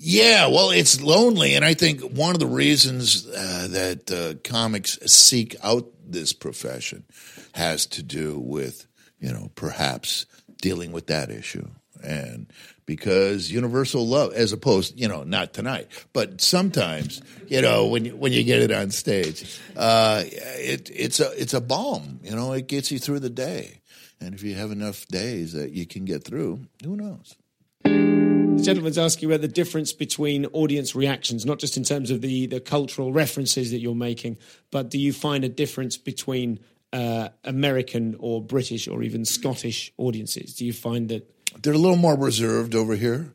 yeah, 0.00 0.46
well, 0.46 0.70
it's 0.70 1.02
lonely, 1.02 1.54
and 1.54 1.64
I 1.64 1.74
think 1.74 2.00
one 2.02 2.32
of 2.32 2.38
the 2.38 2.46
reasons 2.46 3.26
uh, 3.26 3.66
that 3.70 4.10
uh, 4.12 4.48
comics 4.48 4.96
seek 5.12 5.56
out 5.60 5.86
this 6.06 6.32
profession 6.32 7.04
has 7.52 7.84
to 7.86 8.04
do 8.04 8.38
with, 8.38 8.86
you 9.18 9.32
know, 9.32 9.50
perhaps 9.56 10.26
dealing 10.62 10.92
with 10.92 11.08
that 11.08 11.30
issue, 11.30 11.66
and 12.00 12.46
because 12.86 13.50
universal 13.50 14.06
love, 14.06 14.32
as 14.34 14.52
opposed, 14.52 14.98
you 14.98 15.08
know, 15.08 15.24
not 15.24 15.52
tonight, 15.52 15.88
but 16.12 16.40
sometimes, 16.40 17.20
you 17.48 17.60
know, 17.60 17.86
when 17.86 18.04
you, 18.04 18.14
when 18.14 18.32
you 18.32 18.44
get 18.44 18.62
it 18.62 18.70
on 18.70 18.92
stage, 18.92 19.60
uh, 19.76 20.22
it 20.24 20.92
it's 20.94 21.18
a 21.18 21.32
it's 21.32 21.54
a 21.54 21.60
balm, 21.60 22.20
you 22.22 22.36
know, 22.36 22.52
it 22.52 22.68
gets 22.68 22.92
you 22.92 23.00
through 23.00 23.18
the 23.18 23.30
day, 23.30 23.80
and 24.20 24.32
if 24.32 24.44
you 24.44 24.54
have 24.54 24.70
enough 24.70 25.06
days 25.08 25.54
that 25.54 25.72
you 25.72 25.86
can 25.86 26.04
get 26.04 26.22
through, 26.22 26.60
who 26.84 26.94
knows. 26.94 28.27
The 28.58 28.64
gentleman's 28.64 28.98
asking 28.98 29.30
about 29.30 29.40
the 29.40 29.46
difference 29.46 29.92
between 29.92 30.44
audience 30.46 30.96
reactions, 30.96 31.46
not 31.46 31.60
just 31.60 31.76
in 31.76 31.84
terms 31.84 32.10
of 32.10 32.22
the, 32.22 32.46
the 32.46 32.58
cultural 32.58 33.12
references 33.12 33.70
that 33.70 33.78
you're 33.78 33.94
making, 33.94 34.36
but 34.72 34.90
do 34.90 34.98
you 34.98 35.12
find 35.12 35.44
a 35.44 35.48
difference 35.48 35.96
between 35.96 36.58
uh, 36.92 37.28
American 37.44 38.16
or 38.18 38.42
British 38.42 38.88
or 38.88 39.04
even 39.04 39.24
Scottish 39.24 39.92
audiences? 39.96 40.56
Do 40.56 40.66
you 40.66 40.72
find 40.72 41.08
that 41.08 41.32
they're 41.62 41.72
a 41.72 41.78
little 41.78 41.96
more 41.96 42.16
reserved 42.16 42.74
over 42.74 42.96
here? 42.96 43.32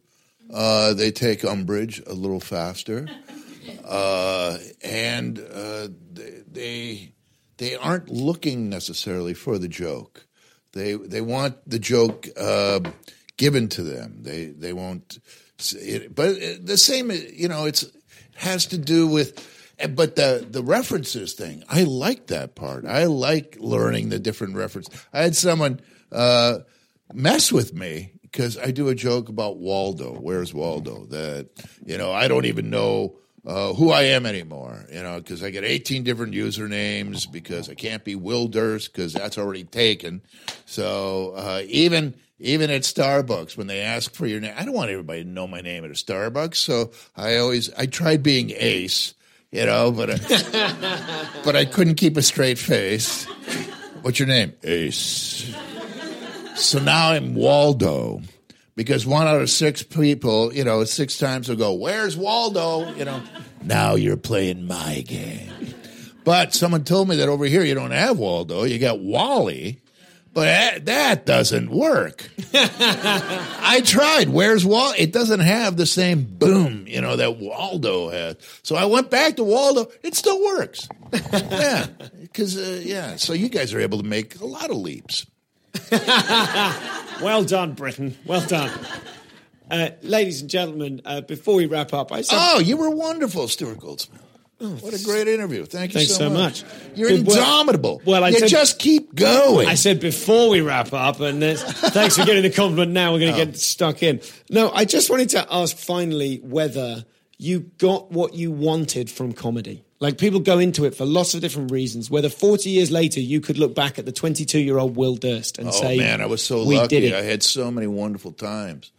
Uh, 0.54 0.94
they 0.94 1.10
take 1.10 1.46
umbrage 1.46 2.04
a 2.06 2.14
little 2.14 2.42
faster, 2.42 3.08
uh, 3.86 4.58
and 4.84 5.40
uh, 5.40 5.88
they 6.52 7.14
they 7.58 7.78
aren't 7.78 8.10
looking 8.10 8.70
necessarily 8.70 9.34
for 9.34 9.58
the 9.58 9.70
joke. 9.70 10.28
They 10.74 10.96
they 10.96 11.22
want 11.22 11.58
the 11.66 11.80
joke 11.80 12.28
uh, 12.36 12.82
given 13.44 13.68
to 13.68 13.84
them. 13.84 14.20
They 14.22 14.46
they 14.46 14.72
won't. 14.72 15.20
It, 15.74 16.16
but 16.16 16.30
uh, 16.30 16.56
the 16.62 16.78
same, 16.78 17.12
uh, 17.12 17.16
you 17.34 17.50
know, 17.50 17.66
it's 17.66 17.86
has 18.36 18.66
to 18.68 18.78
do 18.78 19.06
with. 19.06 19.30
Eh, 19.80 19.88
but 19.88 20.16
the 20.16 20.48
the 20.50 20.64
references 20.64 21.34
thing, 21.34 21.64
I 21.68 21.84
like 21.84 22.28
that 22.28 22.56
part. 22.56 22.86
I 22.86 23.04
like 23.06 23.58
learning 23.60 24.10
the 24.10 24.20
different 24.20 24.56
references. 24.56 24.94
I 25.12 25.24
had 25.24 25.36
someone 25.36 25.82
uh, 26.10 26.60
mess 27.14 27.52
with 27.52 27.74
me 27.74 28.14
because 28.22 28.58
I 28.58 28.72
do 28.72 28.88
a 28.88 28.96
joke 28.96 29.28
about 29.28 29.58
Waldo. 29.58 30.14
Where's 30.14 30.54
Waldo? 30.54 31.06
That 31.08 31.50
you 31.86 31.98
know, 31.98 32.14
I 32.14 32.30
don't 32.30 32.46
even 32.46 32.70
know 32.70 33.18
uh, 33.46 33.74
who 33.74 33.92
I 33.92 34.04
am 34.04 34.26
anymore, 34.26 34.86
you 34.92 35.04
know, 35.04 35.18
because 35.18 35.44
I 35.44 35.50
get 35.50 35.64
18 35.64 36.04
different 36.04 36.34
usernames 36.34 37.30
because 37.30 37.70
I 37.70 37.74
can't 37.74 38.04
be 38.04 38.16
Will 38.16 38.48
Durst 38.48 38.92
because 38.92 39.14
that's 39.14 39.38
already 39.38 39.66
taken. 39.66 40.22
So 40.66 41.34
uh, 41.36 41.62
even 41.68 42.16
even 42.40 42.70
at 42.70 42.82
Starbucks 42.82 43.58
when 43.58 43.68
they 43.68 43.82
ask 43.82 44.14
for 44.14 44.26
your 44.26 44.40
name, 44.40 44.54
I 44.58 44.66
don't 44.66 44.74
want 44.74 44.92
everybody 44.92 45.24
to 45.24 45.30
know 45.30 45.48
my 45.48 45.62
name 45.62 45.84
at 45.86 45.92
a 45.92 45.94
Starbucks. 45.94 46.56
So 46.56 46.92
I 47.16 47.38
always 47.38 47.74
I 47.74 47.86
tried 47.86 48.24
being 48.24 48.52
Ace, 48.52 49.14
you 49.52 49.66
know, 49.66 49.92
but 49.92 50.10
I, 50.10 51.28
but 51.44 51.56
I 51.56 51.66
couldn't 51.66 51.96
keep 51.96 52.16
a 52.18 52.22
straight 52.22 52.58
face. 52.58 53.26
What's 54.02 54.20
your 54.20 54.28
name? 54.28 54.54
Ace. 54.64 55.54
So 56.56 56.80
now 56.80 57.12
I'm 57.12 57.36
Waldo 57.36 58.22
because 58.76 59.06
one 59.06 59.28
out 59.28 59.42
of 59.42 59.50
six 59.50 59.84
people, 59.84 60.54
you 60.54 60.64
know, 60.64 60.84
six 60.84 61.18
times 61.18 61.50
will 61.50 61.56
go, 61.56 61.74
Where's 61.74 62.18
Waldo? 62.18 62.94
You 62.94 63.06
know, 63.06 63.22
now 63.64 63.96
you're 63.96 64.18
playing 64.18 64.68
my 64.68 65.02
game. 65.02 65.52
But 66.24 66.54
someone 66.54 66.84
told 66.84 67.10
me 67.10 67.18
that 67.18 67.30
over 67.30 67.46
here 67.46 67.64
you 67.64 67.76
don't 67.76 67.92
have 67.92 68.18
Waldo, 68.18 68.64
you 68.64 68.80
got 68.80 69.00
Wally. 69.00 69.82
But 70.34 70.46
that, 70.46 70.86
that 70.86 71.26
doesn't 71.28 71.70
work. 71.70 72.28
I 72.56 73.82
tried. 73.86 74.30
Where's 74.30 74.66
Wall? 74.66 74.92
It 74.98 75.14
doesn't 75.14 75.42
have 75.42 75.78
the 75.78 75.86
same 75.86 76.24
boom, 76.24 76.88
you 76.88 77.02
know, 77.02 77.16
that 77.18 77.38
Waldo 77.38 78.10
has. 78.10 78.38
So 78.64 78.76
I 78.76 78.86
went 78.86 79.12
back 79.12 79.36
to 79.36 79.44
Waldo. 79.44 79.92
It 80.02 80.16
still 80.16 80.44
works. 80.44 80.90
yeah, 81.34 81.86
because 82.20 82.58
uh, 82.58 82.82
yeah. 82.84 83.18
So 83.18 83.34
you 83.34 83.48
guys 83.48 83.76
are 83.76 83.80
able 83.80 84.00
to 84.00 84.04
make 84.04 84.40
a 84.40 84.46
lot 84.46 84.72
of 84.72 84.78
leaps. 84.78 85.28
well 87.22 87.44
done, 87.44 87.74
Britain. 87.74 88.18
Well 88.26 88.46
done. 88.46 88.72
Uh, 89.70 89.90
ladies 90.02 90.42
and 90.42 90.50
gentlemen, 90.50 91.02
uh, 91.06 91.22
before 91.22 91.56
we 91.56 91.66
wrap 91.66 91.94
up, 91.94 92.12
I 92.12 92.22
said, 92.22 92.38
Oh, 92.40 92.60
you 92.60 92.78
were 92.78 92.90
wonderful, 92.90 93.48
Stuart 93.48 93.80
Goldsmith. 93.80 94.22
what 94.60 94.94
a 94.94 95.04
great 95.04 95.28
interview! 95.28 95.66
Thank 95.66 95.94
you 95.94 96.00
Thanks 96.02 96.16
so 96.16 96.30
much. 96.30 96.64
You're 96.96 97.10
Good 97.10 97.20
indomitable. 97.28 98.02
Well, 98.06 98.24
I 98.24 98.30
you 98.30 98.40
said- 98.40 98.50
just 98.50 98.80
keep 98.80 99.14
going. 99.16 99.68
I 99.68 99.74
said 99.76 100.00
before 100.00 100.50
we 100.50 100.62
wrap 100.62 100.94
up, 100.94 101.20
and 101.20 101.42
there's- 101.42 101.64
thanks 101.64 102.18
for 102.18 102.26
getting 102.26 102.44
the 102.44 102.50
compliment. 102.50 102.92
Now 102.92 103.12
we're 103.14 103.20
going 103.20 103.34
to 103.34 103.42
Oh. 103.42 103.46
get 103.46 103.58
stuck 103.58 104.04
in. 104.04 104.22
No, 104.50 104.70
I 104.72 104.86
just 104.86 105.10
wanted 105.10 105.30
to 105.32 105.46
ask 105.52 105.76
finally 105.76 106.38
whether 106.44 107.04
you 107.38 107.72
got 107.78 108.12
what 108.12 108.36
you 108.36 108.52
wanted 108.52 109.10
from 109.10 109.34
comedy. 109.34 109.84
Like 110.04 110.18
people 110.18 110.42
go 110.42 110.60
into 110.60 110.84
it 110.84 110.96
for 110.96 111.06
lots 111.06 111.34
of 111.34 111.40
different 111.40 111.72
reasons. 111.72 112.10
Whether 112.10 112.28
40 112.28 112.70
years 112.70 112.92
later 112.92 113.22
you 113.22 113.40
could 113.40 113.58
look 113.58 113.74
back 113.74 113.98
at 113.98 114.06
the 114.06 114.12
22 114.12 114.60
year 114.60 114.78
old 114.78 114.98
Will 114.98 115.16
Durst 115.16 115.58
and 115.60 115.74
say 115.74 115.80
Oh 115.80 115.88
say, 115.88 115.98
man, 115.98 116.20
I 116.20 116.26
was 116.26 116.44
so 116.44 116.62
lucky. 116.62 117.16
I 117.16 117.22
had 117.22 117.42
so 117.42 117.72
many 117.72 117.88
wonderful 117.88 118.34
times. 118.34 118.92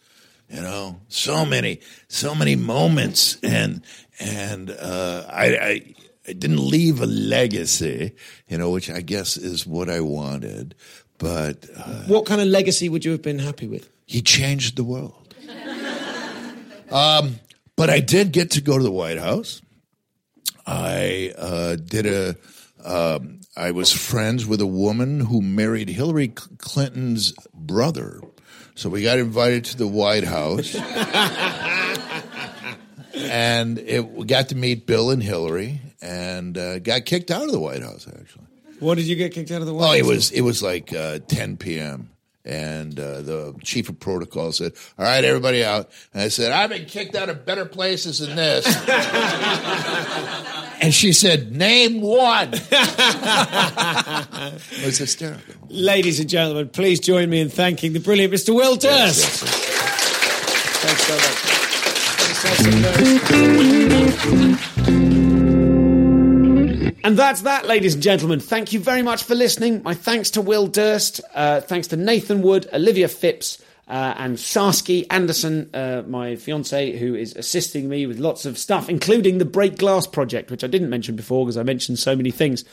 You 0.48 0.62
know, 0.62 1.00
so 1.08 1.44
many, 1.44 1.80
so 2.08 2.34
many 2.34 2.56
moments, 2.56 3.36
and 3.42 3.82
and 4.18 4.70
uh, 4.70 5.26
I, 5.28 5.46
I 5.56 5.94
I 6.26 6.32
didn't 6.32 6.66
leave 6.66 7.02
a 7.02 7.06
legacy. 7.06 8.12
You 8.48 8.56
know, 8.56 8.70
which 8.70 8.88
I 8.88 9.02
guess 9.02 9.36
is 9.36 9.66
what 9.66 9.90
I 9.90 10.00
wanted. 10.00 10.74
But 11.18 11.66
uh, 11.76 12.04
What 12.06 12.24
kind 12.24 12.40
of 12.40 12.46
legacy 12.46 12.88
would 12.88 13.04
you 13.04 13.12
have 13.12 13.22
been 13.22 13.40
happy 13.40 13.68
with? 13.68 13.90
he 14.06 14.22
changed 14.22 14.76
the 14.76 14.84
world. 14.84 15.34
um, 16.90 17.40
but 17.76 17.90
I 17.90 18.00
did 18.00 18.32
get 18.32 18.52
to 18.52 18.62
go 18.62 18.78
to 18.78 18.82
the 18.82 18.90
White 18.90 19.18
House. 19.18 19.60
I 20.66 21.32
uh, 21.36 21.76
did 21.76 22.06
a. 22.06 22.36
Um, 22.84 23.40
I 23.56 23.70
was 23.70 23.92
friends 23.92 24.44
with 24.46 24.60
a 24.60 24.66
woman 24.66 25.20
who 25.20 25.40
married 25.40 25.88
Hillary 25.88 26.28
Clinton's 26.28 27.32
brother, 27.54 28.20
so 28.74 28.88
we 28.90 29.02
got 29.02 29.18
invited 29.18 29.64
to 29.66 29.76
the 29.78 29.86
White 29.86 30.24
House, 30.24 30.74
and 33.14 33.78
it, 33.78 34.10
we 34.10 34.24
got 34.26 34.48
to 34.50 34.56
meet 34.56 34.86
Bill 34.86 35.10
and 35.10 35.22
Hillary, 35.22 35.80
and 36.02 36.58
uh, 36.58 36.78
got 36.80 37.04
kicked 37.06 37.30
out 37.30 37.42
of 37.44 37.52
the 37.52 37.60
White 37.60 37.82
House 37.82 38.06
actually. 38.08 38.44
What 38.80 38.96
did 38.96 39.06
you 39.06 39.16
get 39.16 39.32
kicked 39.32 39.50
out 39.50 39.60
of 39.60 39.66
the 39.66 39.72
White 39.74 39.80
Well, 39.80 39.90
House? 39.92 39.98
it 40.00 40.06
was 40.06 40.30
it 40.32 40.40
was 40.42 40.62
like 40.62 40.92
uh, 40.92 41.20
10 41.20 41.56
p.m. 41.56 42.10
And 42.46 43.00
uh, 43.00 43.22
the 43.22 43.54
chief 43.62 43.88
of 43.88 43.98
protocol 43.98 44.52
said, 44.52 44.72
"All 44.98 45.04
right, 45.06 45.24
everybody 45.24 45.64
out." 45.64 45.90
And 46.12 46.20
I 46.22 46.28
said, 46.28 46.52
"I've 46.52 46.68
been 46.68 46.84
kicked 46.84 47.14
out 47.14 47.30
of 47.30 47.46
better 47.46 47.64
places 47.64 48.18
than 48.18 48.36
this." 48.36 48.66
and 50.84 50.92
she 50.92 51.14
said, 51.14 51.50
"Name 51.50 52.02
one." 52.02 52.50
it 52.52 52.60
was 54.84 54.98
hysterical. 54.98 55.54
Ladies 55.68 56.20
and 56.20 56.28
gentlemen, 56.28 56.68
please 56.68 57.00
join 57.00 57.30
me 57.30 57.40
in 57.40 57.48
thanking 57.48 57.94
the 57.94 58.00
brilliant 58.00 58.34
Mr. 58.34 58.54
Will 58.54 58.76
Durst. 58.76 59.24
Thanks 60.84 61.02
so 61.04 61.14
much. 61.14 61.54
And 67.02 67.18
that's 67.18 67.40
that, 67.42 67.66
ladies 67.66 67.94
and 67.94 68.02
gentlemen. 68.02 68.40
Thank 68.40 68.74
you 68.74 68.80
very 68.80 69.00
much 69.00 69.22
for 69.22 69.34
listening. 69.34 69.82
My 69.82 69.94
thanks 69.94 70.30
to 70.32 70.42
Will 70.42 70.66
Durst, 70.66 71.22
uh, 71.34 71.62
thanks 71.62 71.86
to 71.88 71.96
Nathan 71.96 72.42
Wood, 72.42 72.68
Olivia 72.74 73.08
Phipps, 73.08 73.56
uh, 73.86 74.14
and 74.16 74.36
Sarsky 74.36 75.06
Anderson, 75.10 75.68
uh, 75.74 76.02
my 76.06 76.36
fiance, 76.36 76.96
who 76.96 77.14
is 77.14 77.36
assisting 77.36 77.88
me 77.88 78.06
with 78.06 78.18
lots 78.18 78.46
of 78.46 78.56
stuff, 78.56 78.88
including 78.88 79.38
the 79.38 79.44
Break 79.44 79.76
Glass 79.76 80.06
project, 80.06 80.50
which 80.50 80.64
I 80.64 80.68
didn't 80.68 80.90
mention 80.90 81.16
before 81.16 81.44
because 81.44 81.58
I 81.58 81.62
mentioned 81.62 81.98
so 81.98 82.16
many 82.16 82.30
things. 82.30 82.64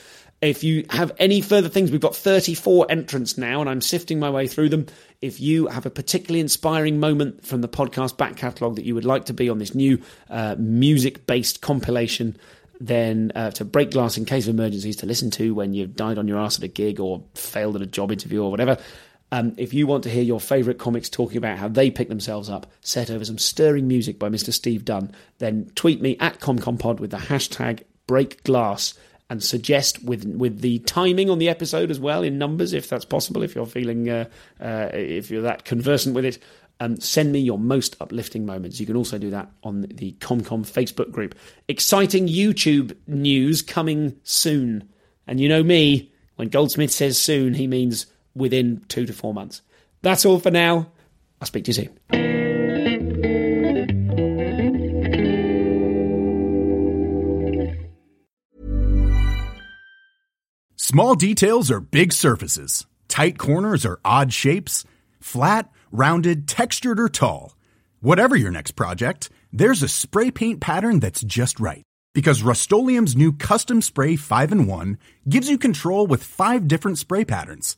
If 0.41 0.63
you 0.63 0.85
have 0.89 1.11
any 1.19 1.41
further 1.41 1.69
things, 1.69 1.91
we've 1.91 2.01
got 2.01 2.15
34 2.15 2.87
entrants 2.89 3.37
now, 3.37 3.61
and 3.61 3.69
I'm 3.69 3.81
sifting 3.81 4.19
my 4.19 4.29
way 4.29 4.47
through 4.47 4.69
them. 4.69 4.87
If 5.21 5.39
you 5.39 5.67
have 5.67 5.85
a 5.85 5.91
particularly 5.91 6.39
inspiring 6.39 6.99
moment 6.99 7.45
from 7.45 7.61
the 7.61 7.69
podcast 7.69 8.17
back 8.17 8.37
catalogue 8.37 8.75
that 8.77 8.85
you 8.85 8.95
would 8.95 9.05
like 9.05 9.25
to 9.25 9.33
be 9.33 9.49
on 9.49 9.59
this 9.59 9.75
new 9.75 10.01
uh, 10.29 10.55
music 10.57 11.27
based 11.27 11.61
compilation, 11.61 12.37
then 12.79 13.31
uh, 13.35 13.51
to 13.51 13.65
break 13.65 13.91
glass 13.91 14.17
in 14.17 14.25
case 14.25 14.47
of 14.47 14.55
emergencies 14.55 14.95
to 14.97 15.05
listen 15.05 15.29
to 15.29 15.53
when 15.53 15.73
you've 15.73 15.95
died 15.95 16.17
on 16.17 16.27
your 16.27 16.39
ass 16.39 16.57
at 16.57 16.63
a 16.63 16.67
gig 16.67 16.99
or 16.99 17.23
failed 17.35 17.75
at 17.75 17.81
a 17.83 17.85
job 17.85 18.11
interview 18.11 18.41
or 18.41 18.49
whatever. 18.49 18.79
Um, 19.31 19.53
if 19.57 19.73
you 19.73 19.87
want 19.87 20.03
to 20.03 20.09
hear 20.09 20.23
your 20.23 20.41
favourite 20.41 20.77
comics 20.77 21.09
talking 21.09 21.37
about 21.37 21.57
how 21.57 21.69
they 21.69 21.89
pick 21.89 22.09
themselves 22.09 22.49
up, 22.49 22.69
set 22.81 23.09
over 23.09 23.23
some 23.23 23.37
stirring 23.37 23.87
music 23.87 24.19
by 24.19 24.29
Mr. 24.29 24.51
Steve 24.51 24.83
Dunn, 24.83 25.13
then 25.37 25.71
tweet 25.75 26.01
me 26.01 26.17
at 26.19 26.39
ComCompod 26.39 26.99
with 26.99 27.11
the 27.11 27.17
hashtag 27.17 27.83
breakglass 28.07 28.97
and 29.29 29.41
suggest 29.41 30.03
with 30.03 30.25
with 30.25 30.59
the 30.59 30.79
timing 30.79 31.29
on 31.29 31.39
the 31.39 31.47
episode 31.47 31.89
as 31.89 32.01
well 32.01 32.21
in 32.21 32.37
numbers 32.37 32.73
if 32.73 32.89
that's 32.89 33.05
possible 33.05 33.43
if 33.43 33.55
you're 33.55 33.65
feeling 33.65 34.09
uh, 34.09 34.25
uh, 34.59 34.89
if 34.91 35.31
you're 35.31 35.43
that 35.43 35.63
conversant 35.63 36.13
with 36.13 36.25
it 36.25 36.37
um, 36.81 36.99
send 36.99 37.31
me 37.31 37.39
your 37.39 37.59
most 37.59 37.95
uplifting 38.01 38.43
moments. 38.43 38.79
You 38.79 38.87
can 38.87 38.95
also 38.95 39.19
do 39.19 39.29
that 39.29 39.51
on 39.63 39.81
the 39.81 40.13
ComCom 40.13 40.65
Facebook 40.65 41.11
group. 41.11 41.35
Exciting 41.67 42.27
YouTube 42.27 42.97
news 43.05 43.61
coming 43.61 44.19
soon. 44.23 44.89
And 45.27 45.39
you 45.39 45.47
know 45.47 45.61
me, 45.61 46.11
when 46.37 46.49
Goldsmith 46.49 46.89
says 46.89 47.19
soon, 47.19 47.53
he 47.53 47.67
means 47.67 48.07
within 48.35 48.83
two 48.87 49.05
to 49.05 49.13
four 49.13 49.33
months. 49.33 49.61
That's 50.01 50.25
all 50.25 50.39
for 50.39 50.51
now. 50.51 50.91
I'll 51.39 51.47
speak 51.47 51.65
to 51.65 51.69
you 51.69 51.73
soon. 51.73 51.97
Small 60.75 61.15
details 61.15 61.71
are 61.71 61.79
big 61.79 62.11
surfaces. 62.11 62.85
Tight 63.07 63.37
corners 63.37 63.85
are 63.85 64.01
odd 64.03 64.33
shapes. 64.33 64.83
Flat, 65.21 65.69
rounded, 65.91 66.47
textured, 66.49 66.99
or 66.99 67.07
tall. 67.07 67.55
Whatever 68.01 68.35
your 68.35 68.51
next 68.51 68.71
project, 68.71 69.29
there's 69.53 69.83
a 69.83 69.87
spray 69.87 70.31
paint 70.31 70.59
pattern 70.59 70.99
that's 70.99 71.21
just 71.21 71.59
right. 71.59 71.83
Because 72.13 72.41
Rust 72.41 72.69
new 72.71 73.31
Custom 73.31 73.81
Spray 73.81 74.17
5 74.17 74.51
in 74.51 74.67
1 74.67 74.97
gives 75.29 75.49
you 75.49 75.57
control 75.57 76.07
with 76.07 76.23
five 76.23 76.67
different 76.67 76.97
spray 76.97 77.23
patterns. 77.23 77.77